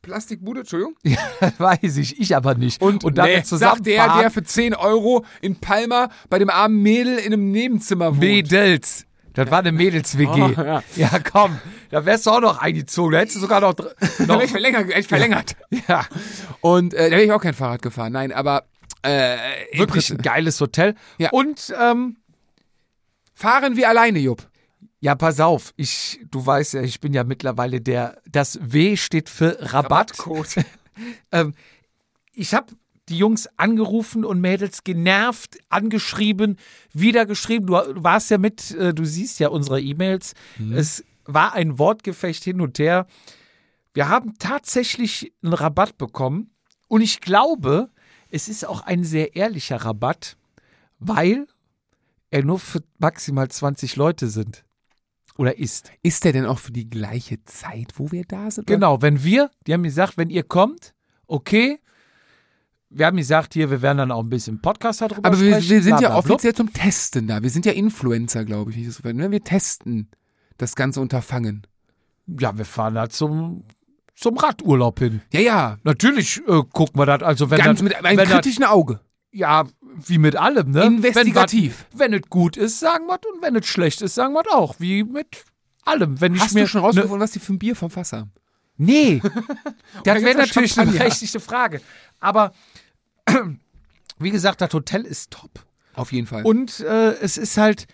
[0.02, 0.94] Plastikbude, Entschuldigung.
[1.58, 2.80] Weiß ich, ich aber nicht.
[2.80, 6.82] Und, und da nee, zusammen der, der für 10 Euro in Palma bei dem armen
[6.82, 8.20] Mädel in einem Nebenzimmer wohnt.
[8.20, 9.06] Mädels.
[9.32, 10.28] Das war eine Mädels-WG.
[10.28, 10.82] Oh, ja.
[10.96, 11.10] ja.
[11.30, 11.58] komm,
[11.90, 13.12] da wärst du auch noch eingezogen.
[13.12, 13.74] Da hättest du sogar noch.
[14.26, 14.90] noch ich verlängert.
[14.96, 15.56] ich verlängert.
[15.88, 16.06] ja,
[16.60, 18.12] Und äh, da wäre ich auch kein Fahrrad gefahren.
[18.12, 18.64] Nein, aber
[19.02, 19.36] äh,
[19.74, 20.94] wirklich ein geiles Hotel.
[21.18, 21.30] Ja.
[21.30, 22.16] Und, ähm,
[23.32, 24.48] fahren wir alleine, Jupp.
[25.00, 29.28] Ja, pass auf, ich, du weißt ja, ich bin ja mittlerweile der, das W steht
[29.28, 30.12] für Rabatt.
[31.32, 31.54] ähm,
[32.32, 32.72] ich habe
[33.08, 36.56] die Jungs angerufen und Mädels genervt, angeschrieben,
[36.92, 37.66] wieder geschrieben.
[37.66, 40.34] Du, warst ja mit, äh, du siehst ja unsere E-Mails.
[40.74, 43.06] Es war ein Wortgefecht hin und her.
[43.94, 46.50] Wir haben tatsächlich einen Rabatt bekommen
[46.88, 47.90] und ich glaube,
[48.30, 50.36] es ist auch ein sehr ehrlicher Rabatt,
[50.98, 51.46] weil
[52.30, 54.64] er nur für maximal 20 Leute sind.
[55.38, 55.92] Oder ist.
[56.02, 58.66] Ist der denn auch für die gleiche Zeit, wo wir da sind?
[58.66, 60.94] Genau, wenn wir, die haben gesagt, wenn ihr kommt,
[61.28, 61.78] okay.
[62.90, 65.70] Wir haben gesagt, hier, wir werden dann auch ein bisschen Podcast darüber Aber wir, sprechen.
[65.70, 67.42] wir sind bla, ja offiziell zum Testen da.
[67.42, 68.78] Wir sind ja Influencer, glaube ich.
[68.78, 69.30] Nicht so, ne?
[69.30, 70.10] Wir testen
[70.56, 71.66] das ganze Unterfangen.
[72.26, 73.62] Ja, wir fahren da zum,
[74.16, 75.20] zum Radurlaub hin.
[75.32, 75.76] Ja, ja.
[75.84, 79.00] Natürlich äh, gucken wir das, also wenn Ganz das, mit einem wenn das, kritischen Auge.
[79.30, 79.66] ja,
[80.06, 80.84] wie mit allem, ne?
[80.84, 81.86] Investigativ.
[81.92, 84.76] Wenn es gut ist, sagen wir und wenn es schlecht ist, sagen wir auch.
[84.78, 85.44] Wie mit
[85.84, 86.20] allem.
[86.20, 88.12] Wenn ich Hast mir du schon ne- rausgefunden, was die für ein Bier vom Fass
[88.12, 88.30] haben?
[88.76, 89.20] Nee.
[90.04, 91.80] das wäre natürlich eine berechtigte Frage.
[92.20, 92.52] Aber
[94.18, 95.50] wie gesagt, das Hotel ist top.
[95.94, 96.44] Auf jeden Fall.
[96.44, 97.86] Und äh, es ist halt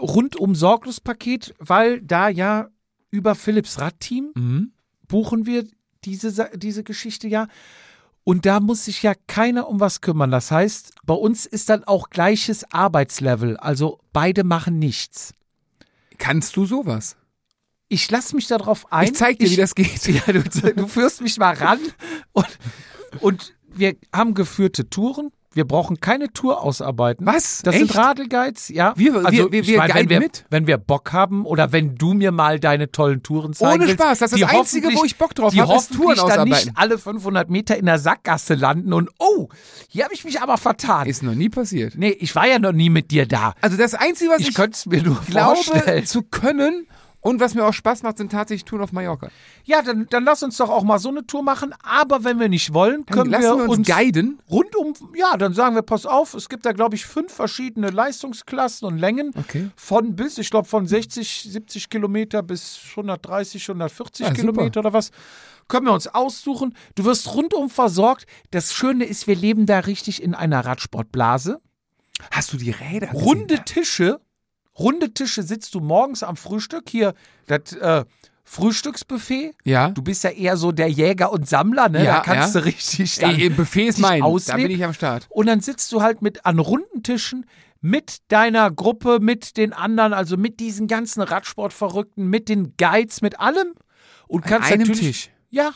[0.00, 2.68] rundum Sorglospaket, weil da ja
[3.10, 4.72] über Philips Radteam mhm.
[5.06, 5.64] buchen wir
[6.04, 7.46] diese, diese Geschichte ja.
[8.24, 10.30] Und da muss sich ja keiner um was kümmern.
[10.30, 13.58] Das heißt, bei uns ist dann auch gleiches Arbeitslevel.
[13.58, 15.34] Also beide machen nichts.
[16.16, 17.16] Kannst du sowas?
[17.88, 19.08] Ich lasse mich darauf ein.
[19.08, 20.06] Ich zeig dir, wie das geht.
[20.06, 21.78] Ja, du, du führst mich mal ran.
[22.32, 22.58] Und,
[23.20, 25.30] und wir haben geführte Touren.
[25.54, 27.24] Wir brauchen keine Tour ausarbeiten.
[27.26, 27.62] Was?
[27.62, 27.86] Das Echt?
[27.88, 28.92] sind Radelguides, ja.
[28.96, 30.44] Wir- wir- wir- ich wir meine, wenn wir, mit?
[30.50, 34.18] Wenn wir Bock haben oder wenn du mir mal deine tollen Touren zeigen Ohne Spaß,
[34.18, 36.50] das ist das Einzige, wo ich Bock drauf die hab, ist Touren dann ausarbeiten.
[36.68, 39.48] nicht alle 500 Meter in der Sackgasse landen und oh,
[39.88, 41.06] hier habe ich mich aber vertan.
[41.06, 41.94] Ist noch nie passiert.
[41.96, 43.54] nee, ich war ja noch nie mit dir da.
[43.60, 46.04] Also das Einzige, was Ich, ich, könnte es mir nur glaube vorstellen.
[46.06, 46.86] zu können
[47.24, 49.28] und was mir auch Spaß macht, sind tatsächlich Touren auf Mallorca.
[49.64, 51.74] Ja, dann, dann lass uns doch auch mal so eine Tour machen.
[51.82, 54.42] Aber wenn wir nicht wollen, Dann können lassen wir uns, uns guiden.
[54.50, 58.86] rundum, ja, dann sagen wir, pass auf, es gibt da, glaube ich, fünf verschiedene Leistungsklassen
[58.86, 59.32] und Längen.
[59.38, 59.70] Okay.
[59.74, 64.40] Von bis, ich glaube, von 60, 70 Kilometer bis 130, 140 Ja, super.
[64.40, 65.10] Kilometer oder was.
[65.66, 66.76] Können wir uns aussuchen.
[66.94, 68.26] Du wirst rundum versorgt.
[68.50, 71.58] Das Schöne ist, wir leben da richtig in einer Radsportblase.
[72.30, 73.24] Hast du die Räder gesehen?
[73.24, 74.20] Runde Tische.
[74.78, 76.88] Runde Tische sitzt du morgens am Frühstück.
[76.88, 77.14] Hier,
[77.46, 78.04] das äh,
[78.44, 79.54] Frühstücksbuffet.
[79.64, 79.90] Ja.
[79.90, 82.04] Du bist ja eher so der Jäger und Sammler, ne?
[82.04, 82.60] Ja, da kannst ja.
[82.60, 84.20] du richtig dann Ey, Buffet ist mein.
[84.20, 84.62] Da ausleben.
[84.64, 85.26] bin ich am Start.
[85.30, 87.46] Und dann sitzt du halt mit an runden Tischen
[87.80, 93.38] mit deiner Gruppe, mit den anderen, also mit diesen ganzen Radsportverrückten, mit den Guides, mit
[93.38, 93.74] allem.
[94.26, 95.30] Und kannst einem natürlich, Tisch?
[95.50, 95.72] Ja.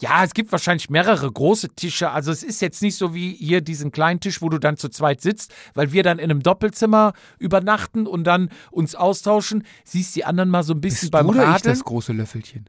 [0.00, 2.10] Ja, es gibt wahrscheinlich mehrere große Tische.
[2.10, 4.88] Also es ist jetzt nicht so wie hier diesen kleinen Tisch, wo du dann zu
[4.88, 9.64] zweit sitzt, weil wir dann in einem Doppelzimmer übernachten und dann uns austauschen.
[9.84, 11.74] Siehst die anderen mal so ein bisschen Bist beim du oder ich Radeln.
[11.74, 12.68] das große Löffelchen?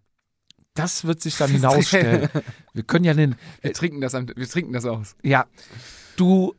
[0.75, 2.29] Das wird sich dann hinausstellen.
[2.73, 5.15] Wir können ja den, Wir trinken das, am, wir trinken das aus.
[5.21, 5.45] ja,
[6.15, 6.55] du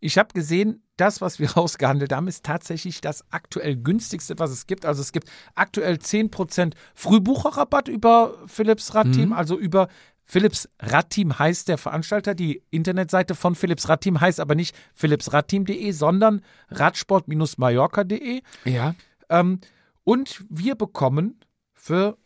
[0.00, 4.66] ich habe gesehen, das, was wir rausgehandelt haben, ist tatsächlich das aktuell günstigste, was es
[4.66, 4.86] gibt.
[4.86, 9.32] Also es gibt aktuell 10% Frühbucherrabatt über Philips Radteam, Mhm.
[9.34, 9.88] also über
[10.28, 12.34] Philips Radteam heißt der Veranstalter.
[12.34, 18.42] Die Internetseite von Philips Radteam heißt aber nicht philipsradteam.de, sondern radsport-mallorca.de.
[18.64, 18.94] Ja.
[19.28, 19.60] Ähm,
[20.04, 21.40] und wir bekommen
[21.74, 22.16] für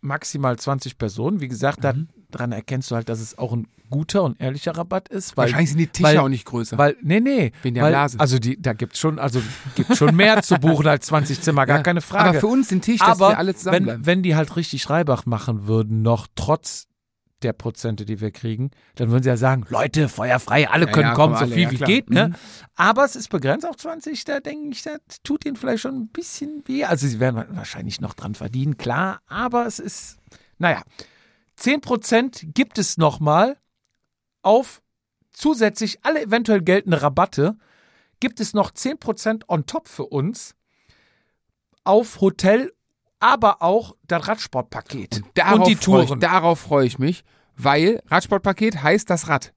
[0.00, 2.08] maximal 20 Personen, wie gesagt, Mhm.
[2.30, 5.36] daran erkennst du halt, dass es auch ein guter und ehrlicher Rabatt ist.
[5.36, 6.78] Weil, Wahrscheinlich sind die Tische weil- auch nicht größer.
[6.78, 7.52] weil, nee, nee.
[7.62, 8.20] Wegen der weil, Blase.
[8.20, 9.42] Also die, da gibt's schon, also
[9.74, 11.82] gibt's schon mehr zu buchen als 20 Zimmer, gar Ja.
[11.82, 12.30] keine Frage.
[12.30, 14.06] Aber für uns den Tisch, dass Aber wir alle zusammenbleiben.
[14.06, 16.86] wenn, wenn die halt richtig Reibach machen würden, noch trotz
[17.42, 21.08] der Prozente, die wir kriegen, dann würden sie ja sagen, Leute, feuerfrei, alle Ja, können
[21.08, 22.10] ja, kommen, kommen so alle, viel ja, wie geht.
[22.10, 22.28] Ne?
[22.28, 22.34] Mhm.
[22.76, 26.08] Aber es ist begrenzt auf 20, da denke ich, das tut ihnen vielleicht schon ein
[26.08, 26.84] bisschen weh.
[26.84, 30.18] Also sie werden wahrscheinlich noch dran verdienen, klar, aber es ist,
[30.58, 30.82] naja,
[31.58, 33.56] 10% gibt es nochmal
[34.42, 34.82] auf
[35.32, 37.56] zusätzlich alle eventuell geltende Rabatte
[38.20, 40.54] gibt es noch 10% on top für uns
[41.84, 42.72] auf Hotel,
[43.20, 46.18] aber auch das Radsportpaket Darauf und die freu Touren.
[46.18, 47.22] Ich, darauf freue ich mich,
[47.56, 49.52] weil Radsportpaket heißt das Rad.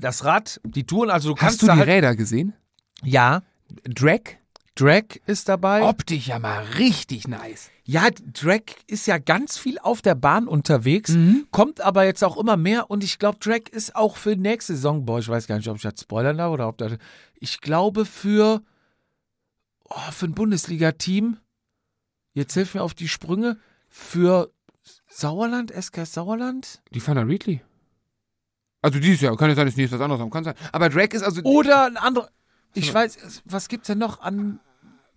[0.00, 2.54] das Rad, die Touren, also du kannst Hast du die halt, Räder gesehen?
[3.02, 3.42] Ja,
[3.84, 4.20] Drag?
[4.74, 5.82] Drag ist dabei.
[5.82, 7.68] Optisch ja mal richtig nice.
[7.84, 11.46] Ja, Drag ist ja ganz viel auf der Bahn unterwegs, Mhm.
[11.50, 15.04] kommt aber jetzt auch immer mehr und ich glaube, Drag ist auch für nächste Saison,
[15.04, 16.92] boah, ich weiß gar nicht, ob ich das spoilern darf oder ob das,
[17.40, 18.62] ich glaube für,
[19.84, 21.38] oh, für ein Bundesliga-Team,
[22.38, 23.58] jetzt hilf mir auf die Sprünge,
[23.88, 24.50] für
[25.10, 26.80] Sauerland, SKS Sauerland?
[26.92, 27.60] Die Fana Readley.
[28.80, 30.54] Also dieses Jahr, kann ja sein, dass nächstes was anderes haben, kann sein.
[30.72, 32.28] Aber Drag ist also Oder ein anderer,
[32.74, 34.60] ich weiß, was gibt's denn noch an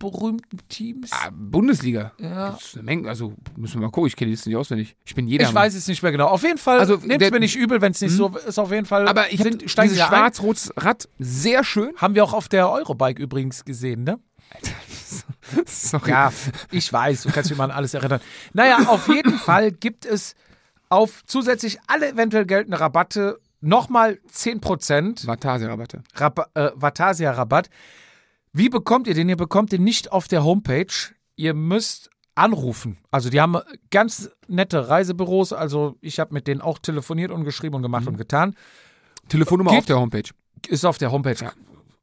[0.00, 1.10] berühmten Teams?
[1.12, 2.10] ah, Bundesliga.
[2.18, 2.50] Ja.
[2.50, 4.96] Das ist eine Menge, also müssen wir mal gucken, ich kenne die Liste nicht auswendig.
[5.04, 5.44] Ich bin jeder.
[5.44, 6.26] Ich weiß es nicht mehr genau.
[6.26, 8.58] Auf jeden Fall, Also, nehmt mir nicht übel, wenn es nicht so ist.
[8.58, 9.06] Auf jeden Fall.
[9.06, 11.94] Aber ich finde dieses schwarz-rotes Rad sehr schön.
[11.98, 14.18] Haben wir auch auf der Eurobike übrigens gesehen, ne?
[15.66, 16.10] Sorry.
[16.10, 16.32] Ja,
[16.70, 18.20] ich weiß, du kannst dich mal an alles erinnern.
[18.52, 20.34] Naja, auf jeden Fall gibt es
[20.88, 26.02] auf zusätzlich alle eventuell geltende Rabatte nochmal 10% Vatasia-Rabatte.
[26.14, 27.70] Rab äh, Vatasia-Rabatt.
[28.52, 29.28] Wie bekommt ihr den?
[29.28, 30.92] Ihr bekommt den nicht auf der Homepage.
[31.36, 32.98] Ihr müsst anrufen.
[33.10, 33.56] Also die haben
[33.90, 35.52] ganz nette Reisebüros.
[35.52, 38.54] Also ich habe mit denen auch telefoniert und geschrieben und gemacht und getan.
[39.28, 40.30] Telefonnummer Geht- auf der Homepage.
[40.68, 41.36] Ist auf der Homepage.
[41.44, 41.52] Ja.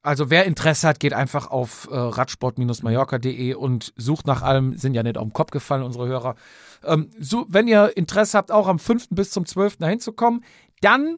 [0.02, 4.78] Also wer Interesse hat, geht einfach auf äh, radsport-mallorca.de und sucht nach allem.
[4.78, 6.36] Sind ja nicht auf den Kopf gefallen, unsere Hörer.
[6.86, 9.10] Ähm, so, wenn ihr Interesse habt, auch am 5.
[9.10, 9.78] bis zum 12.
[9.78, 10.44] dahin zu kommen,
[10.82, 11.18] dann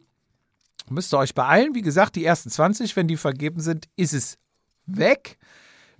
[0.89, 1.75] müsst ihr euch beeilen.
[1.75, 4.39] Wie gesagt, die ersten 20, wenn die vergeben sind, ist es
[4.87, 5.37] weg.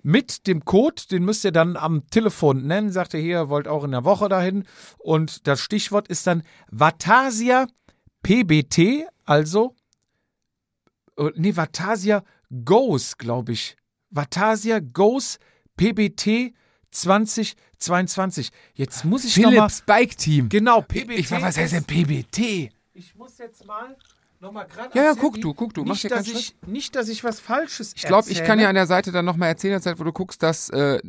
[0.02, 2.90] Mit dem Code, den müsst ihr dann am Telefon nennen.
[2.90, 4.64] Sagt ihr hier, wollt auch in der Woche dahin.
[4.98, 7.68] Und das Stichwort ist dann Vatasia
[8.24, 9.76] PBT, also
[11.16, 12.24] äh, nee, Vatasia
[12.64, 13.76] Goes, glaube ich.
[14.10, 15.38] Vatasia Goes
[15.76, 16.52] PBT
[16.90, 18.50] 2022.
[18.74, 19.70] Jetzt muss ich nochmal.
[19.70, 20.48] Philips Bike Team.
[20.48, 21.18] Genau, PBT.
[21.18, 22.70] Ich war, was heißt denn PBT?
[22.94, 23.96] Ich muss jetzt mal
[24.38, 24.90] nochmal gerade.
[24.96, 27.40] Ja, ja, guck du, guck du, mach Nicht, dir dass ich, nicht, dass ich was
[27.40, 30.04] Falsches Ich glaube, ich kann ja an der Seite dann nochmal erzählen, der Zeit, wo
[30.04, 31.00] du guckst, dass äh,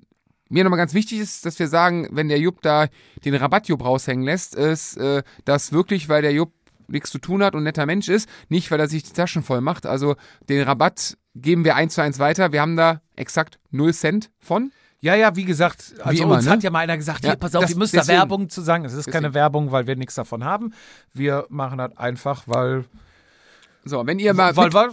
[0.49, 2.87] mir nochmal ganz wichtig ist, dass wir sagen, wenn der Jupp da
[3.25, 6.53] den Rabatt-Jupp raushängen lässt, ist äh, das wirklich, weil der Jupp
[6.87, 9.43] nichts zu tun hat und ein netter Mensch ist, nicht, weil er sich die Taschen
[9.43, 9.85] voll macht.
[9.85, 10.15] Also
[10.49, 12.51] den Rabatt geben wir eins zu eins weiter.
[12.51, 14.71] Wir haben da exakt 0 Cent von.
[14.99, 16.51] Ja, ja, wie gesagt, also immer, uns ne?
[16.51, 18.07] hat ja mal einer gesagt, Ja, hier, pass auf, das- ihr müsst deswegen.
[18.15, 18.85] da Werbung zu sagen.
[18.85, 19.33] Es ist keine Deswegen.
[19.33, 20.73] Werbung, weil wir nichts davon haben.
[21.13, 22.85] Wir machen das einfach, weil,
[23.83, 24.89] So, wenn ihr mal weil, mit, weil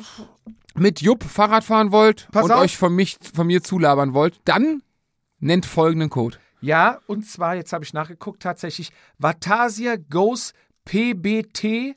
[0.75, 2.61] mit Jupp Fahrrad fahren wollt Pass und auf.
[2.61, 4.83] euch von, mich, von mir zulabern wollt, dann
[5.39, 6.39] nennt folgenden Code.
[6.61, 10.53] Ja, und zwar, jetzt habe ich nachgeguckt, tatsächlich Vatasia Goes
[10.85, 11.97] PBT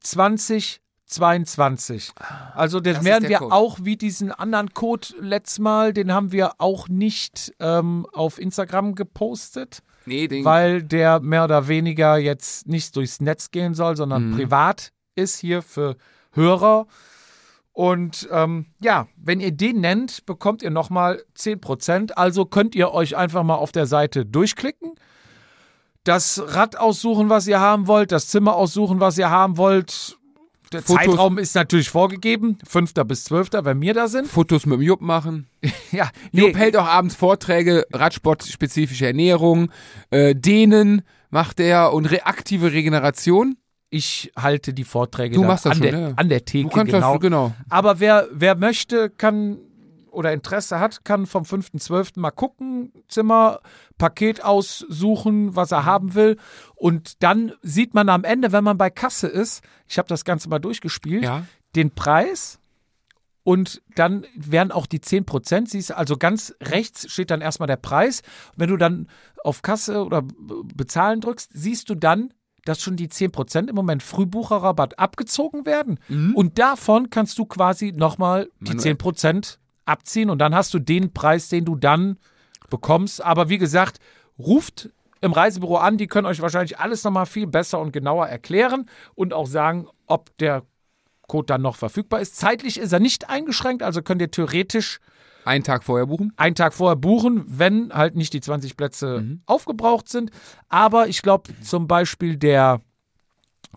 [0.00, 2.12] 2022.
[2.54, 3.54] Also den das werden wir Code.
[3.54, 8.94] auch wie diesen anderen Code letztes Mal, den haben wir auch nicht ähm, auf Instagram
[8.94, 14.30] gepostet, Nee, den weil der mehr oder weniger jetzt nicht durchs Netz gehen soll, sondern
[14.30, 14.36] Mhm.
[14.36, 15.96] privat ist hier für
[16.32, 16.86] Hörer.
[17.72, 22.12] Und ähm, ja, wenn ihr den nennt, bekommt ihr nochmal 10%.
[22.12, 24.94] Also könnt ihr euch einfach mal auf der Seite durchklicken,
[26.04, 30.16] das Rad aussuchen, was ihr haben wollt, das Zimmer aussuchen, was ihr haben wollt.
[30.72, 32.92] Der Fotos- Zeitraum ist natürlich vorgegeben, 5.
[33.06, 34.26] bis 12., wenn wir da sind.
[34.26, 35.46] Fotos mit dem Jupp machen.
[35.92, 39.70] Ja, Jupp hält auch abends Vorträge, Radsportspezifische Ernährung,
[40.10, 43.56] äh, Dehnen macht er und re aktive Regeneration.
[43.90, 46.12] ich halte die Vorträge Du machst das an, schon, der, ja.
[46.16, 46.68] an der Theke.
[46.68, 47.12] Du kannst genau.
[47.12, 47.52] das, genau.
[47.68, 49.58] Aber wer, wer möchte, kann
[50.14, 52.18] oder Interesse hat, kann vom 5.12.
[52.20, 53.60] mal gucken, Zimmer,
[53.98, 56.36] Paket aussuchen, was er haben will.
[56.74, 60.48] Und dann sieht man am Ende, wenn man bei Kasse ist, ich habe das Ganze
[60.48, 61.46] mal durchgespielt, Ja.
[61.76, 62.58] den Preis
[63.42, 67.76] und dann werden auch die 10%, siehst du, also ganz rechts steht dann erstmal der
[67.76, 68.22] Preis.
[68.56, 69.08] Wenn du dann
[69.42, 70.22] auf Kasse oder
[70.74, 72.32] Bezahlen drückst, siehst du dann,
[72.64, 76.00] dass schon die 10% im Moment Frühbucherrabatt abgezogen werden.
[76.34, 78.94] Und davon kannst du quasi nochmal die Manuell.
[78.96, 82.18] 10% abziehen und dann hast du den Preis, den du dann
[82.70, 83.22] bekommst.
[83.22, 83.98] Aber wie gesagt,
[84.38, 84.90] ruft
[85.20, 89.32] im Reisebüro an, die können euch wahrscheinlich alles nochmal viel besser und genauer erklären und
[89.32, 90.62] auch sagen, ob der
[91.26, 92.36] Code dann noch verfügbar ist.
[92.36, 95.00] Zeitlich ist er nicht eingeschränkt, also könnt ihr theoretisch
[95.46, 96.32] Einen Tag vorher buchen.
[96.36, 100.30] einen Tag vorher buchen, wenn halt nicht die 20 Plätze aufgebraucht sind.
[100.68, 102.82] Aber ich glaube zum Beispiel der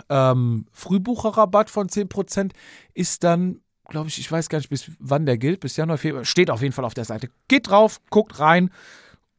[0.10, 2.52] ähm, Frühbucherrabatt von 10%
[2.94, 6.26] ist dann, glaube ich, ich weiß gar nicht, bis wann der gilt, bis Januar, Februar,
[6.26, 7.30] steht auf jeden Fall auf der Seite.
[7.48, 8.70] Geht drauf, guckt rein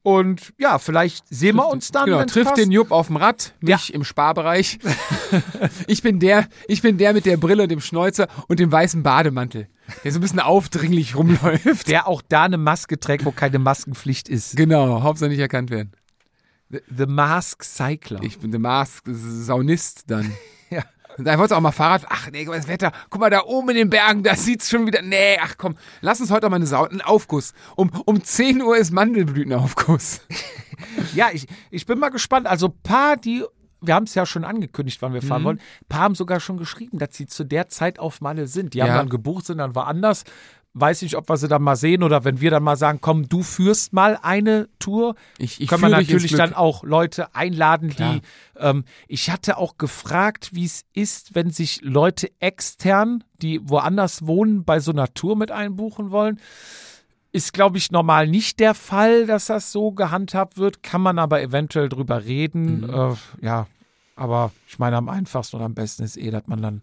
[0.03, 2.07] Und ja, vielleicht sehen wir uns dann.
[2.07, 2.62] Genau, trifft passt.
[2.62, 4.79] den Jupp auf dem Rad, mich im Sparbereich.
[5.87, 9.03] ich bin der, ich bin der mit der Brille und dem Schnäuzer und dem weißen
[9.03, 9.69] Bademantel,
[10.05, 11.89] der so ein bisschen aufdringlich rumläuft.
[11.89, 14.57] Der auch da eine Maske trägt, wo keine Maskenpflicht ist.
[14.57, 15.93] Genau, Hauptsache nicht erkannt werden.
[16.70, 18.23] The, the Mask Cycler.
[18.23, 20.33] Ich bin der Mask Saunist dann.
[21.19, 22.07] Und da wolltest du auch mal Fahrrad.
[22.09, 22.93] Ach nee, das Wetter.
[23.11, 25.03] Guck mal da oben in den Bergen, da sieht's schon wieder.
[25.03, 27.53] Nee, ach komm, lass uns heute auch mal eine Sau einen Aufguss.
[27.77, 30.20] Um, um 10 Uhr ist Mandelblütenaufguss.
[31.15, 32.47] Ja, ich, ich bin mal gespannt.
[32.47, 33.43] Also paar, die,
[33.81, 35.27] wir haben es ja schon angekündigt, wann wir Mhm.
[35.27, 38.74] fahren wollen, paar haben sogar schon geschrieben, dass sie zu der Zeit auf Malle sind.
[38.74, 38.99] Die haben Ja.
[38.99, 40.23] dann gebucht, sind dann woanders.
[40.80, 43.28] Weiß nicht, ob wir sie dann mal sehen oder wenn wir dann mal sagen, komm,
[43.28, 45.14] du führst mal eine Tour.
[45.38, 48.14] Ich, ich können wir natürlich dann auch Leute einladen, Klar.
[48.14, 48.20] die.
[48.56, 54.64] Ähm, ich hatte auch gefragt, wie es ist, wenn sich Leute extern, die woanders wohnen,
[54.64, 56.40] bei so einer Tour mit einbuchen wollen.
[57.30, 60.82] Ist, glaube ich, normal nicht der Fall, dass das so gehandhabt wird.
[60.82, 62.80] Kann man aber eventuell drüber reden.
[62.80, 62.90] Mhm.
[62.90, 63.14] Äh,
[63.44, 63.66] ja,
[64.16, 66.82] aber ich meine, am einfachsten und am besten ist eh, dass man dann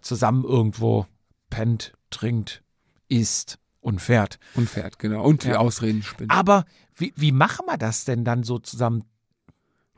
[0.00, 1.06] zusammen irgendwo
[1.50, 2.62] pennt, trinkt,
[3.08, 4.38] isst und fährt.
[4.54, 5.22] Und fährt, genau.
[5.24, 5.58] Und die Ja.
[5.58, 6.30] Ausreden spinnt.
[6.30, 6.64] Aber
[6.94, 9.04] wie, wie machen wir das denn dann so zusammen?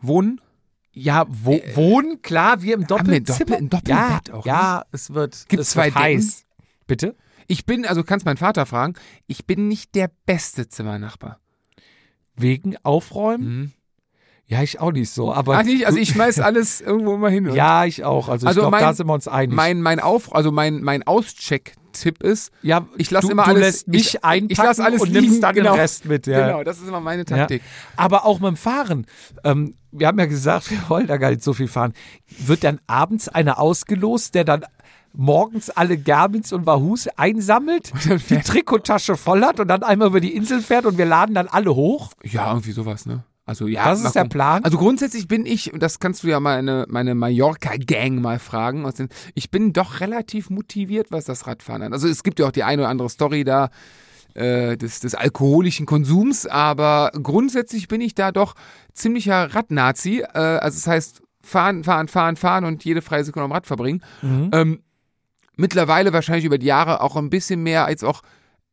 [0.01, 0.41] Wohnen?
[0.93, 3.57] Ja, wo, wohnen, klar, wir im Äh, Doppelzimmer.
[3.61, 4.47] Doppel- Doppelbett ja, auch?
[4.47, 6.45] Ja, es wird, Gibt's es zwei wird heiß.
[6.87, 7.15] Bitte?
[7.47, 8.95] Ich bin, also kannst meinen Vater fragen,
[9.27, 11.39] ich bin nicht der beste Zimmernachbar.
[12.37, 13.73] Wegen Aufräumen?
[14.47, 15.59] Ja, ich auch nicht so, aber.
[15.59, 17.49] Ach nicht, also ich schmeiß alles irgendwo immer hin.
[17.49, 18.29] und ja, ich auch.
[18.29, 19.55] Also, Also ich glaube, mein- da sind wir uns einig.
[19.55, 21.03] Mein, mein Auf, also mein, mein
[21.89, 24.81] Auscheck-Tipp ist, ja, ich lass du, immer du alles- lässt mich ich- einpacken ich lass
[24.81, 25.73] alles und nimmst dann genau.
[25.73, 26.27] den Rest mit.
[26.27, 26.47] Ja.
[26.47, 27.37] genau, das ist immer meine Ja.
[27.37, 27.63] Taktik.
[27.97, 29.07] Aber auch dem Fahren.
[29.45, 31.93] Ähm, wir haben ja gesagt, wir wollen da gar nicht so viel fahren.
[32.39, 34.65] Wird dann abends einer ausgelost, der dann
[35.15, 37.93] morgens alle Gerbins und Wahoos einsammelt,
[38.31, 41.49] die Trikottasche voll hat und dann einmal über die Insel fährt und wir laden dann
[41.49, 42.13] alle hoch?
[42.23, 43.25] Ja, irgendwie sowas, ne?
[43.49, 44.27] Also ja, Das ist der.
[44.27, 44.63] Plan?
[44.63, 48.95] Also grundsätzlich bin ich, und das kannst du ja meine, meine Mallorca-Gang mal fragen, aus
[48.95, 51.95] den, ich bin doch relativ motiviert, was das Radfahren an.
[51.95, 53.71] Also es gibt ja auch die eine oder andere Story da
[54.35, 58.55] äh, des, des alkoholischen Konsums, aber grundsätzlich bin ich da doch
[58.93, 60.19] ziemlicher Radnazi.
[60.19, 64.03] Äh, also das heißt, fahren, fahren, fahren, fahren und jede freie Sekunde am Rad verbringen.
[64.53, 64.83] Ähm,
[65.57, 68.21] mittlerweile wahrscheinlich über die Jahre auch ein bisschen mehr als auch,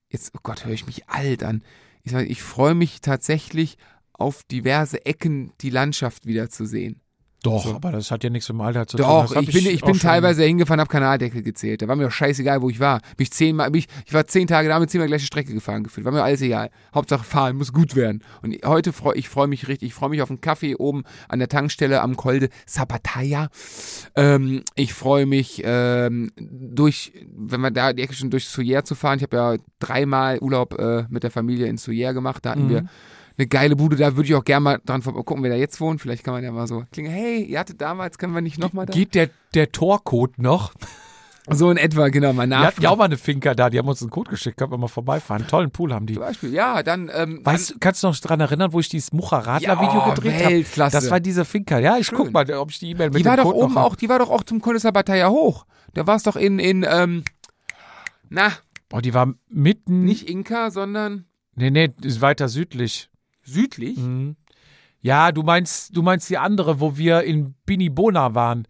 [0.09, 1.63] jetzt, oh Gott, höre ich mich alt an.
[2.03, 3.77] Ich, ich freue mich tatsächlich
[4.17, 7.01] auf diverse Ecken die Landschaft wiederzusehen.
[7.43, 9.05] Doch, aber das hat ja nichts mit dem Alter zu tun.
[9.05, 11.79] Doch, Das hab ich bin, ich bin teilweise hingefahren, habe Kanaldeckel gezählt.
[11.83, 13.01] Da war mir doch scheißegal, wo ich war.
[13.17, 16.05] Bin ich, zehnmal, bin ich, war zehn Tage da mit zehnmal gleiche Strecke gefahren gefühlt.
[16.05, 16.71] War mir alles egal.
[16.95, 18.23] Hauptsache fahren, muss gut werden.
[18.41, 19.89] Und heute freue ich freue mich richtig.
[19.89, 23.49] Ich freue mich auf einen Kaffee oben an der Tankstelle am Kolde Sapataya.
[24.15, 28.95] Ähm, ich freue mich ähm, durch, wenn wir da die Ecke schon durch Soyer zu
[28.95, 29.17] fahren.
[29.19, 32.43] Ich habe ja dreimal Urlaub äh, mit der Familie in Soyer gemacht.
[32.43, 32.69] Da hatten Mhm.
[32.69, 32.85] wir
[33.37, 35.79] eine geile Bude, da würde ich auch gerne mal dran vorbei gucken, wer da jetzt
[35.81, 36.01] wohnt.
[36.01, 38.85] Vielleicht kann man ja mal so klingen, hey, ihr hattet damals, können wir nicht nochmal
[38.85, 38.93] da?
[38.93, 40.73] Geht der, der Torcode noch?
[41.47, 42.93] So in etwa, genau, mal Wir hatten ja nach.
[42.93, 45.45] auch mal eine Finca da, die haben uns einen Code geschickt, können wir mal vorbeifahren.
[45.45, 46.15] Tollen Pool haben die.
[46.15, 49.13] Zum Beispiel, ja, dann, ähm, Weißt du, kannst du noch dran erinnern, wo ich dieses
[49.13, 50.43] Mucha-Radler-Video Ja, oh, gedreht
[50.75, 50.89] habe?
[50.89, 51.77] Das war diese Finca.
[51.77, 52.17] Ja, ich Schön.
[52.17, 54.17] guck mal, ob ich die E-Mail mit die war doch Code oben auch, die war
[54.17, 55.67] doch auch zum Kundesabbataya hoch.
[55.93, 57.23] Da war es doch in, in, ähm,
[58.29, 58.51] na,
[58.91, 60.03] Oh, die war mitten.
[60.03, 61.25] nicht Inka, sondern
[61.55, 63.11] Nee, nee, ist weiter südlich.
[63.45, 63.97] Südlich.
[63.97, 64.35] Mhm.
[65.01, 68.67] Ja, du meinst, du meinst die andere, wo wir in Binibona waren.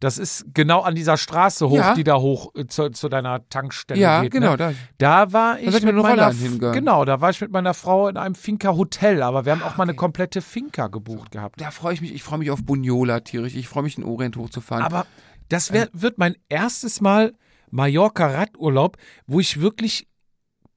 [0.00, 1.94] Das ist genau an dieser Straße hoch, Ja.
[1.94, 4.32] die da hoch äh, zu, zu deiner Tankstelle Ja, geht.
[4.32, 4.56] genau, Ne?
[4.56, 4.72] da.
[4.98, 6.32] Da war ich ihr mit meiner
[6.72, 9.76] genau, da war ich mit meiner Frau in einem Finca Hotel, aber wir haben auch
[9.76, 11.60] mal eine komplette Finca gebucht gehabt.
[11.60, 13.54] Da freue ich mich, ich freue mich auf Bunyola tierisch.
[13.54, 14.84] Ich freue mich, in Orient hochzufahren.
[14.84, 15.06] Aber
[15.48, 17.32] das wär, wird mein erstes Mal
[17.70, 18.96] Mallorca Radurlaub,
[19.26, 20.06] wo ich wirklich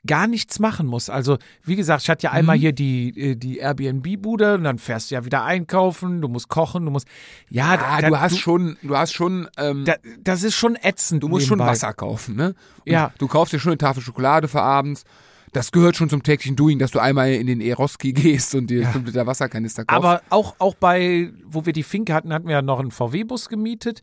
[0.06, 1.10] gar nichts machen muss.
[1.10, 2.62] Also, wie gesagt, ich hatte ja einmal Mhm.
[2.62, 6.86] hier die, äh, die Airbnb-Bude und dann fährst du ja wieder einkaufen, du musst kochen,
[6.86, 7.08] du musst.
[7.50, 10.76] Ja, ah, da, du hast du, schon, du hast schon, ähm, da, das ist schon
[10.82, 11.24] ätzend.
[11.24, 11.72] Du musst schon nebenbei.
[11.74, 12.56] Wasser kaufen, ne?
[12.86, 13.12] Und Ja.
[13.18, 15.04] Du kaufst dir schon eine Tafel Schokolade für abends.
[15.54, 18.82] Das gehört schon zum täglichen Doing, dass du einmal in den Eroski gehst und dir
[18.84, 18.92] Ja.
[18.92, 19.98] 5 Liter Wasserkanister kaufst.
[20.06, 23.50] Aber auch, auch bei, wo wir die Finke hatten, hatten wir ja noch einen VW-Bus
[23.50, 24.02] gemietet.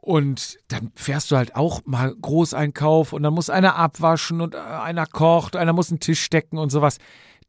[0.00, 4.58] Und dann fährst du halt auch mal Großeinkauf und dann muss einer abwaschen und äh,
[4.58, 6.98] einer kocht, einer muss einen Tisch decken und sowas.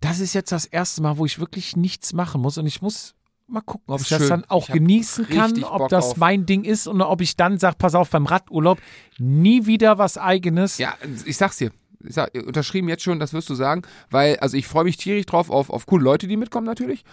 [0.02, 3.15] Das ist jetzt das erste Mal, wo ich wirklich nichts machen muss und ich muss
[3.48, 4.30] mal gucken, ob ich das schön.
[4.30, 6.18] dann auch genießen kann, ob Bock das auf.
[6.18, 8.80] mein Ding ist und ob ich dann sage, pass auf, beim Radurlaub
[9.18, 10.78] nie wieder was eigenes.
[10.78, 10.94] ja,
[11.26, 11.72] ich sag's dir.
[12.03, 15.28] Ich sag, unterschrieben jetzt schon, das wirst du sagen, weil, also ich freue mich tierisch
[15.28, 17.03] drauf auf, auf coole Leute, die mitkommen natürlich.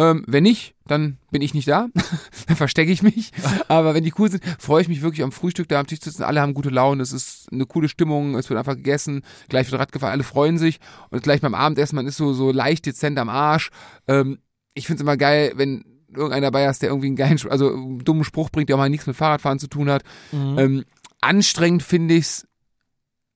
[0.00, 1.88] Ähm, wenn nicht, dann bin ich nicht da.
[2.46, 3.32] dann verstecke ich mich.
[3.68, 6.08] Aber wenn die cool sind, freue ich mich wirklich am Frühstück da am Tisch zu
[6.08, 6.22] sitzen.
[6.22, 9.78] Alle haben gute Laune, es ist eine coole Stimmung, es wird einfach gegessen, gleich wird
[9.78, 10.80] Rad gefahren, alle freuen sich.
[11.10, 13.70] Und gleich beim Abendessen, man ist so, so leicht dezent am Arsch.
[14.08, 14.38] Ähm,
[14.72, 17.98] ich finde es immer geil, wenn irgendeiner dabei ist, der irgendwie einen geilen, also einen
[17.98, 20.02] dummen Spruch bringt, der auch mal nichts mit Fahrradfahren zu tun hat.
[20.32, 20.58] Mhm.
[20.58, 20.84] Ähm,
[21.20, 22.48] anstrengend finde ich's,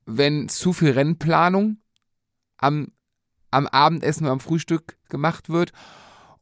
[0.07, 1.77] wenn zu viel Rennplanung
[2.57, 2.89] am,
[3.51, 5.73] am Abendessen oder am Frühstück gemacht wird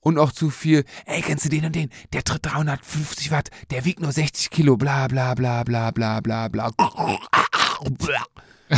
[0.03, 1.89] und auch zu viel, ey, kennst du den und den?
[2.12, 6.49] Der tritt 350 Watt, der wiegt nur 60 Kilo, bla bla bla bla bla bla
[6.49, 6.70] bla.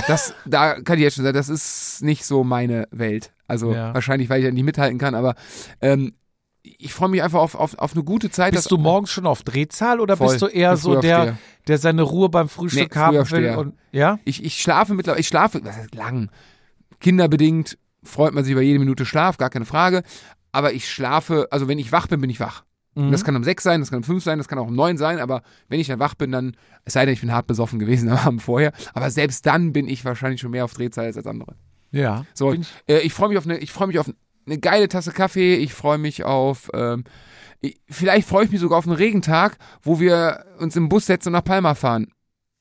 [0.06, 3.32] Das, da kann ich jetzt schon sagen, das ist nicht so meine Welt.
[3.46, 3.94] Also Ja.
[3.94, 5.34] wahrscheinlich, weil ich ja nicht mithalten kann, aber
[5.80, 6.14] ähm,
[6.62, 8.52] ich freue mich einfach auf, auf, auf eine gute Zeit.
[8.54, 10.28] Bist du morgens schon auf Drehzahl oder Voll.
[10.28, 11.36] bist du eher so der,
[11.68, 13.50] der seine Ruhe beim Frühstück Nee, haben will?
[13.56, 14.18] Und, ja?
[14.24, 16.30] Ich, ich schlafe mittlerweile, ich schlafe, was heißt lang?
[17.00, 20.02] Kinderbedingt freut man sich über jede Minute Schlaf, gar keine Frage.
[20.54, 22.64] Aber ich schlafe, also wenn ich wach bin, bin ich wach.
[22.94, 23.10] Mhm.
[23.10, 24.96] Das kann um sechs sein, das kann um fünf sein, das kann auch um neun
[24.96, 27.78] sein, aber wenn ich dann wach bin, dann, es sei denn, ich bin hart besoffen
[27.80, 31.26] gewesen am Abend vorher, aber selbst dann bin ich wahrscheinlich schon mehr auf Drehzahl als
[31.26, 31.56] andere.
[31.90, 32.24] Ja.
[32.34, 34.10] So, ich- äh, ich freue mich auf eine, ich freue mich auf
[34.46, 37.02] eine geile Tasse Kaffee, ich freue mich auf, ähm,
[37.60, 41.30] ich, vielleicht freue ich mich sogar auf einen Regentag, wo wir uns im Bus setzen
[41.30, 42.08] und nach Palma fahren.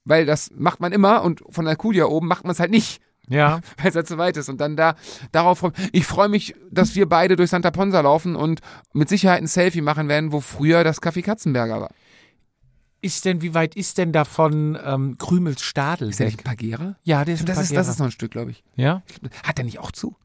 [0.06, 3.60] Weil das macht man immer und von Alcudia oben macht man es halt nicht, Ja.
[3.78, 4.50] weil es halt zu weit ist.
[4.50, 4.96] Und dann da,
[5.32, 8.62] darauf ich freue mich, dass wir beide durch Santa Ponsa laufen und
[8.94, 11.92] mit Sicherheit ein Selfie machen werden, wo früher das Café Katzenberger war.
[13.02, 16.10] Ist denn, wie weit ist denn davon ähm, Krümels Stadel?
[16.10, 16.96] Ist der nicht ein Pagera?
[17.04, 18.64] Ja, der ist Das ist, das ist noch ein Stück, glaube ich.
[18.76, 19.04] Ja?
[19.44, 20.16] Hat der nicht auch zu?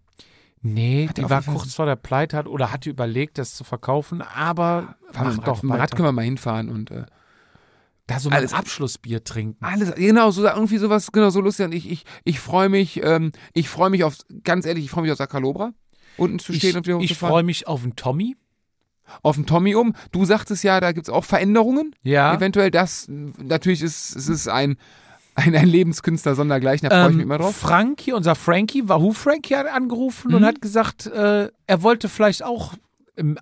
[0.61, 4.23] Nee, Hat die war kurz vor der Pleite hat oder hatte überlegt, das zu verkaufen,
[4.23, 7.05] aber mit, doch Rad, mit Rad können wir mal hinfahren und äh,
[8.09, 9.65] Da so mal Alles- ein Abschlussbier trinken.
[9.65, 11.67] Alles, genau, so irgendwie sowas, genau, so lustig.
[11.67, 15.03] Und ich, ich, ich freue mich, ähm, ich freue mich auf, ganz ehrlich, ich freue
[15.03, 15.73] mich auf Sakalobra.
[16.17, 17.33] Unten zu stehen Ich, und wieder ich hochzufahren.
[17.33, 18.35] freue mich auf den Tommy.
[19.23, 19.95] Auf den Tommy um.
[20.11, 21.95] Du sagtest ja, da gibt's auch Veränderungen.
[22.03, 22.35] Ja.
[22.35, 24.77] Eventuell das, natürlich ist, es ist ein,
[25.35, 27.57] ein, ein Lebenskünstler sondergleichen, da freue ich mich Ähm, immer drauf.
[27.57, 30.47] Frankie, unser Frankie, Wahoo Frankie hat angerufen und Mhm.
[30.47, 32.75] hat gesagt, äh, er wollte vielleicht auch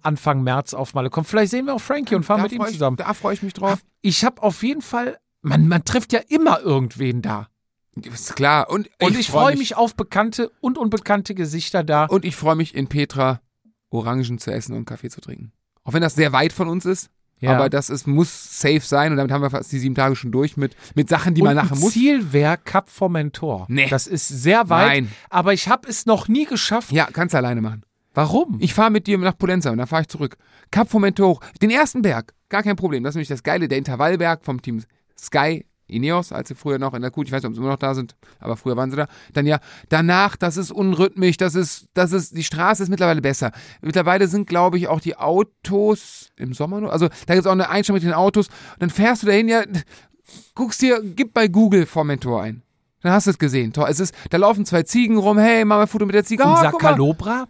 [0.03, 1.27] Anfang März auf Malle kommen.
[1.27, 2.97] Vielleicht sehen wir auch Frankie und fahren da mit ihm freu ich, zusammen.
[2.97, 3.81] Da freue ich mich drauf.
[4.03, 7.49] Ich habe auf jeden Fall, man, man trifft ja immer irgendwen da.
[8.03, 8.69] Ist klar.
[8.69, 12.05] Und, Und ich, freu freue mich auf bekannte und unbekannte Gesichter da.
[12.05, 13.41] Und ich freue mich in Petra
[13.91, 15.53] Orangen zu essen und Kaffee zu trinken.
[15.85, 17.11] Auch wenn das sehr weit von uns ist.
[17.39, 17.55] Ja.
[17.55, 20.33] Aber das ist, muss safe sein und damit haben wir fast die sieben Tage schon
[20.33, 21.93] durch mit, mit Sachen, die und man nachher ein muss.
[21.93, 23.67] Ziel wäre Cap Formentor.
[23.69, 23.89] Nee.
[23.91, 25.13] Das ist sehr weit, Nein.
[25.29, 26.93] aber ich habe es noch nie geschafft.
[26.93, 27.83] Ja, kannst du alleine machen.
[28.17, 28.57] Warum?
[28.61, 30.39] Ich fahre mit dir nach Polenza und dann fahre ich zurück.
[30.71, 31.41] Cap Formentor hoch.
[31.61, 33.05] Den ersten Berg, gar kein Problem.
[33.05, 34.83] Das ist nämlich das Geile, der Intervallberg vom Team
[35.19, 37.71] Sky Ineos, als sie früher noch in der Kuh, ich weiß nicht, ob sie immer
[37.71, 39.07] noch da sind, aber früher waren sie da.
[39.35, 39.61] Dann ja,
[39.91, 43.53] danach, das ist unrhythmisch, das ist, das ist, die Straße ist mittlerweile besser.
[43.83, 47.53] Mittlerweile sind, glaube ich, auch die Autos im Sommer nur, also da gibt es auch
[47.53, 48.49] eine Einstellung mit den Autos.
[48.49, 49.63] Und dann fährst du dahin, ja,
[50.55, 52.63] guckst dir, gib bei Google Formentor ein.
[53.03, 53.73] Dann hast du es gesehen.
[53.73, 53.87] Toll.
[53.89, 56.43] Es ist, da laufen zwei Ziegen rum, hey, mach mal ein Foto mit der Ziege.
[56.43, 56.63] Und Oh, mal.
[56.73, 57.47] Sakalobra?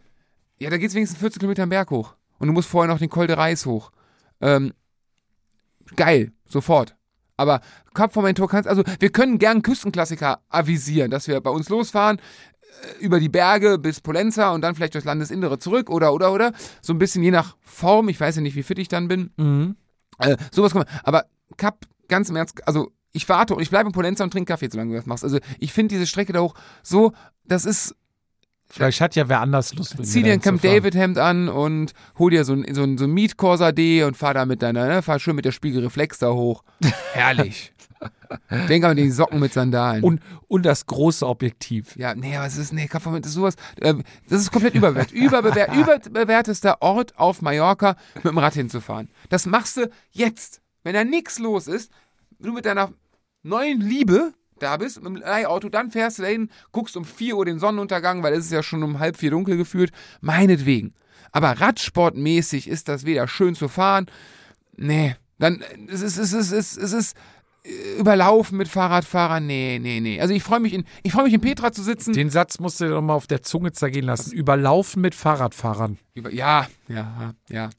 [0.58, 2.14] Ja, da geht's wenigstens 40 Kilometer am Berg hoch.
[2.38, 3.90] Und du musst vorher noch den Col de Reis hoch.
[4.40, 4.72] Ähm,
[5.96, 6.96] geil, sofort.
[7.36, 7.60] Aber
[7.94, 13.04] Cap Formentor kannst, also wir können gern Küstenklassiker avisieren, dass wir bei uns losfahren, äh,
[13.04, 16.52] über die Berge bis Polenza und dann vielleicht durchs Landesinnere zurück oder, oder, oder.
[16.80, 18.08] So ein bisschen je nach Form.
[18.08, 19.30] Ich weiß ja nicht, wie fit ich dann bin.
[19.36, 19.76] Mhm.
[20.18, 21.00] Äh, sowas kann man.
[21.04, 21.26] Aber
[21.56, 24.68] Cap, ganz im Ernst, also ich warte und ich bleibe in Polenza und trinke Kaffee,
[24.70, 25.24] solange du das machst.
[25.24, 27.12] Also ich finde diese Strecke da hoch so,
[27.44, 27.94] das ist,
[28.68, 30.60] Vielleicht hat ja wer anders Lust mit zieh dir ein Camp.
[30.60, 34.02] David Hemd an und hol dir so ein, so ein, so ein Meet Corsa D
[34.02, 36.64] und fahr da mit deiner, ne, fahr schön mit der Spiegelreflex da hoch.
[37.12, 37.72] Herrlich.
[38.68, 40.02] Denk an die Socken mit Sandalen.
[40.02, 41.96] Und, und das große Objektiv.
[41.96, 45.12] ja, nee, aber es ist, nee, Kapferment ist sowas, ähm, das ist komplett überbewertet.
[45.12, 45.72] Überbewer
[46.06, 49.08] überbewertester Ort auf Mallorca mit dem Rad hinzufahren.
[49.28, 51.90] Das machst du jetzt, wenn da nichts los ist,
[52.38, 52.92] du mit deiner
[53.42, 57.44] neuen Liebe da bist, mit dem Leihauto, dann fährst du dahin, guckst um 4 Uhr
[57.44, 60.94] den Sonnenuntergang, weil es ist ja schon um halb vier dunkel gefühlt, meinetwegen.
[61.32, 64.06] Aber Radsportmäßig ist das weder schön zu fahren,
[64.76, 67.16] nee, dann, es ist, es ist, es ist, es ist
[67.64, 70.20] äh, überlaufen mit Fahrradfahrern, nee, nee, nee.
[70.20, 72.12] Also ich freue mich in, ich freue mich in Petra zu sitzen.
[72.14, 74.32] Den Satz musst du dir doch mal auf der Zunge zergehen lassen.
[74.32, 75.98] Überlaufen mit Fahrradfahrern.
[76.14, 77.70] Über, ja, ja, ja.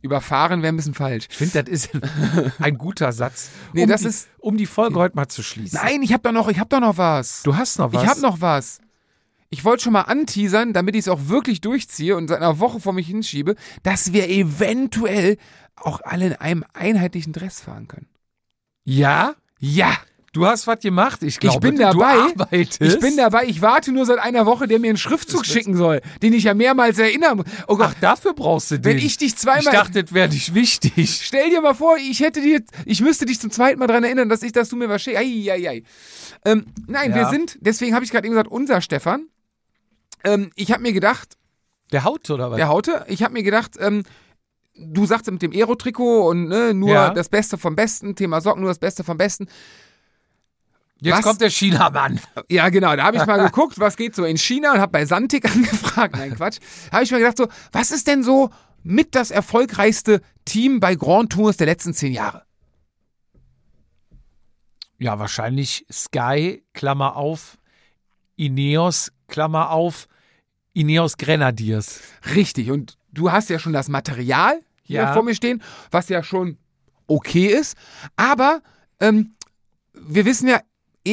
[0.00, 1.26] Überfahren wäre ein bisschen falsch.
[1.30, 1.90] Ich finde, das ist
[2.60, 3.50] ein guter Satz.
[3.72, 5.78] Nee, um das die, ist- Um die Folge heute mal zu schließen.
[5.82, 7.42] Nein, ich habe doch noch, ich habe doch noch was.
[7.42, 8.02] Du hast noch was.
[8.02, 8.80] Ich habe noch was.
[9.50, 12.80] Ich wollte schon mal anteasern, damit ich es auch wirklich durchziehe und seit einer Woche
[12.80, 15.38] vor mich hinschiebe, dass wir eventuell
[15.74, 18.08] auch alle in einem einheitlichen Dress fahren können.
[18.84, 19.34] Ja?
[19.58, 19.96] Ja.
[20.38, 21.56] Du hast was gemacht, ich glaube.
[21.56, 22.32] ich bin dabei.
[22.50, 23.44] Ich bin dabei.
[23.46, 26.54] Ich warte nur seit einer Woche, der mir einen Schriftzug schicken soll, den ich ja
[26.54, 27.46] mehrmals erinnern muss.
[27.66, 28.84] Oh Gott, Ach, dafür brauchst du den.
[28.84, 29.62] wenn ich dich zweimal.
[29.64, 31.20] Ich dachte, das wäre nicht wichtig.
[31.24, 34.28] Stell dir mal vor, ich hätte dir, ich müsste dich zum zweiten Mal daran erinnern,
[34.28, 35.20] dass ich, dass du mir was schickst.
[35.20, 35.84] Ähm,
[36.86, 37.16] nein, Ja.
[37.16, 39.26] wir sind, deswegen habe ich gerade eben gesagt, unser Stefan.
[40.22, 41.36] Ähm, ich habe mir gedacht,
[41.90, 42.56] Der Haut oder was?
[42.58, 44.04] der Haute, ich habe mir gedacht, ähm,
[44.76, 47.10] du sagst mit dem Aero-Trikot und ne, nur Ja.
[47.10, 49.48] das Beste vom Besten, Thema Socken, nur das Beste vom Besten.
[51.00, 51.24] Jetzt was?
[51.24, 52.20] kommt der Chinamann.
[52.50, 55.04] Ja, genau, da habe ich mal geguckt, was geht so in China und habe bei
[55.06, 56.16] Santik angefragt.
[56.16, 56.58] Nein, Quatsch.
[56.92, 58.50] habe ich mir gedacht, so, was ist denn so
[58.82, 62.44] mit das erfolgreichste Team bei Grand Tours der letzten zehn Jahre?
[64.98, 67.58] Ja, wahrscheinlich Sky, Klammer auf,
[68.36, 70.08] Ineos, Klammer auf,
[70.72, 72.00] Ineos Grenadiers.
[72.34, 72.70] Richtig.
[72.70, 75.12] Und du hast ja schon das Material hier Ja.
[75.12, 76.58] vor mir stehen, was ja schon
[77.06, 77.76] okay ist.
[78.16, 78.60] Aber
[79.00, 79.34] ähm,
[79.92, 80.60] wir wissen ja,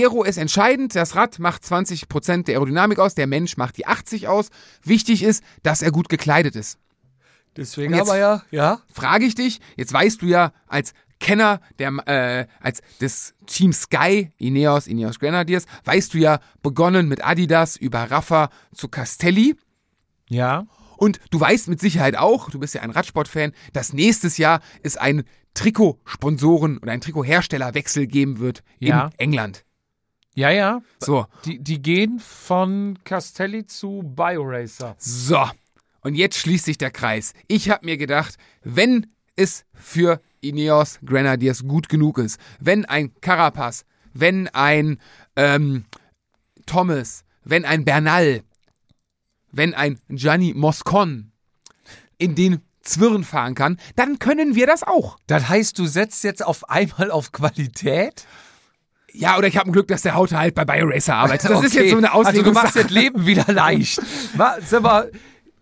[0.03, 0.95] Aero ist entscheidend.
[0.95, 4.49] Das Rad macht 20% der Aerodynamik aus, der Mensch macht die 80 aus.
[4.83, 6.77] Wichtig ist, dass er gut gekleidet ist.
[7.57, 8.81] Deswegen jetzt- aber ja, ja.
[8.93, 14.31] Frage ich dich, jetzt weißt du ja als Kenner der, äh, als des Team Sky,
[14.37, 19.55] Ineos, Ineos Grenadiers, weißt du ja, begonnen mit Adidas über Rafa zu Castelli.
[20.29, 20.65] Ja.
[20.97, 24.97] Und du weißt mit Sicherheit auch, du bist ja ein Radsportfan, dass nächstes Jahr es
[24.97, 25.23] einen
[25.53, 29.07] Trikotsponsoren oder einen Trikotherstellerwechsel geben wird Ja.
[29.17, 29.64] in England.
[30.35, 30.81] Ja, ja.
[30.99, 34.95] So, Die, die gehen von Castelli zu BioRacer.
[34.99, 35.43] so.
[36.01, 37.33] Und jetzt schließt sich der Kreis.
[37.47, 43.85] Ich habe mir gedacht, wenn es für Ineos Grenadiers gut genug ist, wenn ein Carapaz,
[44.13, 44.99] wenn ein
[45.35, 45.85] ähm,
[46.67, 48.43] Thomas, wenn ein Bernal,
[49.51, 51.31] wenn ein Gianni Moscon
[52.19, 55.17] in den Zwirn fahren kann, dann können wir das auch.
[55.25, 58.27] Das heißt, du setzt jetzt auf einmal auf Qualität?
[59.17, 61.49] Ja, oder ich habe ein Glück, dass der Haute halt bei BioRacer arbeitet.
[61.49, 61.83] Das ist Okay.
[61.85, 62.53] jetzt so eine Also du Auslegung.
[62.53, 63.99] machst das Leben wieder leicht.
[64.37, 65.11] Wa- Sag mal,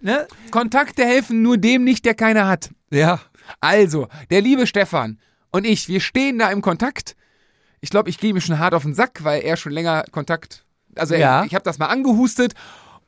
[0.01, 0.27] ne?
[0.51, 2.69] Kontakte helfen nur dem nicht, der keine hat.
[2.91, 3.19] Ja.
[3.59, 5.19] Also, der liebe Stefan
[5.51, 7.15] und ich, wir stehen da im Kontakt.
[7.81, 10.63] Ich glaube, ich gehe ihm schon hart auf den Sack, weil er schon länger Kontakt.
[10.95, 11.41] Also, Ja.
[11.41, 12.53] er, ich habe das mal angehustet.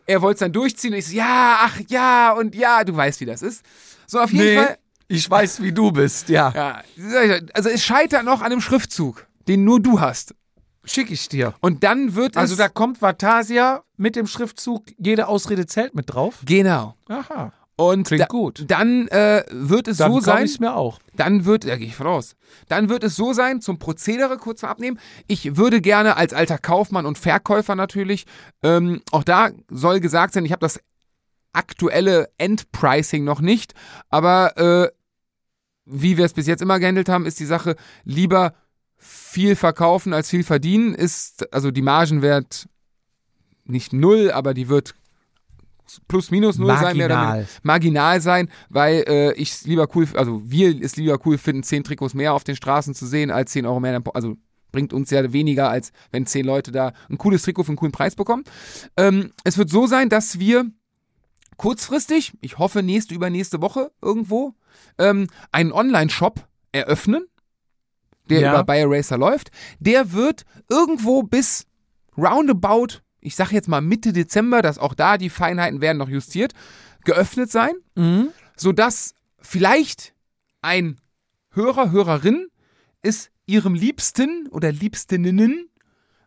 [0.08, 3.22] Er wollte es dann durchziehen und ich so, ja, ach ja und ja, du weißt,
[3.22, 3.64] wie das ist.
[4.06, 4.78] So, auf jeden Fall.
[5.08, 6.52] ich weiß, wie du bist, ja.
[6.56, 6.82] Ja,
[7.54, 10.36] also, es scheitert noch an einem Schriftzug, den nur du hast.
[10.84, 11.56] Schick ich dir.
[11.62, 12.58] Und dann wird Also es.
[12.60, 16.40] da kommt Vatasia mit dem Schriftzug jede Ausrede zählt mit drauf.
[16.46, 16.96] genau.
[17.08, 17.52] Aha.
[17.78, 18.64] Und Klingt da, gut.
[18.70, 20.46] dann äh, wird es Dann so so sein.
[20.46, 21.00] ich mir auch.
[21.18, 22.36] Dann wird, da gehe ich voraus,
[22.70, 24.98] dann wird es so sein, zum Prozedere kurz mal abnehmen.
[25.28, 28.28] Ich würde gerne als alter Kaufmann und Verkäufer natürlich,
[28.64, 30.80] ähm, auch da soll gesagt sein, ich habe das
[31.52, 33.74] aktuelle Endpricing noch nicht,
[34.10, 34.90] aber äh,
[35.86, 38.54] wie wir es bis jetzt immer gehandelt haben, ist die Sache lieber
[39.06, 40.96] viel verkaufen als viel verdienen.
[40.96, 42.68] Ist, also die Margenwert
[43.66, 44.96] nicht null, aber die wird
[46.08, 47.48] plus minus null sein, mehr oder weniger Marginal.
[47.64, 51.84] marginal sein, weil äh, ich es lieber cool, also wir es lieber cool finden, zehn
[51.84, 54.02] Trikots mehr auf den Straßen zu sehen, als 10 Euro mehr.
[54.14, 54.36] Also
[54.72, 57.92] bringt uns ja weniger, als wenn zehn Leute da ein cooles Trikot für einen coolen
[57.92, 58.44] Preis bekommen.
[58.98, 60.66] Ähm, es wird so sein, dass wir
[61.58, 64.54] kurzfristig, ich hoffe nächste, übernächste Woche irgendwo,
[64.98, 67.26] ähm, einen Online-Shop eröffnen,
[68.30, 68.52] der Ja.
[68.52, 69.52] über BioRacer läuft.
[69.80, 71.66] Der wird irgendwo bis
[72.18, 76.54] roundabout, ich sag jetzt mal Mitte Dezember, dass auch da die Feinheiten werden noch justiert,
[77.04, 78.30] geöffnet sein, Mhm.
[78.56, 80.14] sodass vielleicht
[80.62, 80.98] ein
[81.52, 82.48] Hörer, Hörerin
[83.02, 85.70] es ihrem Liebsten oder Liebstinnen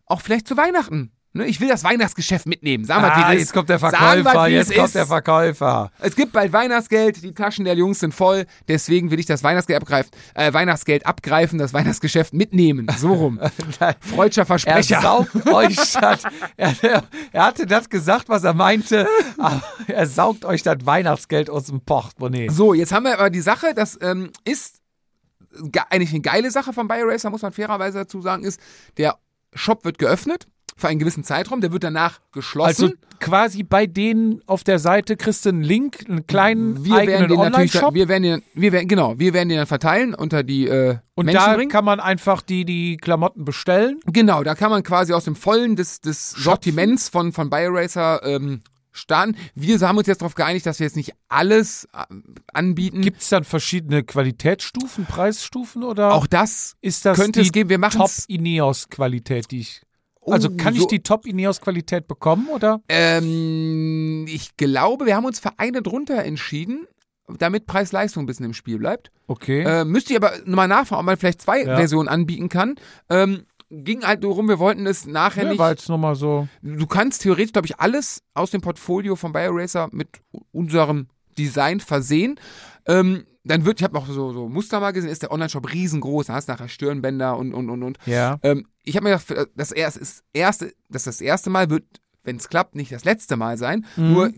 [0.06, 1.10] auch vielleicht zu Weihnachten.
[1.38, 1.46] Ne?
[1.46, 2.84] Ich will das Weihnachtsgeschäft mitnehmen.
[2.84, 4.94] Sagen wir, Ah, jetzt kommt der Verkäufer, wie jetzt es kommt ist.
[4.94, 5.90] der Verkäufer.
[6.00, 9.80] Es gibt bald Weihnachtsgeld, die Taschen der Jungs sind voll, deswegen will ich das Weihnachtsgeld
[9.80, 12.86] abgreifen, äh, Weihnachtsgeld abgreifen, das Weihnachtsgeschäft mitnehmen.
[12.98, 13.40] So rum.
[14.00, 15.00] Freudscher Er Versprecher.
[15.00, 16.22] saugt euch das.
[16.56, 17.02] Er, er,
[17.32, 19.08] er hatte das gesagt, was er meinte,
[19.38, 22.48] aber er saugt euch das Weihnachtsgeld aus dem Portemonnaie.
[22.50, 24.80] So, jetzt haben wir aber die Sache, das ähm, ist
[25.70, 28.60] ge eigentlich eine geile Sache von BioRacer, muss man fairerweise dazu sagen, ist,
[28.96, 29.16] der
[29.54, 30.46] Shop wird geöffnet
[30.78, 32.84] für einen gewissen Zeitraum, der wird danach geschlossen.
[32.84, 37.00] Also quasi bei denen auf der Seite kriegst du einen Link, einen kleinen wir werden
[37.00, 37.94] eigenen den natürlich, Online-Shop.
[37.94, 41.26] wir werden den, wir werden, genau, wir werden den dann verteilen unter die äh, Und
[41.26, 41.70] Menschen da bringen.
[41.70, 44.00] kann man einfach die, die Klamotten bestellen.
[44.06, 48.62] Genau, da kann man quasi aus dem Vollen des, des Sortiments von, von BioRacer ähm,
[48.92, 49.36] starten.
[49.54, 52.14] Wir haben uns jetzt darauf geeinigt, dass wir jetzt nicht alles äh,
[52.52, 53.00] anbieten.
[53.00, 57.70] Gibt es dann verschiedene Qualitätsstufen, Preisstufen oder auch das ist das könnte es geben.
[57.70, 58.10] Wir machen Top.
[58.28, 59.82] Ineos Qualität, die ich
[60.32, 62.80] also Oh, kann ich so- die Top Ineos Qualität bekommen oder?
[62.88, 66.86] Ähm, ich glaube, wir haben uns für eine drunter entschieden,
[67.38, 69.10] damit Preis-Leistung ein bisschen im Spiel bleibt.
[69.26, 69.62] Okay.
[69.62, 71.76] Äh, müsste ich aber nochmal nachfragen, ob man vielleicht zwei Ja.
[71.76, 72.76] Versionen anbieten kann.
[73.10, 75.58] Ähm, ging halt nur rum, wir wollten es nachher Ja, nicht.
[75.58, 76.48] war jetzt nochmal so.
[76.62, 80.08] Du kannst theoretisch, glaube ich, alles aus dem Portfolio von BioRacer mit
[80.52, 82.40] unserem Design versehen.
[82.86, 86.26] Ähm, dann wird, ich habe noch so, so Muster mal gesehen, ist der Online-Shop riesengroß,
[86.26, 87.98] da hast du nachher Stirnbänder und, und, und, und.
[88.06, 88.38] Ja.
[88.42, 91.84] Ähm, ich habe mir gedacht, das erste, ist erste, das das erste Mal wird,
[92.24, 93.86] wenn es klappt, nicht das letzte Mal sein.
[93.96, 94.12] Mhm.
[94.12, 94.32] Nur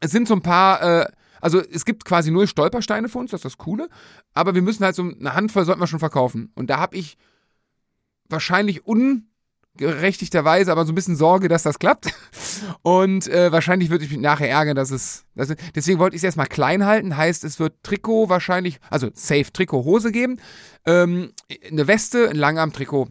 [0.00, 1.06] es sind so ein paar, äh,
[1.40, 3.88] also es gibt quasi null Stolpersteine für uns, das ist das Coole.
[4.34, 6.50] Aber wir müssen halt so eine Handvoll sollten wir schon verkaufen.
[6.54, 7.16] Und da habe ich
[8.28, 8.86] wahrscheinlich
[9.80, 12.12] ungerechtigterweise aber so ein bisschen Sorge, dass das klappt.
[12.82, 15.24] Und äh, wahrscheinlich würde ich mich nachher ärgern, dass es.
[15.34, 17.16] Dass es deswegen wollte ich es erstmal klein halten.
[17.16, 20.40] Heißt, es wird Trikot wahrscheinlich, also safe Trikot, Hose geben.
[20.86, 21.32] Ähm,
[21.70, 23.08] eine Weste, ein Langarm-Trikot.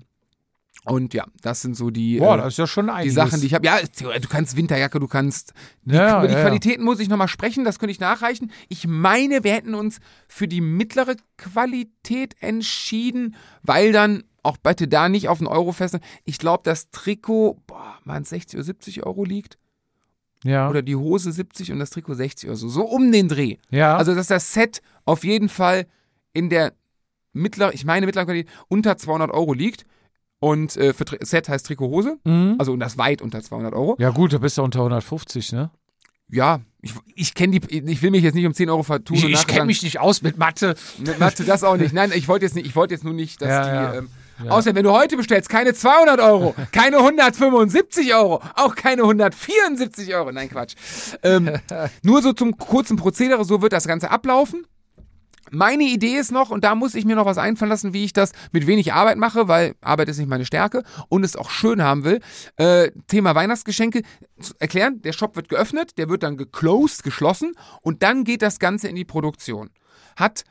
[0.85, 3.09] Und ja, das sind so die, Boah, äh, das ist ja schon die.
[3.09, 3.65] Sachen, die ich habe.
[3.65, 5.53] Ja, du kannst Winterjacke, du kannst.
[5.85, 8.51] ja, Über die ja, Qualitäten muss ich nochmal sprechen, das könnte ich nachreichen.
[8.69, 15.09] Ich meine, wir hätten uns für die mittlere Qualität entschieden, weil dann auch bitte da
[15.09, 15.97] nicht auf den Euro fest.
[16.23, 19.57] Ich glaube, das Trikot, boah, waren 60 oder 70 Euro liegt.
[20.43, 20.69] Ja.
[20.69, 22.69] Oder die Hose 70 und das Trikot 60 oder so.
[22.69, 23.57] So um den Dreh.
[23.71, 23.97] ja.
[23.97, 25.87] Also, dass das Set auf jeden Fall
[26.33, 26.73] in der
[27.33, 29.85] mittleren, ich meine mittlere Qualität, unter 200 Euro liegt.
[30.39, 32.17] Und äh, für Tri Set heißt Trikot Hose.
[32.25, 32.55] mhm.
[32.59, 33.95] Also, und das weit unter 200 Euro.
[33.99, 35.71] ja, gut, du bist ja unter 150, ne?
[36.29, 39.15] Ja, ich, ich kenne die, ich will mich jetzt nicht um 10 Euro vertun.
[39.17, 40.75] Ich, ich kenne mich nicht aus mit Mathe.
[40.97, 41.93] Mit Mathe das auch nicht.
[41.93, 43.69] Nein, ich wollte jetzt nicht, ich wollte jetzt nur nicht, dass Ja, die.
[43.69, 43.93] ja.
[43.99, 44.09] Ähm,
[44.43, 44.51] Ja.
[44.51, 50.31] Außerdem, wenn du heute bestellst, keine 200 Euro, keine 175 Euro, auch keine 174 Euro.
[50.31, 50.75] Nein, Quatsch.
[51.23, 51.51] Ähm,
[52.03, 54.65] nur so zum kurzen Prozedere, so wird das Ganze ablaufen.
[55.51, 58.13] Meine Idee ist noch, und da muss ich mir noch was einfallen lassen, wie ich
[58.13, 61.83] das mit wenig Arbeit mache, weil Arbeit ist nicht meine Stärke und es auch schön
[61.83, 62.19] haben will.
[62.57, 64.01] Äh, Thema Weihnachtsgeschenke
[64.39, 65.01] zu erklären.
[65.03, 68.95] Der Shop wird geöffnet, der wird dann geclosed, geschlossen und dann geht das Ganze in
[68.95, 69.69] die Produktion.
[70.15, 70.45] Hat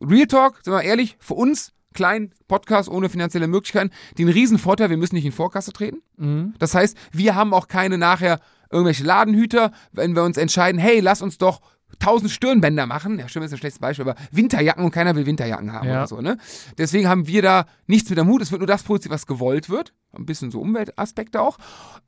[0.00, 4.90] Real Talk, sind wir ehrlich, für uns kleinen Podcast ohne finanzielle Möglichkeiten den riesen Vorteil,
[4.90, 6.02] wir müssen nicht in Vorkasse treten.
[6.18, 6.54] Mhm.
[6.58, 8.40] Das heißt, wir haben auch keine nachher
[8.70, 11.60] irgendwelche Ladenhüter, wenn wir uns entscheiden, hey, lass uns doch
[12.00, 13.18] 1000 Stirnbänder machen.
[13.20, 15.94] Ja, stimmt, ist ein schlechtes Beispiel, aber Winterjacken und keiner will Winterjacken haben Ja.
[15.98, 16.38] oder so, ne?
[16.76, 18.42] Deswegen haben wir da nichts mit am Hut.
[18.42, 19.94] Es wird nur das produziert, was gewollt wird.
[20.12, 21.56] Ein bisschen so Umweltaspekte auch.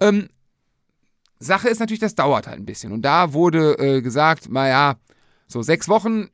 [0.01, 0.29] Ähm,
[1.39, 2.93] Sache ist natürlich, das dauert halt ein bisschen.
[2.93, 4.97] Und da wurde äh, gesagt, naja,
[5.47, 6.29] so sechs Wochen,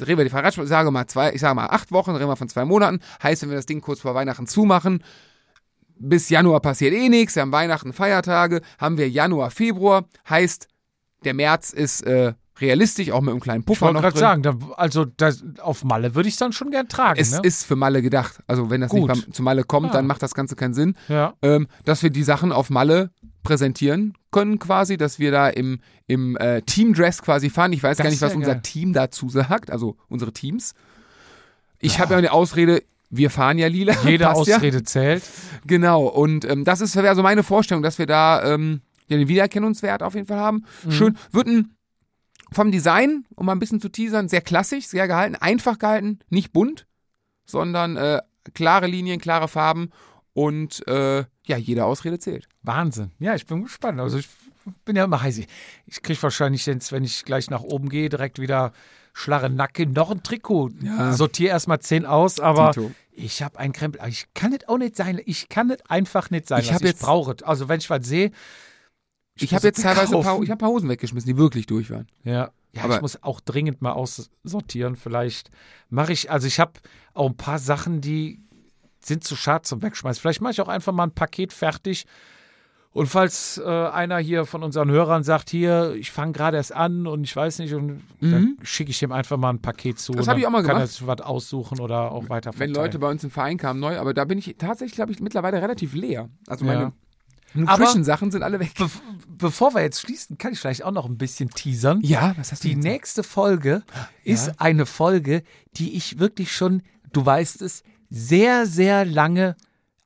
[0.00, 2.36] reden wir die Verratsch, ich sage mal zwei, ich sage mal acht Wochen, reden wir
[2.36, 3.00] von zwei Monaten.
[3.22, 5.02] Heißt, wenn wir das Ding kurz vor Weihnachten zumachen,
[5.98, 10.68] bis Januar passiert eh nichts, wir haben Weihnachten, Feiertage, haben wir Januar, Februar, heißt,
[11.24, 14.42] der März ist äh, realistisch, auch mit einem kleinen Ich Puffer wollte noch gerade sagen,
[14.42, 17.18] da, also das, auf Malle würde ich es dann schon gern tragen.
[17.20, 17.40] Es ne?
[17.42, 18.40] ist für Malle gedacht.
[18.46, 19.08] Also wenn das Gut.
[19.10, 19.92] nicht beim, zu Malle kommt, Ah.
[19.92, 20.94] dann macht das Ganze keinen Sinn.
[21.08, 21.34] ja.
[21.42, 23.10] Ähm, dass wir die Sachen auf Malle
[23.46, 27.72] präsentieren können quasi, dass wir da im, im äh, Teamdress quasi fahren.
[27.72, 28.62] Ich weiß Das gar nicht, was unser geil.
[28.62, 30.74] Team dazu sagt, also unsere Teams.
[31.78, 33.94] Ich habe ja eine Ausrede, wir fahren ja lila.
[34.04, 34.56] Jede passt ja.
[34.56, 35.22] Ausrede zählt.
[35.66, 39.28] Genau, und ähm, das ist wäre so meine Vorstellung, dass wir da ähm, ja, den
[39.28, 40.64] Wiedererkennungswert auf jeden Fall haben.
[40.84, 40.90] Mhm.
[40.92, 41.18] Schön.
[41.32, 41.72] Wird ein
[42.52, 46.52] vom Design, um mal ein bisschen zu teasern, sehr klassisch, sehr gehalten, einfach gehalten, nicht
[46.52, 46.86] bunt,
[47.44, 48.20] sondern äh,
[48.54, 49.90] klare Linien, klare Farben
[50.32, 52.48] und äh, ja, jede Ausrede zählt.
[52.62, 53.10] Wahnsinn.
[53.18, 54.00] Ja, ich bin gespannt.
[54.00, 54.28] Also ich
[54.84, 55.38] bin ja immer heiß.
[55.86, 58.72] Ich kriege wahrscheinlich jetzt, wenn ich gleich nach oben gehe, direkt wieder
[59.12, 60.70] schlarre Nacke, noch ein Trikot.
[60.82, 61.12] Ja.
[61.12, 62.90] Sortiere erstmal zehn aus, aber Tito.
[63.12, 64.00] ich habe einen Krempel.
[64.08, 65.20] Ich kann es auch nicht sein.
[65.24, 66.60] Ich kann es einfach nicht sein.
[66.60, 67.42] Ich was ich jetzt- brauche es.
[67.42, 68.30] Also wenn ich was sehe.
[69.38, 70.44] Ich habe jetzt teilweise ein paar, kaufen.
[70.44, 72.06] ich hab ein paar Hosen weggeschmissen, die wirklich durch waren.
[72.24, 74.96] Ja, ja Aber- ich muss auch dringend mal aussortieren.
[74.96, 75.50] Vielleicht
[75.90, 76.72] mache ich, also ich habe
[77.14, 78.40] auch ein paar Sachen, die
[79.06, 80.20] sind zu schade zum Wegschmeißen.
[80.20, 82.06] Vielleicht mache ich auch einfach mal ein Paket fertig.
[82.92, 87.06] Und falls äh, einer hier von unseren Hörern sagt, hier, ich fange gerade erst an
[87.06, 90.12] und ich weiß nicht, und dann schicke ich dem einfach mal ein Paket zu.
[90.12, 90.16] Mhm.
[90.16, 90.90] Das und hab ich auch mal Kann er gemacht.
[90.92, 92.74] sich was aussuchen oder auch weiter Wenn verteilen.
[92.74, 95.60] Leute bei uns im Verein kamen neu, aber da bin ich tatsächlich, glaube ich, mittlerweile
[95.60, 96.30] relativ leer.
[96.46, 96.92] Also meine Ja.
[97.52, 98.72] Nutrition-Sachen sind alle weg.
[98.78, 98.88] Be
[99.28, 102.00] bevor wir jetzt schließen, kann ich vielleicht auch noch ein bisschen teasern.
[102.02, 103.82] Ja, was hast du Die nächste Folge
[104.24, 105.42] ist eine Folge,
[105.76, 109.56] die ich wirklich schon, du weißt es, sehr, sehr lange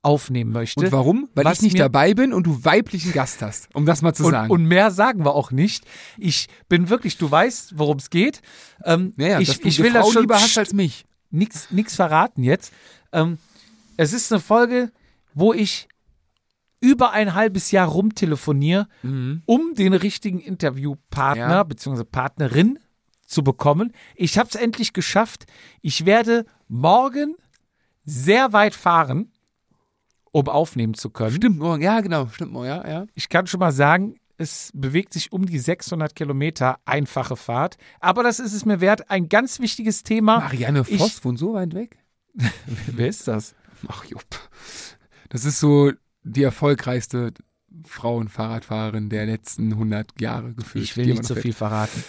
[0.03, 0.81] aufnehmen möchte.
[0.81, 1.29] Und warum?
[1.35, 4.31] Weil ich nicht dabei bin und du weiblichen Gast hast, um das mal zu Und,
[4.31, 4.51] sagen.
[4.51, 5.85] und mehr sagen wir auch nicht.
[6.17, 8.41] Ich bin wirklich, du weißt, worum es geht.
[8.85, 11.05] Ähm, naja, ich, dass du ich will das Frau schon lieber hast als mich.
[11.31, 12.73] nichts nix verraten jetzt.
[13.13, 13.37] Ähm,
[13.99, 14.91] es ist eine Folge,
[15.35, 15.87] wo ich
[16.81, 18.89] über ein halbes Jahr rumtelefoniere,
[19.45, 21.63] um den richtigen Interviewpartner Ja.
[21.63, 22.05] bzw.
[22.05, 22.79] Partnerin
[23.27, 23.93] zu bekommen.
[24.17, 25.45] Ich habe es endlich geschafft.
[25.83, 27.37] Ich werde morgen
[28.11, 29.33] sehr weit fahren,
[30.33, 31.37] um aufnehmen zu können.
[31.37, 31.83] Stimmt, morgen.
[31.83, 33.07] Ja, genau, stimmt, morgen, ja, ja.
[33.15, 37.77] Ich kann schon mal sagen, es bewegt sich um die 600 Kilometer einfache Fahrt.
[38.01, 39.11] Aber das ist es mir wert.
[39.11, 40.39] Ein ganz wichtiges Thema.
[40.41, 41.99] Marianne Ich- Voss wohnt so weit weg?
[42.87, 43.55] Wer ist das?
[43.89, 44.25] Ach, Jupp.
[45.29, 45.93] Das ist so
[46.23, 47.33] die erfolgreichste
[47.87, 50.85] Frauenfahrradfahrerin der letzten 100 Jahre gefühlt.
[50.85, 52.03] Ich will nicht immer so viel verraten.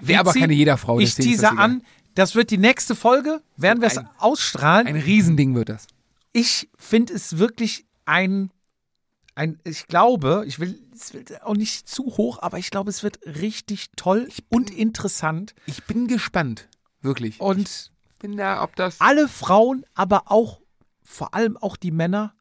[0.00, 1.00] Wäre aber keine jeder Frau.
[1.00, 1.82] Ich teaser an,
[2.18, 4.88] das wird die nächste Folge, werden wir es ausstrahlen.
[4.88, 5.86] Ein Riesending wird das.
[6.32, 8.50] ich finde es wirklich ein,
[9.36, 13.04] ein, ich glaube, ich will, es wird auch nicht zu hoch, aber ich glaube, es
[13.04, 15.54] wird richtig toll und interessant.
[15.66, 16.68] Ich bin gespannt.
[17.02, 17.40] Wirklich.
[17.40, 19.00] Und ich bin da, ob das.
[19.00, 20.60] alle Frauen, aber auch,
[21.04, 22.34] vor allem auch die Männer,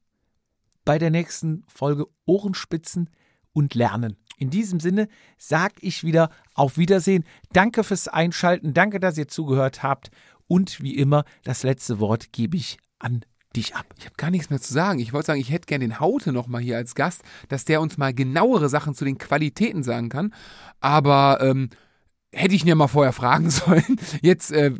[0.85, 3.11] bei der nächsten Folge Ohrenspitzen
[3.53, 4.17] und lernen.
[4.37, 5.07] In diesem Sinne
[5.37, 7.25] sag ich wieder auf Wiedersehen.
[7.51, 8.73] Danke fürs Einschalten.
[8.73, 10.11] Danke, dass ihr zugehört habt.
[10.47, 13.85] Und wie immer, das letzte Wort gebe ich an dich ab.
[13.97, 14.99] Ich habe gar nichts mehr zu sagen.
[14.99, 17.81] Ich wollte sagen, ich hätte gern den Haute noch mal hier als Gast, dass der
[17.81, 20.33] uns mal genauere Sachen zu den Qualitäten sagen kann.
[20.79, 21.69] Aber ähm,
[22.31, 23.97] hätte ich ihn ja mal vorher fragen sollen.
[24.21, 24.71] Jetzt äh,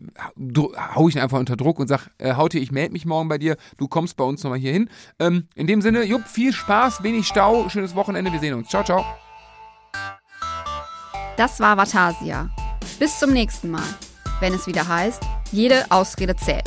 [0.96, 3.38] hau ich ihn einfach unter Druck und sag, äh, Haute, ich melde mich morgen bei
[3.38, 3.58] dir.
[3.78, 4.90] Du kommst bei uns noch mal hier hin.
[5.20, 8.32] Ähm, in dem Sinne, Jupp, viel Spaß, wenig Stau, schönes Wochenende.
[8.32, 8.70] Wir sehen uns.
[8.70, 9.27] Ciao, ciao.
[11.38, 12.50] Das war Vatasia.
[12.98, 13.84] Bis zum nächsten Mal,
[14.40, 16.66] wenn es wieder heißt, jede Ausrede zählt.